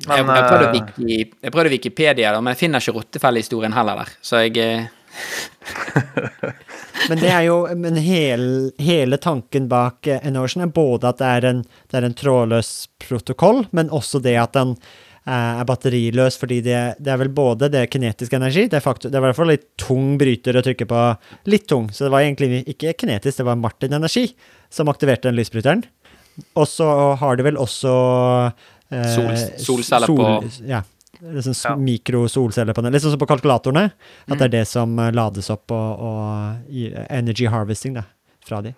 Men 0.06 0.28
jeg, 0.30 0.42
prøvde 0.46 0.66
eh, 0.68 0.74
Wiki, 0.76 1.14
jeg 1.42 1.52
prøvde 1.54 1.70
Wikipedia, 1.72 2.28
da, 2.30 2.38
men 2.42 2.50
jeg 2.54 2.60
finner 2.60 2.78
ikke 2.82 2.96
rottefellehistorien 3.00 3.74
heller 3.74 3.94
der. 4.04 4.10
Så 4.22 4.34
jeg 4.44 4.52
eh, 4.62 4.86
Men 7.08 7.16
det 7.22 7.30
er 7.32 7.42
jo 7.46 7.56
men 7.78 7.96
hel, 8.02 8.44
hele 8.82 9.16
tanken 9.22 9.68
bak 9.70 10.06
eh, 10.06 10.30
N-Ocean 10.30 10.64
er 10.66 10.72
både 10.74 11.08
at 11.10 11.18
det 11.18 11.28
er, 11.28 11.42
en, 11.50 11.60
det 11.90 11.96
er 11.98 12.04
en 12.06 12.18
trådløs 12.18 12.70
protokoll, 13.02 13.58
men 13.74 13.90
også 13.94 14.18
det 14.22 14.36
at 14.38 14.52
den 14.58 14.70
eh, 14.76 14.80
er 15.28 15.64
batteriløs, 15.68 16.38
fordi 16.40 16.60
det, 16.64 16.78
det 17.04 17.12
er 17.12 17.18
vel 17.20 17.28
både 17.36 17.68
det 17.72 17.82
er 17.82 17.90
kinetisk 17.92 18.32
energi 18.38 18.64
Det 18.70 18.78
er, 18.78 18.84
faktor, 18.84 19.10
det 19.12 19.18
er 19.18 19.22
i 19.22 19.26
hvert 19.28 19.36
fall 19.38 19.50
litt 19.52 19.66
tung 19.80 20.14
bryter 20.20 20.56
å 20.56 20.62
trykke 20.64 20.86
på. 20.88 21.02
Litt 21.52 21.66
tung, 21.68 21.88
så 21.92 22.06
det 22.06 22.12
var 22.14 22.24
egentlig 22.24 22.62
ikke 22.72 22.94
kinetisk, 23.04 23.38
det 23.42 23.46
var 23.50 23.60
Martin-energi 23.60 24.26
som 24.72 24.88
aktiverte 24.92 25.28
den 25.28 25.36
lysbryteren. 25.38 25.84
Og 26.56 26.68
så 26.70 26.86
har 27.20 27.36
de 27.36 27.42
vel 27.48 27.58
også 27.60 27.92
eh, 28.94 29.10
Sol- 29.14 29.58
solceller 29.64 30.06
på- 30.06 30.66
Ja. 30.68 30.82
Liksom 31.18 31.54
Ja. 31.64 31.74
mikrosolcellepanel. 31.82 32.92
Litt 32.94 33.02
sånn 33.02 33.10
som 33.16 33.18
på 33.18 33.26
kalkulatorene. 33.26 33.88
At 34.30 34.38
det 34.38 34.44
er 34.48 34.52
det 34.60 34.66
som 34.70 34.92
eh, 35.02 35.10
lades 35.10 35.50
opp 35.50 35.72
og, 35.74 36.00
og 36.08 36.70
gir 36.70 36.94
energy 37.10 37.48
harvesting 37.50 37.94
da, 37.98 38.04
fra 38.46 38.60
de. 38.62 38.74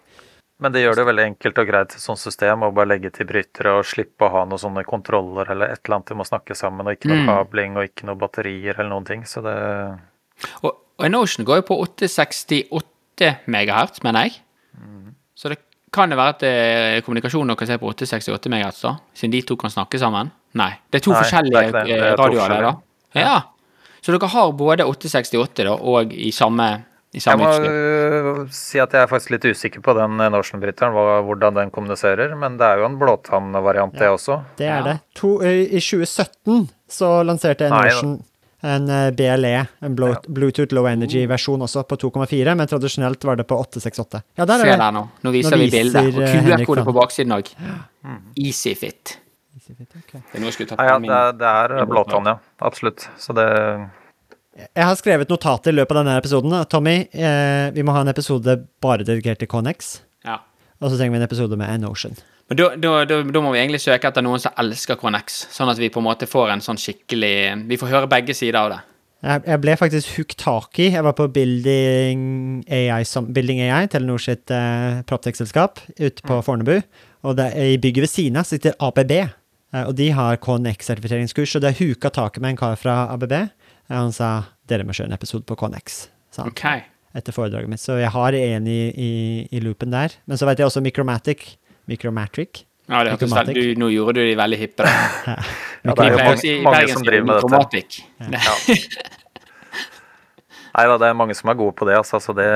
Men 0.61 0.73
det 0.75 0.83
gjør 0.83 0.99
det 0.99 1.03
jo 1.05 1.09
veldig 1.09 1.25
enkelt 1.25 1.59
og 1.63 1.69
greit 1.71 1.95
et 1.97 2.03
sånt 2.03 2.21
system 2.21 2.67
å 2.67 2.73
bare 2.77 2.91
legge 2.93 3.11
til 3.17 3.27
brytere 3.29 3.73
og 3.79 3.87
slippe 3.89 4.27
å 4.27 4.31
ha 4.35 4.43
noen 4.45 4.61
sånne 4.61 4.85
kontroller 4.85 5.49
eller 5.55 5.73
et 5.73 5.81
eller 5.85 5.97
annet 5.97 6.13
de 6.13 6.17
må 6.21 6.27
snakke 6.29 6.57
sammen, 6.59 6.87
og 6.87 6.93
ikke 6.99 7.09
noe 7.09 7.23
Mm. 7.23 7.31
kabling 7.31 7.77
og 7.81 7.87
ikke 7.89 8.07
noe 8.11 8.19
batterier 8.21 8.75
eller 8.79 8.91
noen 8.93 9.07
ting. 9.09 9.23
Så 9.25 9.41
det 9.43 9.57
Og, 10.63 10.71
og 10.99 11.05
Enotion 11.05 11.45
går 11.45 11.63
jo 11.63 11.67
på 11.71 11.79
868 11.87 13.37
megahertz, 13.47 14.03
mener 14.05 14.29
jeg. 14.29 14.41
Så 15.37 15.49
det 15.49 15.59
kan 15.93 16.09
det 16.13 16.17
være 16.21 16.35
at 16.37 16.43
eh, 16.47 17.01
kommunikasjonen 17.03 17.55
dere 17.55 17.67
ser 17.67 17.79
på 17.81 17.89
868 17.91 18.49
megahertz, 18.53 18.83
da? 18.85 18.93
Siden 19.17 19.33
de 19.33 19.41
to 19.43 19.57
kan 19.57 19.71
snakke 19.73 19.99
sammen? 19.99 20.31
Nei. 20.55 20.75
Det 20.91 21.01
er 21.01 21.05
to 21.05 21.11
Nei, 21.13 21.17
det 21.17 21.25
er 21.25 21.25
forskjellige 21.25 21.73
det. 21.73 21.73
Det 21.89 21.97
er 21.97 22.05
eh, 22.13 22.17
radioer 22.21 22.49
der, 22.55 22.63
da? 22.69 22.73
Ja. 23.15 23.25
Ja. 23.25 23.41
Så 24.01 24.13
dere 24.15 24.29
har 24.33 24.53
både 24.57 24.85
868 24.87 25.65
da, 25.67 25.75
og 25.75 26.13
i 26.13 26.31
samme, 26.33 26.69
Jeg 27.11 27.39
må 27.41 27.49
øh, 27.67 28.45
si 28.55 28.79
at 28.79 28.93
jeg 28.95 29.03
er 29.03 29.09
faktisk 29.11 29.33
litt 29.35 29.47
usikker 29.51 29.83
på 29.83 29.95
den 29.99 30.21
Norsen-bryteren, 30.31 30.95
hvordan 31.27 31.57
den 31.57 31.73
kommuniserer. 31.75 32.37
Men 32.39 32.55
det 32.61 32.69
er 32.69 32.83
jo 32.83 32.87
en 32.87 32.99
blåtannvariant, 33.01 33.97
det 33.99 34.11
også. 34.13 34.41
Det 34.61 34.69
er 34.69 34.77
Ja. 34.79 34.83
det. 34.93 34.97
To, 35.19 35.41
I 35.43 35.81
2017 35.83 36.69
så 36.89 37.11
lanserte 37.27 37.69
Norsen 37.73 38.21
en 38.63 38.89
eh, 38.91 39.11
BLE, 39.11 39.67
en 39.81 39.97
Bluetooth 39.97 40.75
Low 40.75 40.87
Energy-versjon 40.87 41.63
også, 41.65 41.83
på 41.89 41.97
2,4, 41.97 42.55
men 42.55 42.69
tradisjonelt 42.69 43.25
var 43.25 43.41
det 43.41 43.47
på 43.49 43.57
868. 43.57 44.23
Ja, 44.37 44.45
der 44.45 44.61
er 44.61 44.71
det. 44.71 44.79
der 44.83 44.93
nå. 44.95 45.07
Nå 45.25 45.33
viser 45.35 45.57
Nå 45.57 45.63
vi 45.65 45.71
bildet. 45.73 46.15
Og 46.15 46.29
QR-kode 46.29 46.85
på 46.85 46.95
baksiden 46.97 47.37
òg. 47.39 47.51
Easy 48.37 48.75
fit. 48.79 49.17
Easy 49.57 49.75
fit 49.75 49.89
okay. 49.97 50.21
Det 50.31 50.45
er, 50.45 50.85
ja, 50.85 50.99
det 51.33 51.49
er, 51.49 51.75
det 51.75 51.81
er 51.83 51.89
blåtann, 51.89 52.29
ja. 52.29 52.37
Absolutt. 52.61 53.09
Så 53.19 53.35
det 53.37 53.49
Jeg 54.59 54.83
har 54.83 54.97
skrevet 54.99 55.31
notater 55.31 55.71
i 55.71 55.79
løpet 55.79 55.95
av 55.95 56.03
denne 56.03 56.19
episoden. 56.19 56.55
Tommy, 56.71 56.97
eh, 57.15 57.71
vi 57.75 57.85
må 57.87 57.95
ha 57.95 58.03
en 58.03 58.11
episode 58.11 58.57
bare 58.83 59.07
dedikert 59.07 59.39
til 59.39 59.49
Connex. 59.51 60.01
Ja. 60.27 60.41
Og 60.81 60.91
så 60.91 60.99
trenger 60.99 61.15
vi 61.15 61.21
en 61.23 61.29
episode 61.29 61.59
med 61.61 61.71
N-Ocean. 61.79 62.19
Men 62.51 62.59
da, 62.59 62.71
da, 62.75 62.93
da, 63.07 63.21
da 63.23 63.43
må 63.45 63.53
vi 63.55 63.61
egentlig 63.61 63.83
søke 63.85 64.11
etter 64.11 64.25
noen 64.27 64.43
som 64.43 64.57
elsker 64.59 64.99
Connex, 64.99 65.45
sånn 65.55 65.71
at 65.71 65.79
vi 65.79 65.91
på 65.93 66.03
en 66.03 66.09
måte 66.09 66.27
får 66.27 66.51
en 66.51 66.65
sånn 66.65 66.81
skikkelig 66.83 67.35
Vi 67.71 67.79
får 67.79 67.93
høre 67.93 68.11
begge 68.11 68.35
sider 68.35 68.59
av 68.59 68.73
det. 68.73 68.81
Jeg, 69.21 69.43
jeg 69.45 69.61
ble 69.63 69.77
faktisk 69.77 70.15
hooked 70.17 70.39
tak 70.41 70.81
i. 70.81 70.89
Jeg 70.97 71.05
var 71.05 71.15
på 71.15 71.29
Building 71.31 72.23
AI, 72.67 73.05
som, 73.07 73.29
Building 73.37 73.61
AI 73.69 73.85
Telenor 73.93 74.23
sitt 74.25 74.51
eh, 74.51 75.03
proptech-selskap 75.07 75.79
ute 76.01 76.25
på 76.27 76.41
Fornebu. 76.43 76.81
Og 77.29 77.37
det, 77.39 77.53
i 77.55 77.79
bygget 77.79 78.09
ved 78.09 78.11
siden 78.11 78.41
av 78.41 78.49
sitter 78.49 78.75
ABB. 78.83 79.13
Eh, 79.21 79.85
og 79.85 79.93
de 80.01 80.09
har 80.17 80.41
Connex-sertifiseringskurs. 80.43 81.55
og 81.55 81.63
det 81.63 81.71
er 81.71 81.83
huka 81.85 82.11
taket 82.11 82.43
med 82.43 82.57
en 82.57 82.63
kar 82.65 82.81
fra 82.81 83.05
ABB. 83.13 83.37
Han 83.91 84.13
sa 84.15 84.31
dere 84.71 84.85
må 84.87 84.95
kjøre 84.95 85.11
en 85.11 85.17
episode 85.19 85.45
på 85.49 85.57
Connex. 85.59 86.09
Sa 86.31 86.45
han, 86.47 86.53
Ok. 86.55 86.65
etter 87.19 87.35
foredraget 87.35 87.69
mitt. 87.73 87.81
Så 87.83 87.97
jeg 87.99 88.11
har 88.15 88.33
en 88.39 88.67
i, 88.71 88.81
i, 88.95 89.11
i 89.51 89.61
loopen 89.65 89.91
der. 89.91 90.15
Men 90.31 90.39
så 90.39 90.47
vet 90.47 90.59
jeg 90.63 90.69
også 90.71 90.83
Micromatic. 90.85 91.57
Micromatric. 91.91 92.65
Ja, 92.91 93.03
det 93.07 93.13
hørtes 93.15 93.31
veldig 93.35 93.55
du, 93.55 93.75
Nå 93.79 93.89
gjorde 93.95 94.15
du 94.19 94.25
de 94.27 94.35
veldig 94.39 94.59
hippe. 94.59 94.87
da. 94.87 95.35
Ja, 95.81 95.95
det 95.97 96.05
er 96.05 96.11
jo 96.13 96.17
mange, 96.21 96.55
mange 96.67 96.89
som 96.93 97.05
driver 97.07 97.25
med 97.25 97.35
dette. 97.41 98.03
Det- 98.21 99.11
Nei 100.71 100.85
da, 100.87 100.97
det 101.03 101.09
er 101.11 101.17
mange 101.19 101.35
som 101.35 101.51
er 101.51 101.57
gode 101.59 101.75
på 101.79 101.87
det, 101.89 101.97
altså. 101.99 102.21
Så 102.23 102.35
det, 102.37 102.47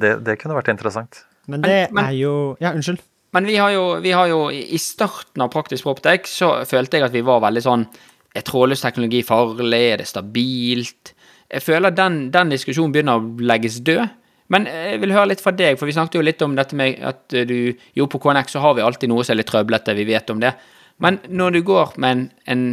det, 0.00 0.12
det 0.24 0.36
kunne 0.40 0.56
vært 0.56 0.70
interessant. 0.72 1.24
Men 1.48 1.60
det 1.64 1.88
Men- 1.90 1.94
men- 1.94 2.04
er 2.04 2.16
jo 2.16 2.56
Ja, 2.60 2.72
unnskyld. 2.72 3.00
Men 3.32 3.44
vi 3.44 3.56
har 3.60 3.70
jo, 3.74 4.00
vi 4.00 4.10
har 4.16 4.26
jo 4.28 4.48
i 4.48 4.62
i 4.72 4.78
starten 4.78 5.42
av 5.44 5.50
Praktisk 5.52 5.82
Proptech 5.84 6.24
så 6.26 6.64
følte 6.64 6.96
jeg 6.96 7.02
at 7.04 7.12
vi 7.12 7.20
var 7.20 7.40
veldig 7.40 7.60
sånn 7.62 7.86
Er 8.38 8.46
trådløs 8.46 8.84
teknologi 8.84 9.24
farlig? 9.26 9.82
Er 9.92 10.02
det 10.02 10.08
stabilt? 10.10 11.14
Jeg 11.48 11.64
føler 11.64 11.94
den, 11.96 12.28
den 12.30 12.52
diskusjonen 12.52 12.94
begynner 12.94 13.18
å 13.18 13.44
legges 13.50 13.80
død. 13.84 14.06
Men 14.52 14.68
jeg 14.68 15.00
vil 15.02 15.12
høre 15.12 15.32
litt 15.32 15.42
fra 15.44 15.52
deg, 15.52 15.76
for 15.76 15.88
vi 15.88 15.94
snakket 15.96 16.16
jo 16.16 16.24
litt 16.24 16.42
om 16.44 16.54
dette 16.56 16.76
med 16.76 17.02
at 17.04 17.24
du 17.48 17.74
Jo, 17.96 18.06
på 18.08 18.20
KNX 18.22 18.54
så 18.56 18.62
har 18.64 18.78
vi 18.78 18.84
alltid 18.84 19.10
noe 19.12 19.24
som 19.24 19.34
er 19.34 19.42
litt 19.42 19.50
trøblete, 19.50 19.96
vi 19.96 20.06
vet 20.08 20.30
om 20.32 20.40
det. 20.40 20.54
Men 21.04 21.20
når 21.28 21.58
du 21.58 21.60
går 21.68 21.98
med 22.00 22.14
en, 22.14 22.22
en 22.48 22.64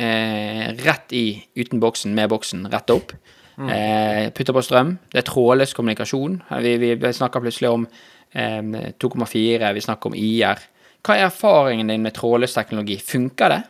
eh, 0.00 0.70
rett 0.84 1.12
i 1.14 1.26
uten 1.58 1.82
boksen, 1.82 2.14
med 2.16 2.32
boksen, 2.32 2.64
rett 2.72 2.94
opp, 2.94 3.12
eh, 3.68 4.30
putter 4.34 4.56
på 4.56 4.64
strøm, 4.64 4.96
det 5.12 5.22
er 5.22 5.28
trådløs 5.28 5.76
kommunikasjon. 5.76 6.40
Vi, 6.64 6.76
vi, 6.82 6.94
vi 6.98 7.12
snakker 7.20 7.44
plutselig 7.44 7.70
om 7.70 7.86
eh, 8.32 8.90
2,4, 8.96 9.74
vi 9.76 9.84
snakker 9.84 10.10
om 10.10 10.18
IR. 10.18 10.64
Hva 11.04 11.18
er 11.18 11.28
erfaringen 11.28 11.92
din 11.92 12.02
med 12.02 12.16
trådløs 12.16 12.56
teknologi? 12.56 12.96
Funker 13.04 13.52
det? 13.52 13.62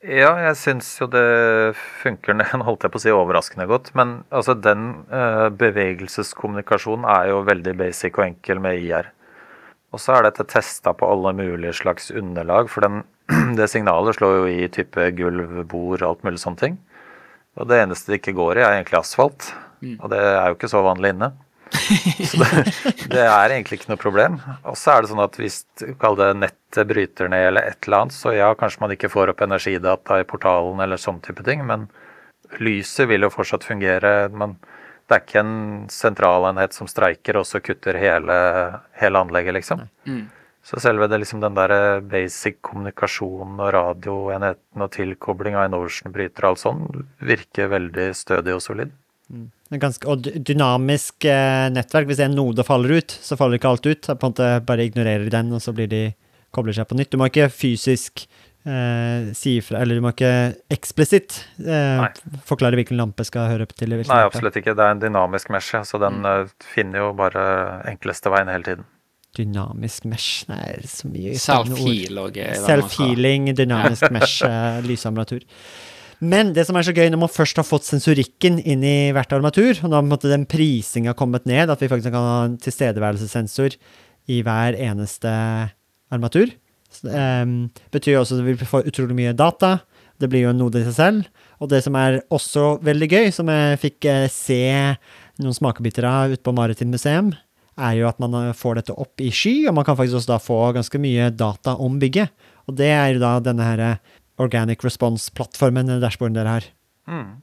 Ja, 0.00 0.30
jeg 0.40 0.56
syns 0.56 0.86
jo 0.96 1.04
det 1.12 1.76
funker, 2.00 2.38
holdt 2.66 2.86
jeg 2.86 2.92
på 2.92 2.96
å 2.96 3.02
si, 3.02 3.12
overraskende 3.12 3.66
godt. 3.68 3.90
Men 3.98 4.22
altså, 4.32 4.54
den 4.56 5.04
uh, 5.12 5.52
bevegelseskommunikasjonen 5.52 7.04
er 7.04 7.28
jo 7.34 7.42
veldig 7.44 7.74
basic 7.82 8.16
og 8.16 8.30
enkel 8.30 8.62
med 8.64 8.80
IR. 8.80 9.10
Og 9.92 10.00
så 10.00 10.16
er 10.16 10.28
dette 10.28 10.46
testa 10.48 10.94
på 10.96 11.04
alle 11.04 11.34
mulige 11.36 11.74
slags 11.82 12.08
underlag, 12.16 12.70
for 12.72 12.86
den, 12.86 13.02
det 13.58 13.68
signalet 13.68 14.16
slår 14.16 14.38
jo 14.38 14.48
i 14.48 14.70
type 14.72 15.10
gulv, 15.18 15.60
bord, 15.68 16.06
alt 16.06 16.24
mulig 16.24 16.40
sånne 16.40 16.62
ting. 16.64 16.80
Og 17.60 17.68
det 17.68 17.82
eneste 17.82 18.14
det 18.14 18.22
ikke 18.22 18.38
går 18.38 18.56
i, 18.56 18.64
er 18.64 18.78
egentlig 18.78 19.02
asfalt. 19.02 19.52
Og 19.98 20.08
det 20.12 20.20
er 20.20 20.46
jo 20.48 20.56
ikke 20.56 20.70
så 20.70 20.80
vanlig 20.84 21.12
inne. 21.12 21.32
Så 21.70 22.40
det, 22.40 22.64
det 23.12 23.22
er 23.22 23.52
egentlig 23.54 23.80
ikke 23.80 23.92
noe 23.92 24.00
problem. 24.00 24.38
Og 24.68 24.76
så 24.78 24.94
er 24.94 25.02
det 25.02 25.10
sånn 25.12 25.22
at 25.22 25.38
hvis 25.40 25.62
kall 26.02 26.18
det 26.18 26.32
nettet 26.38 26.88
bryter 26.90 27.30
ned 27.30 27.46
eller 27.50 27.70
et 27.70 27.86
eller 27.86 28.04
annet, 28.04 28.16
så 28.16 28.34
ja, 28.34 28.50
kanskje 28.58 28.82
man 28.84 28.94
ikke 28.94 29.10
får 29.12 29.32
opp 29.32 29.44
energidata 29.46 30.20
i 30.20 30.26
portalen 30.28 30.82
eller 30.82 31.00
sånn 31.00 31.22
type 31.24 31.44
ting, 31.46 31.62
men 31.66 31.88
lyset 32.58 33.08
vil 33.10 33.26
jo 33.26 33.32
fortsatt 33.34 33.66
fungere. 33.66 34.28
Men 34.34 34.58
det 35.10 35.16
er 35.16 35.24
ikke 35.24 35.42
en 35.42 35.56
sentralenhet 35.90 36.74
som 36.76 36.90
streiker 36.90 37.40
og 37.40 37.46
så 37.48 37.62
kutter 37.64 37.98
hele, 37.98 38.36
hele 39.00 39.24
anlegget, 39.24 39.56
liksom. 39.58 39.88
Så 40.62 40.76
selve 40.82 41.06
det, 41.08 41.22
liksom 41.22 41.40
den 41.40 41.56
der 41.56 42.02
basic 42.04 42.58
kommunikasjonen 42.60 43.62
og 43.64 43.70
radioenheten 43.72 44.84
og 44.84 44.90
tilkobling 44.92 45.56
av 45.56 45.64
en 45.70 45.78
Ocean-bryter 45.78 46.44
og 46.44 46.50
alt 46.52 46.60
sånn, 46.62 46.82
virker 47.24 47.70
veldig 47.72 48.10
stødig 48.14 48.54
og 48.58 48.60
solid. 48.62 48.92
Er 49.70 49.78
ganske, 49.82 50.06
og 50.10 50.26
dynamisk 50.26 51.26
eh, 51.30 51.68
nettverk, 51.70 52.08
hvis 52.10 52.22
en 52.24 52.34
node 52.34 52.64
faller 52.66 52.98
ut, 52.98 53.14
så 53.22 53.38
faller 53.38 53.60
ikke 53.60 53.70
alt 53.70 53.86
ut. 53.86 54.08
På 54.10 54.18
en 54.18 54.34
måte 54.34 54.50
bare 54.66 54.86
ignorerer 54.88 55.26
de 55.26 55.34
den, 55.34 55.52
og 55.54 55.62
så 55.62 55.74
blir 55.76 55.90
de 55.90 56.04
kobler 56.54 56.74
seg 56.74 56.88
på 56.90 56.98
nytt. 56.98 57.12
Du 57.12 57.20
må 57.20 57.28
ikke 57.30 57.46
fysisk 57.54 58.24
eh, 58.66 59.30
si 59.36 59.56
ifra, 59.60 59.82
eller 59.84 59.98
du 59.98 60.04
må 60.04 60.12
ikke 60.14 60.32
eksplisitt 60.74 61.42
eh, 61.62 62.06
forklare 62.48 62.80
hvilken 62.80 62.98
lampe 62.98 63.26
skal 63.28 63.50
høre 63.52 63.68
opp 63.68 63.76
til. 63.78 63.94
Nei, 63.94 64.02
lampe. 64.02 64.24
absolutt 64.32 64.58
ikke. 64.58 64.74
Det 64.74 64.86
er 64.86 64.96
en 64.96 65.04
dynamisk 65.04 65.52
mesh, 65.54 65.76
så 65.86 66.02
den 66.02 66.24
mm. 66.26 66.56
finner 66.74 67.06
jo 67.06 67.12
bare 67.18 67.44
enkleste 67.92 68.32
veien 68.34 68.50
hele 68.50 68.66
tiden. 68.66 68.88
Dynamisk 69.38 70.08
mesh, 70.10 70.48
nei, 70.50 70.64
det 70.80 70.88
er 70.88 70.90
så 70.90 71.08
mye. 71.10 71.36
Self-heal 71.38 72.18
og 72.18 72.38
eh, 72.42 72.56
sa. 72.58 72.72
Self-healing, 72.72 73.52
dynamisk 73.54 74.10
mesh, 74.10 74.40
eh, 74.46 74.80
lysambulatur. 74.88 75.46
Men 76.20 76.52
det 76.52 76.66
som 76.68 76.76
er 76.76 76.84
så 76.84 76.92
gøy 76.92 77.08
når 77.08 77.22
man 77.22 77.32
først 77.32 77.56
har 77.56 77.64
fått 77.64 77.88
sensorikken 77.88 78.58
inn 78.60 78.84
i 78.84 79.10
hvert 79.16 79.32
armatur, 79.32 79.72
og 79.80 79.92
da 79.92 80.02
måtte 80.04 80.28
den 80.28 80.44
prisinga 80.48 81.14
kommet 81.16 81.48
ned, 81.48 81.72
at 81.72 81.80
vi 81.80 81.88
faktisk 81.88 82.12
kan 82.12 82.26
ha 82.26 82.40
en 82.44 82.58
tilstedeværelsessensor 82.60 83.76
i 84.30 84.42
hver 84.44 84.76
eneste 84.76 85.32
armatur, 86.12 86.52
um, 87.08 87.70
betyr 87.94 88.18
jo 88.18 88.24
også 88.24 88.40
at 88.40 88.48
vi 88.50 88.68
får 88.68 88.90
utrolig 88.90 89.16
mye 89.16 89.36
data. 89.36 89.78
Det 90.20 90.28
blir 90.28 90.44
jo 90.44 90.52
en 90.52 90.60
node 90.60 90.82
i 90.82 90.86
seg 90.90 90.96
selv. 90.98 91.46
Og 91.60 91.70
det 91.72 91.80
som 91.86 91.96
er 91.96 92.20
også 92.32 92.74
veldig 92.84 93.08
gøy, 93.08 93.30
som 93.32 93.48
jeg 93.48 93.80
fikk 93.80 94.08
eh, 94.08 94.26
se 94.32 94.60
noen 95.40 95.56
smakebiter 95.56 96.04
av 96.08 96.34
ute 96.34 96.44
på 96.44 96.52
Maritim 96.56 96.92
museum, 96.92 97.30
er 97.80 97.96
jo 97.96 98.08
at 98.10 98.20
man 98.20 98.36
eh, 98.42 98.56
får 98.56 98.80
dette 98.80 98.96
opp 99.00 99.22
i 99.24 99.30
sky, 99.32 99.54
og 99.70 99.78
man 99.78 99.86
kan 99.88 99.96
faktisk 99.96 100.20
også 100.20 100.34
da 100.34 100.40
få 100.42 100.58
ganske 100.76 101.00
mye 101.00 101.30
data 101.32 101.78
om 101.80 101.96
bygget. 102.00 102.32
Og 102.68 102.76
det 102.76 102.90
er 102.92 103.14
jo 103.14 103.22
da 103.22 103.32
denne 103.44 103.64
her 103.66 103.84
Organic 104.40 104.84
Response-plattformen, 104.86 105.92
i 105.92 106.00
dashborden 106.02 106.38
dere 106.38 106.56
har. 106.56 106.68
Mm. 107.10 107.40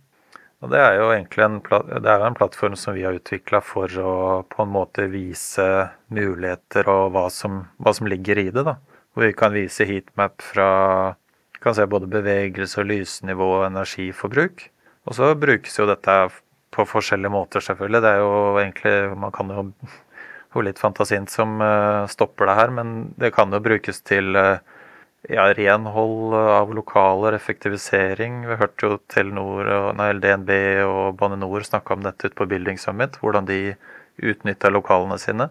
Det 0.67 0.79
er 0.81 0.95
jo 0.97 1.11
egentlig 1.13 1.43
en, 1.45 1.59
det 1.61 2.09
er 2.09 2.23
en 2.25 2.35
plattform 2.37 2.73
som 2.79 2.95
vi 2.97 3.05
har 3.05 3.13
utvikla 3.19 3.61
for 3.61 3.93
å 4.01 4.13
på 4.49 4.63
en 4.63 4.73
måte 4.73 5.05
vise 5.11 5.67
muligheter 6.09 6.89
og 6.89 7.11
hva 7.13 7.27
som, 7.29 7.67
hva 7.77 7.93
som 7.93 8.09
ligger 8.09 8.41
i 8.41 8.49
det. 8.49 8.65
da. 8.65 8.79
Hvor 9.13 9.27
vi 9.29 9.37
kan 9.37 9.53
vise 9.53 9.85
heatmap 9.85 10.41
fra 10.41 10.71
kan 11.61 11.75
se 11.75 11.85
både 11.89 12.09
bevegelse, 12.09 12.83
lysnivå 12.85 13.47
og 13.59 13.67
energiforbruk. 13.67 14.67
Og 15.07 15.17
så 15.17 15.31
brukes 15.39 15.77
jo 15.79 15.87
dette 15.89 16.17
på 16.75 16.85
forskjellige 16.85 17.33
måter, 17.33 17.63
selvfølgelig. 17.63 18.01
Det 18.03 18.11
er 18.11 18.21
jo 18.21 18.33
egentlig 18.61 18.95
Man 19.17 19.33
kan 19.35 19.53
jo 19.53 20.63
litt 20.67 20.79
fantasien 20.81 21.27
som 21.29 21.61
uh, 21.61 22.07
stopper 22.09 22.49
det 22.49 22.57
her, 22.57 22.73
men 22.73 23.13
det 23.17 23.33
kan 23.35 23.53
jo 23.53 23.61
brukes 23.61 24.01
til 24.01 24.35
uh, 24.35 24.57
ja, 25.27 25.45
renhold 25.53 26.33
av 26.37 26.73
lokaler, 26.75 27.35
effektivisering. 27.35 28.41
Vi 28.47 28.57
hørte 28.59 28.87
jo 28.87 28.99
Telenor, 29.11 29.69
nei, 29.97 30.11
DNB 30.23 30.51
og 30.87 31.17
Bane 31.19 31.39
Nor 31.39 31.65
snakke 31.67 31.95
om 31.95 32.05
dette 32.05 32.29
ute 32.29 32.37
på 32.37 32.47
Building 32.49 32.79
Summit, 32.79 33.19
hvordan 33.21 33.47
de 33.49 33.75
utnytta 34.17 34.71
lokalene 34.73 35.19
sine. 35.21 35.49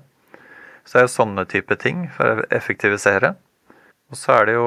Så 0.87 0.97
det 0.97 1.03
er 1.03 1.09
jo 1.09 1.17
sånne 1.17 1.45
type 1.51 1.77
ting 1.83 2.07
for 2.15 2.43
å 2.43 2.47
effektivisere. 2.55 3.35
Og 4.07 4.19
så 4.21 4.37
er 4.37 4.47
det 4.47 4.55
jo, 4.55 4.67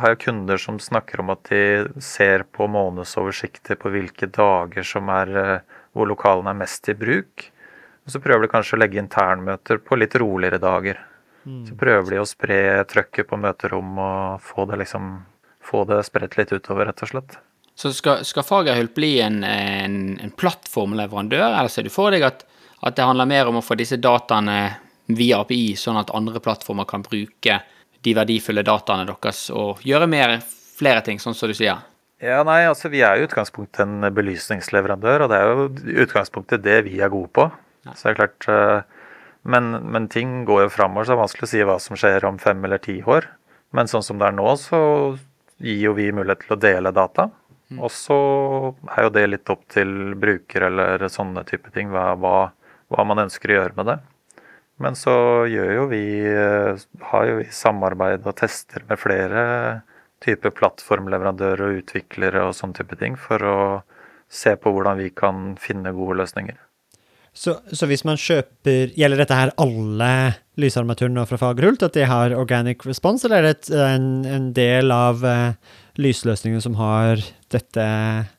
har 0.00 0.12
jeg 0.12 0.26
kunder 0.26 0.60
som 0.60 0.76
snakker 0.82 1.22
om 1.22 1.32
at 1.32 1.48
de 1.48 2.02
ser 2.04 2.44
på 2.52 2.66
månedsoversikter 2.68 3.78
på 3.80 3.92
hvilke 3.94 4.28
dager 4.28 4.84
som 4.84 5.08
er 5.08 5.32
eh, 5.40 5.78
hvor 5.96 6.10
lokalene 6.10 6.52
er 6.52 6.60
mest 6.60 6.90
i 6.92 6.96
bruk. 6.98 7.46
Og 8.04 8.12
så 8.12 8.20
prøver 8.20 8.44
de 8.44 8.52
kanskje 8.52 8.76
å 8.76 8.82
legge 8.82 9.00
internmøter 9.00 9.80
på 9.80 9.96
litt 9.96 10.16
roligere 10.20 10.60
dager. 10.60 11.00
Mm. 11.44 11.62
Så 11.68 11.76
prøver 11.78 12.14
de 12.14 12.20
å 12.22 12.28
spre 12.28 12.58
trøkket 12.88 13.28
på 13.28 13.38
møterom 13.40 13.98
og 14.00 14.44
få 14.44 14.66
det 14.70 14.80
liksom 14.84 15.14
få 15.64 15.84
det 15.88 16.02
spredt 16.04 16.36
litt 16.38 16.52
utover, 16.52 16.88
rett 16.88 17.02
og 17.04 17.10
slett. 17.10 17.36
Så 17.74 17.90
skal, 17.92 18.22
skal 18.26 18.46
Fagerhult 18.46 18.94
bli 18.94 19.16
en, 19.24 19.40
en, 19.44 19.96
en, 20.22 20.32
plattformleverandør, 20.38 21.46
eller 21.48 21.72
ser 21.72 21.86
du 21.86 21.92
for 21.92 22.14
deg 22.14 22.22
at, 22.26 22.44
at 22.84 22.96
det 22.96 23.06
handler 23.06 23.30
mer 23.30 23.50
om 23.50 23.58
å 23.58 23.64
få 23.64 23.76
disse 23.78 23.98
dataene 23.98 24.58
via 25.10 25.40
API, 25.42 25.74
sånn 25.76 25.98
at 26.00 26.12
andre 26.14 26.40
plattformer 26.44 26.86
kan 26.88 27.02
bruke 27.04 27.58
de 28.04 28.14
verdifulle 28.14 28.62
dataene 28.64 29.08
deres 29.08 29.48
og 29.52 29.82
gjøre 29.84 30.08
mer, 30.10 30.38
flere 30.78 31.02
ting, 31.04 31.18
sånn 31.20 31.36
som 31.36 31.50
du 31.50 31.56
sier? 31.56 31.82
Ja, 32.22 32.38
nei, 32.46 32.62
altså 32.68 32.88
Vi 32.92 33.02
er 33.04 33.18
i 33.18 33.24
utgangspunktet 33.26 33.82
en 33.84 34.06
belysningsleverandør, 34.14 35.26
og 35.26 35.32
det 35.32 35.40
er 35.40 35.50
jo 35.50 35.66
i 35.90 35.98
utgangspunktet 36.04 36.62
det 36.64 36.78
vi 36.86 37.00
er 37.02 37.12
gode 37.12 37.32
på. 37.34 37.48
Ja. 37.84 37.92
Så 37.92 38.06
det 38.06 38.12
er 38.12 38.20
klart, 38.20 38.46
eh, 38.48 38.93
men, 39.44 39.70
men, 39.92 40.08
ting 40.08 40.44
går 40.48 40.64
jo 40.64 40.72
framover, 40.72 41.04
så 41.04 41.12
det 41.12 41.18
er 41.18 41.22
vanskelig 41.22 41.46
å 41.46 41.52
si 41.52 41.62
hva 41.68 41.78
som 41.82 41.98
skjer 42.00 42.24
om 42.24 42.40
fem 42.40 42.64
eller 42.64 42.80
ti 42.80 42.96
år. 43.04 43.28
Men 43.76 43.90
sånn 43.90 44.04
som 44.06 44.20
det 44.20 44.30
er 44.30 44.36
nå, 44.36 44.46
så 44.60 44.80
gir 45.60 45.82
jo 45.82 45.92
vi 45.98 46.08
mulighet 46.16 46.46
til 46.46 46.56
å 46.56 46.60
dele 46.62 46.94
data. 46.96 47.28
Mm. 47.68 47.82
Og 47.82 47.92
så 47.92 48.16
er 48.94 49.06
jo 49.06 49.12
det 49.12 49.26
litt 49.28 49.52
opp 49.52 49.64
til 49.72 50.14
bruker 50.20 50.68
eller 50.70 51.06
sånne 51.12 51.44
type 51.48 51.72
ting, 51.76 51.92
hva, 51.92 52.12
hva, 52.20 52.36
hva 52.92 53.06
man 53.08 53.24
ønsker 53.26 53.52
å 53.52 53.58
gjøre 53.58 53.78
med 53.80 53.90
det. 53.92 53.98
Men 54.82 54.96
så 54.98 55.14
gjør 55.46 55.72
jo 55.76 55.86
vi, 55.92 56.04
eh, 56.26 56.84
har 57.10 57.26
jo 57.28 57.38
vi 57.42 57.48
samarbeid 57.54 58.24
og 58.26 58.36
tester 58.40 58.82
med 58.88 58.98
flere 58.98 59.44
typer 60.24 60.54
plattformleverandører 60.56 61.68
og 61.68 61.82
utviklere 61.82 62.48
og 62.48 62.56
sånne 62.56 62.80
type 62.80 62.96
ting 62.98 63.18
for 63.20 63.44
å 63.44 63.58
se 64.32 64.54
på 64.56 64.72
hvordan 64.72 64.98
vi 64.98 65.10
kan 65.14 65.52
finne 65.60 65.92
gode 65.94 66.18
løsninger. 66.22 66.56
Så, 67.34 67.56
så 67.74 67.88
hvis 67.90 68.04
man 68.06 68.18
kjøper 68.20 68.92
Gjelder 68.94 69.24
dette 69.24 69.34
her 69.34 69.50
alle 69.58 70.10
lysarmaturene 70.60 71.24
fra 71.26 71.38
Fagerhult? 71.40 71.82
At 71.82 71.96
de 71.98 72.06
har 72.06 72.34
organic 72.38 72.86
response, 72.86 73.26
eller 73.26 73.42
er 73.42 73.56
det 73.58 73.74
en, 73.74 74.06
en 74.22 74.52
del 74.54 74.94
av 74.94 75.24
uh, 75.26 75.80
lysløsningen 75.98 76.62
som 76.62 76.78
har 76.78 77.22
dette 77.50 77.88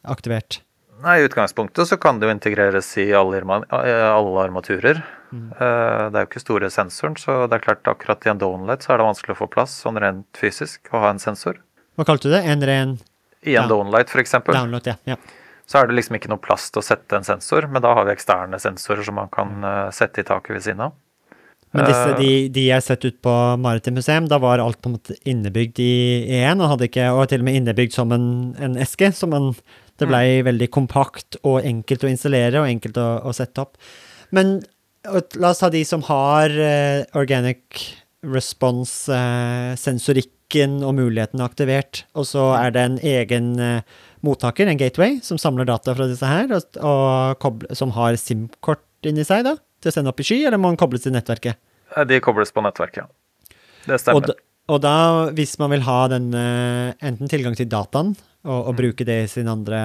aktivert? 0.07 0.61
Nei, 1.03 1.19
I 1.19 1.27
utgangspunktet 1.27 1.91
så 1.91 1.97
kan 2.01 2.17
det 2.17 2.25
jo 2.29 2.33
integreres 2.33 2.87
i 2.97 3.09
alle, 3.13 3.43
alle 3.69 4.41
armaturer. 4.41 5.03
Mm. 5.35 5.49
Eh, 5.51 6.03
det 6.09 6.17
er 6.17 6.23
jo 6.23 6.29
ikke 6.29 6.41
store 6.41 6.69
sensoren, 6.73 7.17
så 7.19 7.43
det 7.49 7.59
er 7.59 7.65
klart 7.65 7.89
akkurat 7.91 8.25
i 8.25 8.31
en 8.31 8.41
downlight 8.41 8.85
så 8.85 8.95
er 8.95 9.01
det 9.01 9.09
vanskelig 9.09 9.35
å 9.35 9.39
få 9.43 9.49
plass 9.51 9.75
sånn 9.83 9.99
rent 10.01 10.39
fysisk 10.39 10.89
å 10.93 11.03
ha 11.03 11.11
en 11.13 11.21
sensor. 11.21 11.59
Hva 11.99 12.07
kalte 12.07 12.29
du 12.29 12.33
det? 12.33 12.41
En 12.49 12.63
ren 12.65 12.95
I 13.45 13.57
en 13.59 13.69
downlight, 13.69 14.09
for 14.09 14.23
eksempel. 14.23 14.57
Download, 14.57 14.87
ja. 14.87 14.95
ja. 15.05 15.19
Så 15.65 15.79
er 15.79 15.89
det 15.89 15.97
liksom 15.97 16.19
ikke 16.19 16.29
noe 16.29 16.41
plass 16.41 16.67
til 16.69 16.83
å 16.83 16.85
sette 16.85 17.17
en 17.17 17.25
sensor, 17.25 17.65
men 17.71 17.81
da 17.81 17.95
har 17.97 18.05
vi 18.05 18.13
eksterne 18.13 18.59
sensorer 18.61 19.07
som 19.07 19.17
man 19.17 19.31
kan 19.33 19.65
uh, 19.65 19.89
sette 19.95 20.21
i 20.21 20.27
taket 20.27 20.57
ved 20.57 20.67
siden 20.67 20.85
av. 20.87 20.93
Men 21.75 21.89
disse, 21.89 22.11
de, 22.19 22.29
de 22.55 22.67
jeg 22.69 22.83
sett 22.85 23.03
ut 23.03 23.17
på 23.25 23.31
Maritim 23.59 23.97
museum, 23.97 24.29
da 24.31 24.37
var 24.39 24.61
alt 24.63 24.77
på 24.79 24.87
en 24.87 24.95
måte 24.95 25.17
innebygd 25.27 25.81
i 25.83 25.95
én, 26.37 26.61
og 26.61 26.69
hadde 26.71 26.87
ikke, 26.87 27.09
og 27.11 27.25
til 27.31 27.41
og 27.43 27.49
med 27.49 27.57
innebygd 27.59 27.97
som 27.97 28.13
en, 28.15 28.29
en 28.63 28.77
eske. 28.79 29.09
så 29.11 29.27
man, 29.27 29.49
det 29.99 30.07
blei 30.07 30.37
mm. 30.37 30.45
veldig 30.47 30.69
kompakt 30.71 31.35
og 31.41 31.65
enkelt 31.65 32.05
å 32.05 32.13
installere 32.13 32.61
og 32.61 32.69
enkelt 32.69 33.01
å, 33.01 33.09
å 33.27 33.35
sette 33.35 33.65
opp. 33.65 33.75
Men 34.35 34.59
La 35.37 35.51
oss 35.51 35.59
ta 35.61 35.69
de 35.69 35.85
som 35.85 36.01
har 36.07 36.49
uh, 36.49 37.03
organic 37.17 37.61
response-sensorikken 38.25 40.81
uh, 40.81 40.87
og 40.89 40.95
muligheten 40.97 41.41
aktivert, 41.45 42.05
og 42.17 42.25
så 42.29 42.53
er 42.57 42.69
det 42.73 42.81
en 42.81 42.99
egen 43.05 43.59
uh, 43.61 43.81
mottaker, 44.25 44.69
en 44.69 44.79
gateway, 44.79 45.19
som 45.23 45.39
samler 45.41 45.67
data 45.69 45.95
fra 45.95 46.09
disse 46.09 46.29
her, 46.29 46.49
og, 46.55 46.79
og 46.81 47.37
koble, 47.43 47.77
som 47.77 47.93
har 47.95 48.17
SIM-kort 48.19 48.83
inni 49.05 49.25
seg, 49.27 49.45
da, 49.47 49.55
til 49.83 49.91
å 49.91 49.95
sende 49.95 50.11
opp 50.11 50.23
i 50.23 50.27
sky, 50.27 50.41
eller 50.47 50.61
må 50.61 50.73
den 50.73 50.81
kobles 50.81 51.05
til 51.05 51.15
nettverket? 51.15 51.61
De 52.09 52.19
kobles 52.23 52.51
på 52.51 52.63
nettverket, 52.65 53.05
ja. 53.05 53.55
Det 53.85 54.01
stemmer. 54.01 54.17
Og 54.17 54.29
da, 54.31 54.35
og 54.73 54.81
da, 54.81 54.95
hvis 55.37 55.59
man 55.61 55.75
vil 55.75 55.85
ha 55.85 55.99
den, 56.09 56.31
enten 56.33 57.29
tilgang 57.29 57.53
til 57.57 57.69
dataen 57.69 58.15
og, 58.45 58.59
og, 58.59 58.71
mm. 58.73 58.77
bruke 58.79 59.05
det 59.05 59.17
i 59.23 59.29
sin 59.29 59.49
andre 59.49 59.79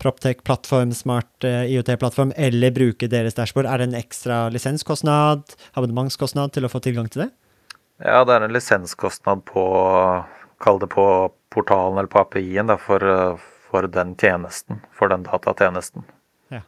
Proptech-plattform, 0.00 0.94
smart 0.96 1.44
uh, 1.44 1.64
IOT-plattform, 1.68 2.32
eller 2.36 2.72
bruke 2.76 3.08
deres 3.12 3.36
dashbord? 3.36 3.68
Er 3.68 3.80
det 3.80 3.90
en 3.90 3.98
ekstra 3.98 4.46
lisenskostnad, 4.52 5.56
abonnementskostnad, 5.76 6.54
til 6.56 6.64
å 6.64 6.72
få 6.72 6.80
tilgang 6.84 7.10
til 7.12 7.26
det? 7.26 7.30
Ja, 8.04 8.24
det 8.26 8.36
er 8.36 8.46
en 8.46 8.56
lisenskostnad 8.56 9.44
på 9.48 9.64
Kall 10.64 10.78
det 10.80 10.88
på 10.94 11.04
portalen 11.52 11.98
eller 11.98 12.08
på 12.08 12.22
API-en 12.22 12.72
for, 12.80 13.02
for, 13.74 13.90
den 13.90 14.14
tjenesten, 14.20 14.78
for 14.94 15.10
den 15.10 15.26
datatjenesten. 15.26 16.06
Ja. 16.54 16.62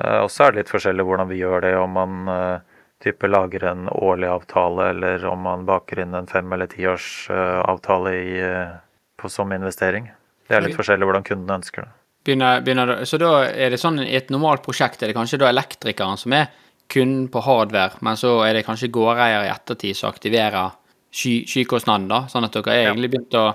Uh, 0.00 0.22
og 0.24 0.30
så 0.32 0.48
er 0.48 0.54
det 0.54 0.62
litt 0.62 0.72
forskjellig 0.72 1.04
hvordan 1.04 1.28
vi 1.28 1.42
gjør 1.42 1.66
det, 1.66 1.74
om 1.76 1.92
man 1.98 2.32
uh, 2.32 2.82
type 3.04 3.28
lager 3.28 3.68
en 3.68 3.88
årlig 3.92 4.30
avtale, 4.32 4.88
eller 4.94 5.26
om 5.28 5.44
man 5.44 5.66
baker 5.68 6.00
inn 6.04 6.16
en 6.16 6.30
fem- 6.30 6.56
eller 6.56 6.70
tiårsavtale 6.72 8.16
uh, 8.40 9.28
som 9.28 9.52
investering. 9.52 10.08
Det 10.48 10.56
er 10.56 10.64
litt 10.64 10.76
forskjellig 10.78 11.06
hvordan 11.06 11.26
kundene 11.26 11.60
ønsker 11.60 11.84
det. 11.84 11.92
Begynner, 12.26 12.60
begynner, 12.62 12.90
så 13.08 13.18
da 13.18 13.30
er 13.50 13.72
det 13.74 13.80
sånn 13.82 14.00
i 14.02 14.14
et 14.14 14.30
normalt 14.30 14.62
prosjekt 14.62 15.02
er 15.02 15.10
det 15.10 15.16
kanskje 15.16 15.40
da 15.42 15.48
elektrikeren 15.50 16.18
som 16.18 16.34
er 16.36 16.48
kunden 16.92 17.26
på 17.32 17.42
hardware, 17.42 17.98
men 18.04 18.18
så 18.18 18.36
er 18.46 18.56
det 18.56 18.64
kanskje 18.66 18.90
gårdeier 18.94 19.46
i 19.46 19.50
ettertid 19.50 19.98
som 19.98 20.12
aktiverer 20.12 20.74
sky, 21.12 21.42
skykostnaden, 21.48 22.08
da? 22.10 22.24
Sånn 22.30 22.46
at 22.46 22.54
dere 22.54 22.74
har 22.74 22.90
egentlig 22.90 23.12
begynt 23.14 23.38
å 23.38 23.46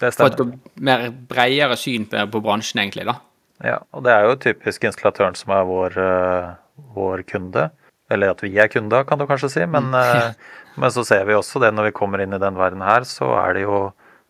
få 0.00 0.28
et 0.28 0.42
mer 0.82 1.06
bredere 1.30 1.78
syn 1.80 2.08
på, 2.10 2.26
på, 2.32 2.42
bransjen, 2.44 2.82
egentlig, 2.82 3.06
da? 3.08 3.18
Ja, 3.64 3.78
og 3.94 4.04
det 4.06 4.12
er 4.12 4.28
jo 4.28 4.36
typisk 4.42 4.84
installatøren 4.84 5.38
som 5.38 5.54
er 5.54 5.66
vår, 5.68 5.98
uh, 5.98 6.86
vår 6.96 7.24
kunde. 7.30 7.68
Eller 8.12 8.34
at 8.34 8.42
vi 8.44 8.52
er 8.60 8.68
kunder, 8.68 9.06
kan 9.08 9.20
du 9.20 9.26
kanskje 9.30 9.52
si. 9.52 9.66
Men, 9.66 9.92
mm. 9.94 9.98
uh, 9.98 10.72
men 10.82 10.94
så 10.94 11.06
ser 11.06 11.26
vi 11.28 11.36
også 11.38 11.62
det 11.62 11.72
når 11.74 11.90
vi 11.90 11.98
kommer 12.00 12.22
inn 12.24 12.34
i 12.36 12.42
den 12.42 12.58
verden 12.58 12.84
her, 12.84 13.06
så 13.08 13.30
er 13.40 13.58
det 13.58 13.68
jo 13.68 13.84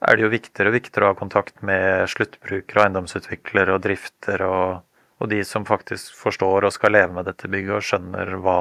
er 0.05 0.19
det 0.19 0.25
jo 0.25 0.33
viktigere 0.33 0.71
og 0.71 0.77
viktigere 0.77 1.07
å 1.07 1.13
ha 1.13 1.19
kontakt 1.19 1.63
med 1.65 2.11
sluttbrukere 2.13 2.87
eiendomsutviklere 2.87 3.77
og 3.77 3.85
drifter 3.87 4.43
og, 4.45 4.83
og, 5.21 5.29
de 5.33 5.41
som 5.49 5.65
faktisk 5.69 6.17
forstår 6.19 6.67
og 6.67 6.75
skal 6.75 6.93
leve 6.97 7.15
med 7.17 7.29
dette 7.31 7.49
bygget 7.51 7.79
og 7.79 7.87
skjønner 7.89 8.35
hva, 8.45 8.59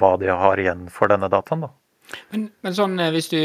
hva 0.00 0.14
de 0.20 0.32
har 0.42 0.62
igjen 0.62 0.88
for 0.92 1.12
denne 1.12 1.30
dataen. 1.30 1.66
Da. 1.66 1.70
Men, 2.32 2.48
men 2.64 2.76
sånn 2.76 2.98
eh, 2.98 3.12
hvis 3.14 3.30
du 3.30 3.42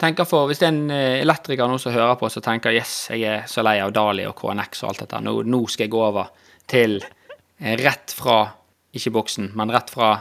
tenker 0.00 0.28
for, 0.28 0.46
Hvis 0.48 0.60
det 0.60 0.68
er 0.68 0.74
en 0.74 0.92
eh, 0.92 1.20
elektriker 1.22 1.68
nå 1.68 1.78
som 1.80 1.94
hører 1.94 2.18
på, 2.20 2.28
så 2.32 2.42
tenker 2.44 2.74
yes, 2.76 3.08
jeg 3.12 3.24
er 3.24 3.50
så 3.50 3.64
lei 3.64 3.78
av 3.82 3.94
Dali 3.96 4.26
og 4.28 4.36
KNX 4.38 4.84
og 4.84 4.92
alt 4.92 5.04
dette, 5.04 5.20
nå, 5.24 5.40
nå 5.48 5.62
skal 5.72 5.86
jeg 5.86 5.94
gå 5.94 6.02
over 6.04 6.32
til 6.68 6.98
eh, 7.00 7.76
rett 7.80 8.14
fra 8.16 8.42
ikke 8.96 9.12
boksen, 9.16 9.52
men 9.56 9.72
rett 9.74 9.92
fra 9.92 10.14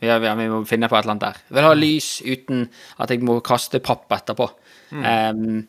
vi, 0.00 0.08
vi, 0.10 0.48
må 0.50 0.64
finne 0.66 0.88
på 0.90 0.96
et 0.96 1.04
eller 1.04 1.14
annet 1.14 1.26
der. 1.26 1.42
Jeg 1.46 1.56
vil 1.56 1.66
ha 1.68 1.74
lys 1.78 2.08
uten 2.24 2.64
at 3.02 3.12
jeg 3.12 3.22
må 3.26 3.38
kaste 3.46 3.80
papp 3.84 4.10
etterpå. 4.16 4.48
Mm. 4.90 5.04
Um, 5.04 5.60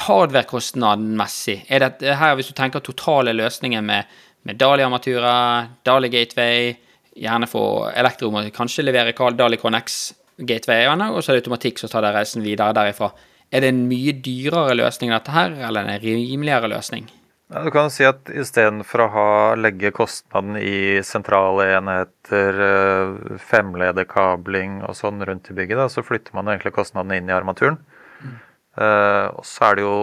hardware-kostnaden-messig, 0.00 1.64
er 1.68 1.84
det 1.84 2.14
her 2.16 2.36
hvis 2.38 2.48
du 2.48 2.54
tenker 2.56 2.80
totale 2.84 3.34
løsninger 3.36 3.82
med, 3.84 4.08
med 4.48 4.60
Dali-armaturer, 4.60 5.68
Dali 5.84 6.08
Gateway, 6.12 6.72
gjerne 7.20 7.48
få 7.50 7.64
Elektro 7.90 8.30
kanskje 8.54 8.86
levere 8.86 9.12
Dali 9.36 9.58
Connex 9.60 9.98
gatewayene, 10.46 11.10
og 11.12 11.22
så 11.22 11.32
er 11.32 11.38
det 11.38 11.44
automatikk 11.44 11.80
som 11.80 11.92
tar 11.92 12.08
reisen 12.14 12.44
videre 12.44 12.74
derifra. 12.76 13.12
Er 13.50 13.64
det 13.64 13.72
en 13.72 13.86
mye 13.90 14.14
dyrere 14.22 14.76
løsning 14.78 15.14
dette 15.14 15.34
her, 15.34 15.56
eller 15.68 15.88
en 15.88 16.02
rimeligere 16.02 16.70
løsning? 16.70 17.08
Ja, 17.50 17.64
du 17.66 17.72
kan 17.74 17.88
si 17.90 18.04
at 18.06 18.28
istedenfor 18.30 19.02
å 19.02 19.08
ha, 19.10 19.30
legge 19.58 19.90
kostnaden 19.90 20.54
i 20.60 21.00
sentrale 21.02 21.66
enheter, 21.80 22.60
eh, 22.62 23.38
femlederkabling 23.42 24.84
og 24.86 24.94
sånn 24.94 25.18
rundt 25.26 25.50
i 25.50 25.56
bygget, 25.58 25.80
da, 25.80 25.88
så 25.90 26.04
flytter 26.06 26.36
man 26.38 26.52
egentlig 26.52 26.76
kostnadene 26.76 27.18
inn 27.18 27.30
i 27.32 27.34
armaturen. 27.34 27.80
Mm. 28.22 28.36
Uh, 28.78 29.26
og 29.34 29.42
så 29.48 29.66
er 29.66 29.76
det 29.76 29.82
jo 29.82 29.94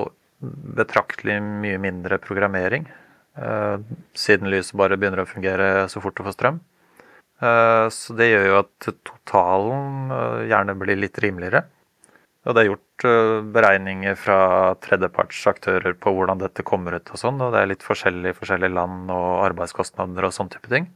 betraktelig 0.75 1.37
mye 1.63 1.79
mindre 1.79 2.17
programmering, 2.19 2.89
uh, 3.39 3.79
siden 4.17 4.51
lyset 4.51 4.75
bare 4.77 4.97
begynner 4.99 5.23
å 5.23 5.29
fungere 5.29 5.87
så 5.87 6.03
fort 6.03 6.19
du 6.19 6.25
får 6.27 6.35
strøm. 6.35 6.59
Uh, 7.37 7.87
så 7.93 8.15
det 8.17 8.31
gjør 8.31 8.45
jo 8.49 8.59
at 8.63 8.87
totalen 9.05 10.13
gjerne 10.49 10.77
blir 10.79 10.99
litt 10.99 11.19
rimeligere. 11.21 11.65
Og 12.47 12.55
det 12.55 12.63
er 12.63 12.69
gjort 12.69 13.05
uh, 13.05 13.41
beregninger 13.55 14.15
fra 14.17 14.39
tredjepartsaktører 14.85 15.97
på 16.01 16.13
hvordan 16.15 16.41
dette 16.41 16.65
kommer 16.65 16.97
ut 16.97 17.11
og 17.13 17.21
sånn, 17.21 17.41
og 17.43 17.53
det 17.53 17.61
er 17.61 17.71
litt 17.73 17.85
forskjellig 17.85 18.33
i 18.33 18.37
forskjellige 18.37 18.73
land 18.77 19.11
og 19.13 19.43
arbeidskostnader 19.49 20.29
og 20.29 20.33
sånn 20.35 20.49
type 20.53 20.71
ting. 20.71 20.89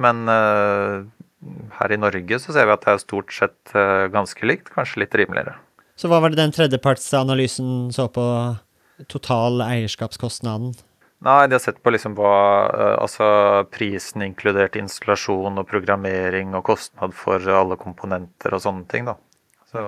Men 0.00 0.22
her 0.30 1.92
i 1.92 1.98
Norge 1.98 2.38
så 2.40 2.54
ser 2.54 2.68
vi 2.68 2.72
at 2.72 2.84
det 2.86 2.92
er 2.94 3.00
stort 3.02 3.34
sett 3.34 3.72
ganske 4.14 4.46
likt, 4.46 4.70
kanskje 4.72 5.02
litt 5.02 5.16
rimeligere. 5.18 5.58
Så 5.98 6.08
hva 6.08 6.22
var 6.22 6.32
det 6.32 6.38
den 6.38 6.54
tredjepartsanalysen 6.56 7.90
så 7.92 8.06
på 8.08 8.24
total 9.12 9.60
eierskapskostnaden? 9.66 10.72
Nei, 11.20 11.44
de 11.48 11.56
har 11.58 11.60
sett 11.60 11.82
på 11.84 11.92
liksom 11.92 12.14
hva 12.16 12.32
Altså 12.96 13.26
prisen 13.74 14.24
inkludert 14.24 14.78
installasjon 14.80 15.60
og 15.60 15.68
programmering 15.68 16.54
og 16.56 16.64
kostnad 16.70 17.12
for 17.16 17.44
alle 17.60 17.76
komponenter 17.80 18.56
og 18.56 18.64
sånne 18.64 18.88
ting, 18.88 19.08
da. 19.10 19.18
Så 19.70 19.84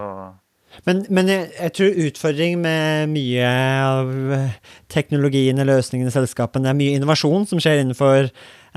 men, 0.89 1.03
men 1.12 1.28
jeg, 1.28 1.49
jeg, 1.53 1.72
tror 1.76 1.99
utfordringen 2.07 2.62
med 2.64 3.11
mye 3.12 3.49
av 3.85 4.12
teknologien, 4.93 5.61
løsningene 5.68 6.09
i 6.09 6.14
selskapene, 6.14 6.64
det 6.64 6.72
er 6.72 6.78
mye 6.78 6.97
innovasjon 6.97 7.45
som 7.51 7.61
skjer 7.61 7.83
innenfor 7.83 8.30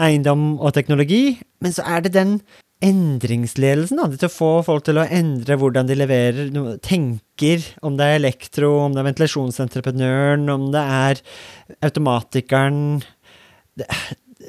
eiendom 0.03 0.57
og 0.59 0.73
teknologi, 0.75 1.37
men 1.63 1.75
så 1.75 1.85
er 1.87 2.03
det 2.03 2.11
den 2.17 2.35
endringsledelsen, 2.83 3.99
da, 4.01 4.09
til 4.11 4.27
å 4.27 4.33
få 4.33 4.49
folk 4.67 4.85
til 4.87 4.99
å 4.99 5.07
endre 5.07 5.57
hvordan 5.59 5.87
de 5.87 5.95
leverer, 5.97 6.51
tenker, 6.83 7.63
om 7.85 7.95
det 7.97 8.09
er 8.09 8.19
elektro, 8.19 8.73
om 8.83 8.95
det 8.95 9.01
er 9.01 9.09
ventilasjonsentreprenøren, 9.09 10.45
om 10.51 10.67
det 10.75 10.83
er 10.83 11.23
automatikeren 11.85 12.99
det, 13.75 13.87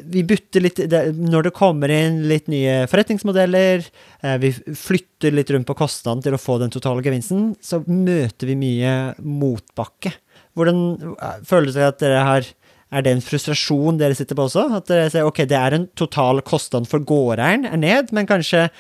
vi 0.06 0.22
bytter 0.26 0.64
litt 0.64 0.80
det, 0.90 1.00
Når 1.16 1.48
det 1.48 1.54
kommer 1.56 1.92
inn 1.92 2.20
litt 2.30 2.50
nye 2.52 2.84
forretningsmodeller, 2.90 3.86
eh, 4.22 4.36
vi 4.42 4.52
flytter 4.52 5.34
litt 5.34 5.50
rundt 5.54 5.68
på 5.68 5.78
kostnaden 5.78 6.24
til 6.24 6.36
å 6.36 6.40
få 6.40 6.58
den 6.62 6.72
totale 6.74 7.04
gevinsten, 7.04 7.54
så 7.62 7.80
møter 7.86 8.50
vi 8.50 8.58
mye 8.60 8.92
motbakke. 9.22 10.12
Hvordan 10.56 11.16
føles 11.46 11.74
det 11.74 11.80
seg 11.80 11.88
at 11.90 12.02
dere 12.02 12.24
har 12.26 12.50
Er 12.97 13.05
det 13.05 13.12
en 13.12 13.24
frustrasjon 13.24 13.99
dere 14.01 14.16
sitter 14.16 14.38
på 14.38 14.47
også? 14.49 14.70
At 14.78 14.88
dere 14.88 15.11
sier 15.12 15.28
ok, 15.28 15.42
det 15.49 15.59
er 15.59 15.76
en 15.76 15.88
total 15.99 16.40
kostnad 16.47 16.88
for 16.88 17.05
gårdeieren 17.05 17.66
er 17.68 17.80
ned, 17.80 18.12
men 18.16 18.28
kanskje 18.28 18.70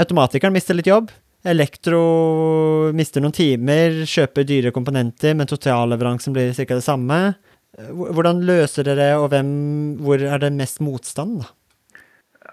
automatikeren 0.00 0.56
mister 0.56 0.76
litt 0.78 0.88
jobb? 0.88 1.12
Elektro 1.46 2.00
mister 2.96 3.22
noen 3.22 3.36
timer, 3.36 4.00
kjøper 4.08 4.46
dyre 4.48 4.72
komponenter, 4.74 5.36
men 5.38 5.50
totalleveransen 5.50 6.34
blir 6.34 6.56
ca. 6.56 6.66
det 6.72 6.86
samme. 6.86 7.20
Hvordan 7.76 8.40
løser 8.48 8.88
dere 8.88 9.12
og 9.20 9.28
hvem, 9.34 9.52
hvor 10.00 10.22
er 10.24 10.40
det 10.42 10.54
mest 10.56 10.80
motstand? 10.82 11.44
da? 11.44 11.52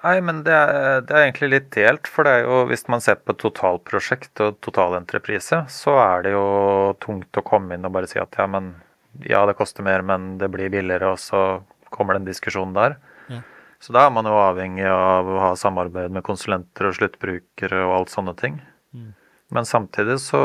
Nei, 0.03 0.17
men 0.25 0.41
det 0.43 0.51
er, 0.51 1.03
det 1.07 1.13
er, 1.15 1.21
egentlig 1.23 1.49
litt 1.53 1.69
delt. 1.75 2.09
For 2.11 2.27
det 2.27 2.35
er 2.35 2.47
jo, 2.47 2.63
hvis 2.67 2.83
man 2.91 3.03
ser 3.03 3.21
på 3.23 3.35
totalprosjekt 3.39 4.41
og 4.43 4.59
totalentreprise, 4.65 5.63
så 5.71 5.95
er 6.03 6.25
det 6.25 6.33
jo 6.35 6.47
tungt 7.03 7.39
å 7.39 7.45
komme 7.47 7.77
inn 7.77 7.87
og 7.87 7.95
bare 7.95 8.09
si 8.11 8.19
at 8.19 8.35
ja, 8.35 8.49
men 8.51 8.73
ja, 9.21 9.43
det 9.45 9.57
koster 9.59 9.85
mer, 9.85 10.01
men 10.05 10.37
det 10.41 10.49
blir 10.53 10.71
billigere, 10.73 11.13
og 11.13 11.21
så 11.21 11.63
kommer 11.93 12.17
den 12.17 12.27
diskusjonen 12.27 12.75
der. 12.75 12.97
Ja. 13.29 13.41
Så 13.83 13.93
da 13.95 14.05
er 14.07 14.13
man 14.15 14.27
jo 14.29 14.37
avhengig 14.39 14.87
av 14.89 15.29
å 15.29 15.41
ha 15.41 15.51
samarbeid 15.59 16.13
med 16.13 16.25
konsulenter 16.25 16.89
og 16.89 16.97
sluttbrukere 16.97 17.83
og 17.85 17.97
alt 17.97 18.13
sånne 18.13 18.33
ting. 18.39 18.61
Mm. 18.95 19.11
Men 19.53 19.67
samtidig 19.69 20.17
så 20.23 20.41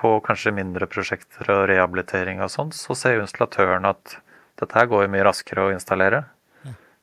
på 0.00 0.16
kanskje 0.26 0.54
mindre 0.56 0.88
prosjekter 0.90 1.52
og 1.54 1.68
rehabilitering 1.70 2.42
og 2.42 2.50
sånn, 2.50 2.72
så 2.74 2.96
ser 2.98 3.18
jo 3.18 3.26
installatøren 3.26 3.86
at 3.86 4.18
dette 4.58 4.74
her 4.74 4.88
går 4.90 5.04
jo 5.04 5.12
mye 5.14 5.28
raskere 5.28 5.68
å 5.68 5.74
installere. 5.74 6.24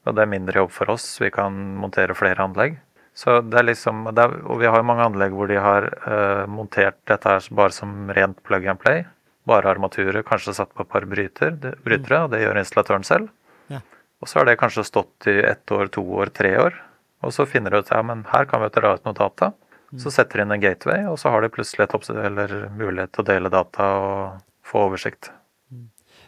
Og 0.06 0.14
det 0.14 0.22
er 0.22 0.30
mindre 0.30 0.62
jobb 0.62 0.74
for 0.74 0.92
oss, 0.94 1.06
vi 1.22 1.32
kan 1.34 1.56
montere 1.82 2.16
flere 2.18 2.44
anlegg. 2.46 2.78
Så 3.16 3.40
det 3.48 3.58
er 3.62 3.70
liksom, 3.70 4.04
det 4.12 4.22
er, 4.26 4.34
Og 4.44 4.60
vi 4.60 4.68
har 4.68 4.82
jo 4.82 4.88
mange 4.88 5.06
anlegg 5.08 5.34
hvor 5.34 5.48
de 5.48 5.58
har 5.62 5.88
uh, 6.04 6.44
montert 6.52 6.98
dette 7.08 7.32
her 7.32 7.48
bare 7.56 7.74
som 7.74 8.12
rent 8.12 8.42
plug 8.44 8.68
and 8.68 8.82
play. 8.82 9.06
Bare 9.46 9.70
armaturet, 9.70 10.26
kanskje 10.26 10.56
satt 10.58 10.72
på 10.74 10.86
et 10.86 10.90
par 10.90 11.06
bryter, 11.10 11.54
det, 11.62 11.76
brytere, 11.86 12.24
og 12.26 12.34
det 12.34 12.42
gjør 12.42 12.62
installatøren 12.62 13.06
selv. 13.06 13.30
Ja. 13.70 13.84
Og 14.22 14.30
så 14.30 14.40
har 14.40 14.50
det 14.50 14.58
kanskje 14.62 14.88
stått 14.88 15.30
i 15.30 15.38
ett 15.46 15.72
år, 15.72 15.92
to 15.94 16.02
år, 16.18 16.34
tre 16.34 16.56
år. 16.62 16.80
Og 17.26 17.34
så 17.34 17.46
finner 17.50 17.74
de 17.74 17.82
ut 17.84 17.94
ja, 17.94 18.02
men 18.06 18.26
her 18.32 18.50
kan 18.50 18.64
vi 18.64 18.72
dra 18.74 18.96
ut 18.98 19.06
noe 19.06 19.18
data. 19.18 19.54
Så 20.02 20.12
setter 20.12 20.42
de 20.42 20.46
inn 20.46 20.54
en 20.56 20.62
gateway, 20.62 21.06
og 21.08 21.18
så 21.22 21.32
har 21.32 21.44
de 21.46 21.52
plutselig 21.54 21.86
et 21.86 22.56
mulighet 22.76 23.14
til 23.16 23.24
å 23.24 23.28
dele 23.28 23.52
data 23.54 23.90
og 24.02 24.42
få 24.66 24.88
oversikt. 24.90 25.30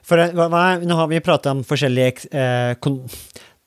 For 0.07 0.21
hva, 0.21 0.47
hva, 0.47 0.61
Nå 0.79 0.95
har 0.99 1.09
vi 1.11 1.23
prata 1.23 1.51
om 1.51 1.65
forskjellige 1.67 2.29
eh, 2.31 2.77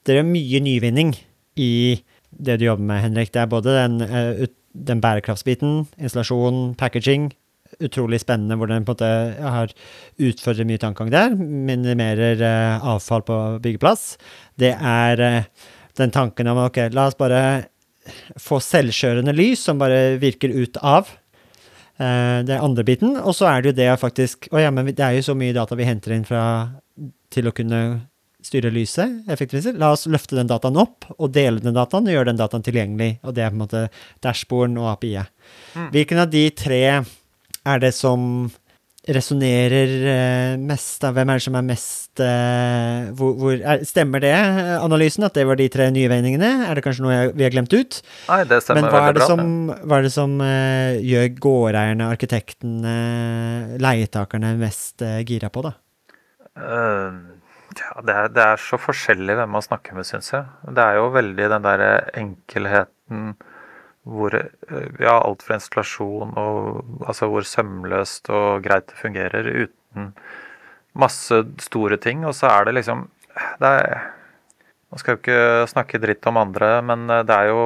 Det 0.06 0.16
er 0.16 0.24
mye 0.24 0.62
nyvinning 0.64 1.12
i 1.60 2.00
det 2.30 2.60
du 2.60 2.64
jobber 2.64 2.86
med, 2.92 3.02
Henrik. 3.04 3.32
Det 3.34 3.42
er 3.42 3.50
både 3.50 3.74
den, 3.76 4.00
eh, 4.06 4.46
den 4.72 5.02
bærekraftsbiten, 5.02 5.84
installasjon, 5.98 6.74
packaging. 6.80 7.32
Utrolig 7.80 8.20
spennende 8.22 8.58
hvordan 8.60 8.84
på 8.84 8.92
en 8.92 8.98
måte 8.98 9.50
har 9.56 9.74
utfordret 10.20 10.68
mye 10.68 10.80
tankegang 10.82 11.12
der. 11.14 11.36
Minimerer 11.36 12.42
eh, 12.44 12.88
avfall 12.92 13.24
på 13.26 13.38
byggeplass. 13.64 14.14
Det 14.60 14.74
er 14.76 15.24
eh, 15.24 15.68
den 16.00 16.12
tanken 16.14 16.50
om 16.50 16.60
ok, 16.66 16.86
la 16.94 17.08
oss 17.10 17.18
bare 17.18 17.42
få 18.40 18.60
selvkjørende 18.64 19.34
lys 19.36 19.64
som 19.66 19.80
bare 19.80 20.18
virker 20.20 20.52
ut 20.52 20.78
av. 20.82 21.10
Eh, 22.00 22.38
det 22.46 22.56
er 22.56 22.64
andre 22.64 22.84
biten. 22.86 23.16
Og 23.20 23.34
så 23.36 23.48
er 23.50 23.62
det 23.62 23.72
jo 23.72 23.78
det 23.82 23.90
faktisk 24.00 24.48
Å 24.52 24.62
ja, 24.62 24.70
men 24.74 24.88
det 24.88 25.04
er 25.04 25.18
jo 25.18 25.26
så 25.30 25.36
mye 25.38 25.56
data 25.56 25.78
vi 25.78 25.88
henter 25.88 26.16
inn 26.16 26.28
fra 26.28 26.44
til 27.30 27.46
å 27.46 27.54
kunne 27.54 27.82
styre 28.44 28.72
lyset 28.72 29.28
effektiviser. 29.30 29.76
La 29.78 29.92
oss 29.94 30.06
løfte 30.10 30.38
den 30.38 30.48
dataen 30.50 30.78
opp 30.80 31.06
og 31.16 31.32
dele 31.34 31.60
den 31.62 31.76
dataen 31.76 32.08
og 32.08 32.14
gjøre 32.14 32.30
den 32.30 32.40
dataen 32.40 32.64
tilgjengelig. 32.64 33.12
Og 33.24 33.36
det 33.36 33.44
er 33.44 33.52
på 33.52 33.58
en 33.58 33.64
måte 33.64 33.82
dashborden 34.24 34.78
og 34.80 34.94
API-et. 34.94 35.32
Mm. 35.74 35.88
Hvilken 35.94 36.22
av 36.22 36.30
de 36.32 36.44
tre 36.56 36.82
er 37.68 37.80
det 37.82 37.92
som 37.96 38.50
resonnerer 39.08 39.92
eh, 40.10 40.54
mest? 40.60 41.00
Da? 41.02 41.10
Hvem 41.16 41.32
er 41.32 41.40
det 41.40 41.44
som 41.46 41.56
er 41.56 41.66
mest 41.66 42.20
uh, 42.20 43.08
hvor, 43.16 43.32
hvor, 43.40 43.54
er, 43.56 43.84
Stemmer 43.88 44.22
det, 44.22 44.34
analysen, 44.76 45.24
at 45.26 45.36
det 45.38 45.46
var 45.48 45.58
de 45.60 45.68
tre 45.72 45.88
nyvendingene? 45.94 46.50
Er 46.68 46.76
det 46.76 46.84
kanskje 46.84 47.06
noe 47.06 47.16
jeg, 47.16 47.32
vi 47.38 47.46
har 47.46 47.54
glemt 47.54 47.74
ut? 47.74 48.00
Nei, 48.28 48.42
det 48.50 48.60
stemmer 48.64 48.84
Men 48.84 48.92
hva 48.92 49.02
er 49.08 49.16
det 49.16 49.22
bra, 49.22 49.28
som, 49.32 49.44
hva 49.72 49.98
er 49.98 50.08
det 50.08 50.14
som 50.14 50.36
uh, 50.44 51.00
gjør 51.00 51.28
gårdeierne, 51.48 52.10
arkitektene, 52.12 52.96
leietakerne 53.80 54.54
mest 54.60 55.06
uh, 55.06 55.20
gira 55.26 55.52
på, 55.52 55.68
da? 55.68 55.76
ja, 56.60 58.02
det 58.04 58.12
er, 58.12 58.32
det 58.34 58.42
er, 58.42 58.58
så 58.60 58.76
forskjellig 58.76 59.36
hvem 59.38 59.52
man 59.54 59.64
snakker 59.64 59.94
med, 59.96 60.04
syns 60.04 60.32
jeg. 60.34 60.42
Det 60.76 60.82
er 60.82 60.98
jo 60.98 61.06
veldig 61.14 61.46
den 61.54 61.64
derre 61.64 61.92
enkelheten 62.18 63.30
hvor 64.08 64.34
eh, 64.34 64.86
ja, 65.00 65.16
alt 65.18 65.42
fra 65.44 65.58
installasjon 65.58 66.32
og 66.40 67.04
altså 67.06 67.28
hvor 67.30 67.46
sømløst 67.46 68.30
og 68.32 68.62
greit 68.64 68.88
det 68.90 69.00
fungerer 69.00 69.50
uten 69.66 70.14
masse 70.98 71.42
store 71.62 72.00
ting. 72.00 72.24
Og 72.26 72.34
så 72.36 72.50
er 72.50 72.68
det 72.68 72.78
liksom 72.80 73.06
det 73.60 73.68
er, 73.68 74.08
Man 74.90 74.98
skal 74.98 75.14
jo 75.14 75.20
ikke 75.20 75.66
snakke 75.70 76.00
dritt 76.02 76.26
om 76.26 76.40
andre, 76.40 76.80
men 76.82 77.06
eh, 77.10 77.22
det 77.22 77.36
er 77.36 77.52
jo, 77.52 77.60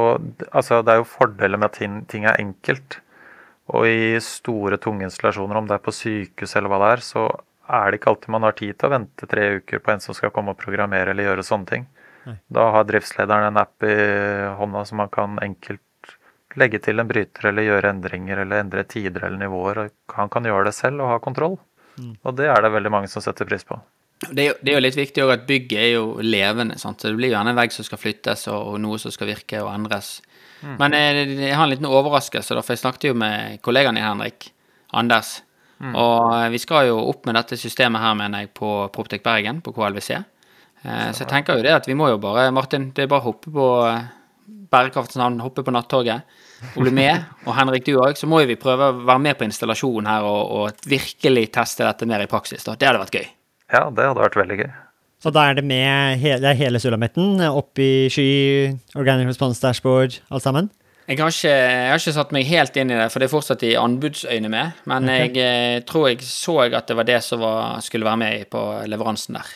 altså, 0.51 0.83
det 0.85 0.93
er 0.93 1.01
jo 1.01 1.09
fordeler 1.09 1.57
med 1.57 1.71
at 1.71 1.79
ting, 1.79 2.03
ting, 2.11 2.27
er 2.29 2.41
enkelt. 2.41 2.99
Og 3.73 3.89
i 3.89 4.21
store, 4.21 4.77
tunge 4.77 5.07
installasjoner, 5.07 5.57
om 5.57 5.71
det 5.71 5.79
er 5.79 5.85
på 5.87 5.95
sykehus 5.95 6.53
eller 6.59 6.69
hva 6.69 6.83
det 6.83 6.91
er, 6.99 7.05
så 7.07 7.25
er 7.65 7.89
det 7.89 7.97
ikke 7.97 8.11
alltid 8.13 8.35
man 8.35 8.45
har 8.45 8.59
tid 8.59 8.77
til 8.77 8.91
å 8.91 8.93
vente 8.93 9.29
tre 9.31 9.47
uker 9.57 9.81
på 9.81 9.95
en 9.95 10.05
som 10.05 10.17
skal 10.17 10.35
komme 10.35 10.53
og 10.53 10.61
programmere 10.61 11.15
eller 11.15 11.31
gjøre 11.31 11.47
sånne 11.49 11.71
ting. 11.71 11.87
Nei. 12.29 12.37
Da 12.53 12.67
har 12.77 12.85
driftslederen 12.89 13.49
en 13.49 13.63
app 13.63 13.89
i 13.89 13.97
hånda 14.59 14.85
som 14.89 15.01
man 15.01 15.09
kan 15.13 15.41
enkelt 15.45 15.81
legge 16.61 16.81
til 16.83 17.01
en 17.01 17.09
bryter 17.09 17.49
eller 17.51 17.67
gjøre 17.67 17.91
endringer 17.95 18.43
eller 18.45 18.63
endre 18.65 18.85
tider 18.89 19.27
eller 19.27 19.41
nivåer. 19.41 19.89
Han 20.17 20.31
kan 20.33 20.47
gjøre 20.49 20.69
det 20.69 20.77
selv 20.77 21.05
og 21.05 21.13
ha 21.15 21.19
kontroll. 21.23 21.59
Mm. 21.99 22.15
Og 22.23 22.37
det 22.39 22.49
er 22.51 22.63
det 22.65 22.73
veldig 22.75 22.93
mange 22.93 23.11
som 23.11 23.23
setter 23.25 23.49
pris 23.49 23.67
på. 23.67 23.79
Det 24.25 24.41
er, 24.41 24.47
jo, 24.49 24.55
det 24.63 24.73
er 24.73 24.79
jo 24.79 24.85
litt 24.85 24.99
viktig 24.99 25.25
at 25.35 25.49
bygget 25.49 25.81
er 25.81 25.91
jo 25.97 26.05
levende. 26.25 26.79
Sant? 26.81 27.03
Så 27.03 27.11
det 27.11 27.19
blir 27.19 27.35
gjerne 27.35 27.53
en 27.53 27.59
vegg 27.59 27.75
som 27.75 27.87
skal 27.87 28.01
flyttes, 28.01 28.47
og, 28.53 28.71
og 28.73 28.79
noe 28.83 29.01
som 29.03 29.13
skal 29.15 29.29
virke 29.31 29.61
og 29.63 29.73
endres. 29.75 30.17
Mm. 30.63 30.77
Men 30.81 30.97
jeg, 30.97 31.17
eh, 31.25 31.35
jeg, 31.49 31.57
har 31.59 31.67
en 31.67 31.75
liten 31.75 31.91
overraskelse, 31.91 32.57
for 32.61 32.75
jeg 32.75 32.83
snakket 32.83 33.11
jo 33.11 33.19
med 33.19 33.59
kollegaen 33.67 33.99
din, 33.99 34.07
Henrik, 34.07 34.49
Anders. 34.95 35.41
Og 35.83 36.31
eh, 36.37 36.49
vi 36.55 36.61
skal 36.63 36.89
jo 36.89 37.01
opp 37.11 37.27
med 37.29 37.37
dette 37.39 37.59
systemet 37.61 38.03
her, 38.03 38.15
mener 38.19 38.45
jeg, 38.45 38.55
på 38.57 38.71
Proptek 38.95 39.25
Bergen, 39.27 39.61
på 39.65 39.75
KLVC. 39.77 40.11
Eh, 40.85 41.09
så 41.13 41.25
jeg 41.25 41.31
tenker 41.31 41.59
jo 41.59 41.67
det 41.67 41.75
at 41.75 41.89
vi 41.89 41.97
må 41.99 42.09
jo 42.13 42.21
bare, 42.23 42.51
Martin, 42.55 42.91
det 42.95 43.05
er 43.05 43.11
bare 43.11 43.25
å 43.25 43.33
hoppe 43.33 43.53
på 43.53 43.69
eh, 43.89 44.07
bærekraftens 44.73 45.21
navn, 45.21 45.43
hoppe 45.45 45.65
på 45.67 45.75
nattoget 45.75 46.41
og 46.75 46.85
bli 46.85 46.93
med. 46.95 47.27
Og 47.45 47.57
Henrik, 47.59 47.85
du 47.87 47.99
òg. 47.99 48.19
Så 48.19 48.29
må 48.31 48.43
jo 48.43 48.51
vi 48.51 48.59
prøve 48.61 48.91
å 48.91 48.97
være 49.05 49.23
med 49.27 49.39
på 49.39 49.47
installasjonen 49.47 50.11
her 50.11 50.27
og, 50.29 50.43
og 50.57 50.89
virkelig 50.89 51.49
teste 51.55 51.87
dette 51.87 52.09
mer 52.09 52.25
i 52.25 52.31
praksis. 52.31 52.65
da. 52.67 52.77
Det 52.79 52.89
hadde 52.91 53.03
vært 53.05 53.19
gøy. 53.21 53.29
Ja, 53.75 53.89
det 53.91 54.09
hadde 54.11 54.25
vært 54.25 54.41
veldig 54.41 54.61
gøy. 54.63 54.71
Så 55.25 55.33
da 55.33 55.47
er 55.49 55.57
det 55.57 55.65
med 55.65 56.19
hele, 56.21 56.43
det 56.43 56.51
er 56.51 56.59
hele 56.59 56.81
sulamitten 56.83 57.41
opp 57.47 57.81
i 57.81 58.11
sky, 58.13 58.75
organic 58.93 59.31
response 59.31 59.63
dashboard, 59.63 60.19
alt 60.29 60.45
sammen? 60.45 60.69
Jeg 61.05 61.21
har, 61.21 61.33
ikke, 61.33 61.53
jeg 61.53 61.89
har 61.89 62.01
ikke 62.01 62.13
satt 62.17 62.31
meg 62.33 62.47
helt 62.49 62.77
inn 62.81 62.93
i 62.93 62.97
det, 62.97 63.09
for 63.13 63.21
det 63.21 63.27
er 63.27 63.33
fortsatt 63.33 63.65
i 63.65 63.75
anbudsøyne 63.77 64.49
med. 64.53 64.85
Men 64.89 65.09
jeg 65.13 65.35
eh, 65.41 65.81
tror 65.89 66.11
jeg 66.11 66.25
så 66.25 66.63
at 66.65 66.89
det 66.89 66.97
var 66.97 67.09
det 67.09 67.19
som 67.25 67.43
var, 67.45 67.81
skulle 67.85 68.09
være 68.09 68.21
med 68.21 68.47
på 68.53 68.63
leveransen 68.89 69.37
der. 69.37 69.51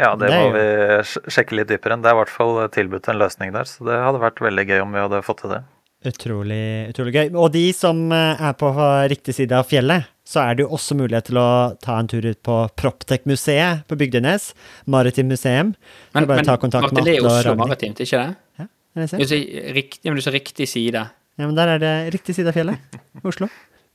Ja, 0.00 0.14
det, 0.16 0.28
Det 0.28 0.40
må 0.40 0.52
vi 0.56 1.32
sjekke 1.32 1.56
litt 1.56 1.68
dypere 1.72 1.96
enn. 1.96 2.04
Det 2.04 2.12
er 2.12 2.16
i 2.16 2.20
hvert 2.22 2.32
fall 2.32 2.60
tilbudt 2.72 3.08
en 3.12 3.20
løsning 3.20 3.52
der, 3.56 3.68
så 3.68 3.84
det 3.88 4.00
hadde 4.00 4.20
vært 4.20 4.40
veldig 4.44 4.66
gøy 4.68 4.84
om 4.84 4.96
vi 4.96 5.04
hadde 5.04 5.24
fått 5.24 5.42
til 5.44 5.52
det. 5.52 5.62
Utrolig, 6.08 6.88
utrolig 6.90 7.12
gøy. 7.14 7.28
Og 7.38 7.52
de 7.54 7.62
som 7.76 7.98
eh, 8.14 8.40
er 8.48 8.56
på 8.58 8.70
riktig 9.12 9.34
side 9.36 9.54
av 9.54 9.68
fjellet, 9.70 10.08
så 10.26 10.40
er 10.42 10.56
det 10.58 10.64
jo 10.64 10.72
også 10.74 10.96
mulighet 10.98 11.28
til 11.30 11.38
å 11.38 11.48
ta 11.82 11.98
en 12.00 12.08
tur 12.10 12.24
ut 12.26 12.38
på 12.46 12.56
Proptech-museet 12.78 13.84
på 13.90 13.98
Bygdenes. 14.00 14.48
Maritim 14.90 15.30
museum. 15.30 15.74
Men, 16.14 16.26
bare 16.26 16.40
men 16.42 16.48
ta 16.48 16.56
kontakt 16.62 16.90
med 16.94 17.04
Atle 17.04 17.18
og 17.22 17.30
Oslo 17.32 17.54
Maritimt, 17.60 18.02
ikke 18.02 18.22
det? 18.22 18.36
Ja, 18.62 18.66
det 18.98 19.06
Du 19.06 19.10
sant? 19.14 19.26
sier 19.30 19.74
rikt, 19.76 20.00
ja, 20.02 20.10
men 20.10 20.18
du 20.18 20.24
sa 20.26 20.34
riktig 20.34 20.68
side. 20.70 21.04
Ja, 21.38 21.44
men 21.46 21.54
der 21.58 21.74
er 21.76 21.82
det 21.82 21.92
riktig 22.16 22.34
side 22.38 22.50
av 22.50 22.56
fjellet. 22.58 22.98
Oslo. 23.26 23.48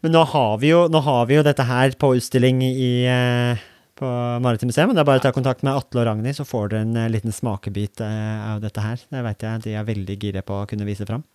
Men 0.06 0.14
nå 0.14 0.22
har 0.30 0.60
vi 0.62 0.72
jo, 0.72 0.84
nå 0.94 1.02
har 1.04 1.26
vi 1.30 1.40
jo 1.40 1.44
dette 1.48 1.66
her 1.66 1.96
på 2.00 2.14
utstilling 2.20 2.62
i, 2.66 2.92
eh, 3.10 3.64
på 3.98 4.10
Maritim 4.46 4.70
museum. 4.72 4.94
Det 4.94 5.02
er 5.04 5.10
bare 5.10 5.20
å 5.24 5.26
ta 5.28 5.34
kontakt 5.36 5.64
med 5.66 5.74
Atle 5.76 6.04
og 6.04 6.08
Ragnhild, 6.12 6.38
så 6.38 6.46
får 6.48 6.70
dere 6.72 6.86
en 6.86 7.00
eh, 7.02 7.10
liten 7.12 7.34
smakebit 7.34 8.04
av 8.04 8.62
dette 8.64 8.84
her. 8.84 9.02
Det 9.10 9.24
vet 9.26 9.48
jeg 9.48 9.66
de 9.66 9.76
er 9.80 9.88
veldig 9.90 10.20
gira 10.22 10.46
på 10.46 10.62
å 10.62 10.68
kunne 10.70 10.88
vise 10.88 11.08
fram. 11.10 11.26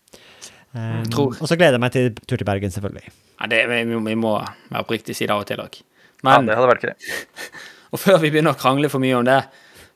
Um, 0.73 1.03
Tror. 1.13 1.35
og 1.37 1.49
så 1.51 1.57
gleder 1.61 1.77
jeg 1.77 1.83
meg 1.85 1.93
til 1.93 2.07
tur 2.25 2.39
til 2.41 2.47
Bergen, 2.49 2.71
selvfølgelig. 2.73 3.11
Ja, 3.43 3.49
det, 3.53 3.59
vi, 3.69 3.83
må- 3.93 4.05
vi 4.07 4.15
må 4.17 4.31
være 4.73 4.85
på 4.89 4.95
riktig 4.97 5.17
side 5.19 5.35
av 5.35 5.43
og 5.43 5.49
til 5.51 5.61
òg. 5.61 5.81
Ja, 6.25 6.39
det 6.41 6.55
hadde 6.57 6.71
vært 6.71 6.85
greit. 6.87 7.09
og 7.93 8.01
før 8.01 8.21
vi 8.23 8.31
begynner 8.33 8.55
å 8.55 8.59
krangle 8.61 8.89
for 8.93 9.03
mye 9.03 9.19
om 9.19 9.27
det, 9.29 9.41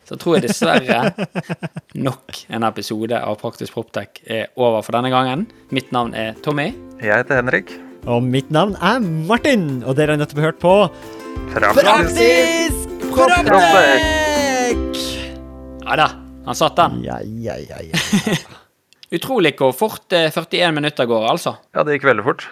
så 0.07 0.19
tror 0.21 0.37
jeg 0.37 0.45
dessverre 0.49 0.99
nok 2.09 2.43
en 2.55 2.63
episode 2.69 3.17
av 3.19 3.39
Praktisk 3.41 3.73
Proptech 3.75 4.21
er 4.31 4.51
over 4.61 4.85
for 4.87 4.93
denne 4.99 5.11
gangen. 5.15 5.47
Mitt 5.75 5.89
navn 5.97 6.13
er 6.15 6.37
Tommy. 6.45 6.69
Jeg 7.01 7.11
heter 7.25 7.41
Henrik. 7.41 7.73
Og 8.07 8.21
mitt 8.23 8.53
navn 8.55 8.77
er 8.79 9.01
Martin, 9.03 9.83
og 9.83 9.97
dere 9.99 10.15
har 10.15 10.21
nettopp 10.21 10.45
hørt 10.45 10.61
på 10.63 10.75
Praktisk, 11.57 11.89
Praktisk 11.89 12.93
Proptech! 13.17 15.03
Ja 15.87 15.97
da, 16.03 16.07
han 16.47 16.59
satt 16.59 16.77
den. 16.79 17.01
Ja, 17.07 17.19
ja, 17.25 17.57
ja, 17.63 17.81
ja. 17.87 18.37
Utrolig 19.15 19.55
hvor 19.61 19.75
fort 19.77 20.13
eh, 20.17 20.31
41 20.35 20.75
minutter 20.75 21.07
går, 21.07 21.29
altså. 21.31 21.57
Ja, 21.77 21.85
det 21.87 21.99
gikk 21.99 22.09
veldig 22.09 22.25
fort. 22.27 22.47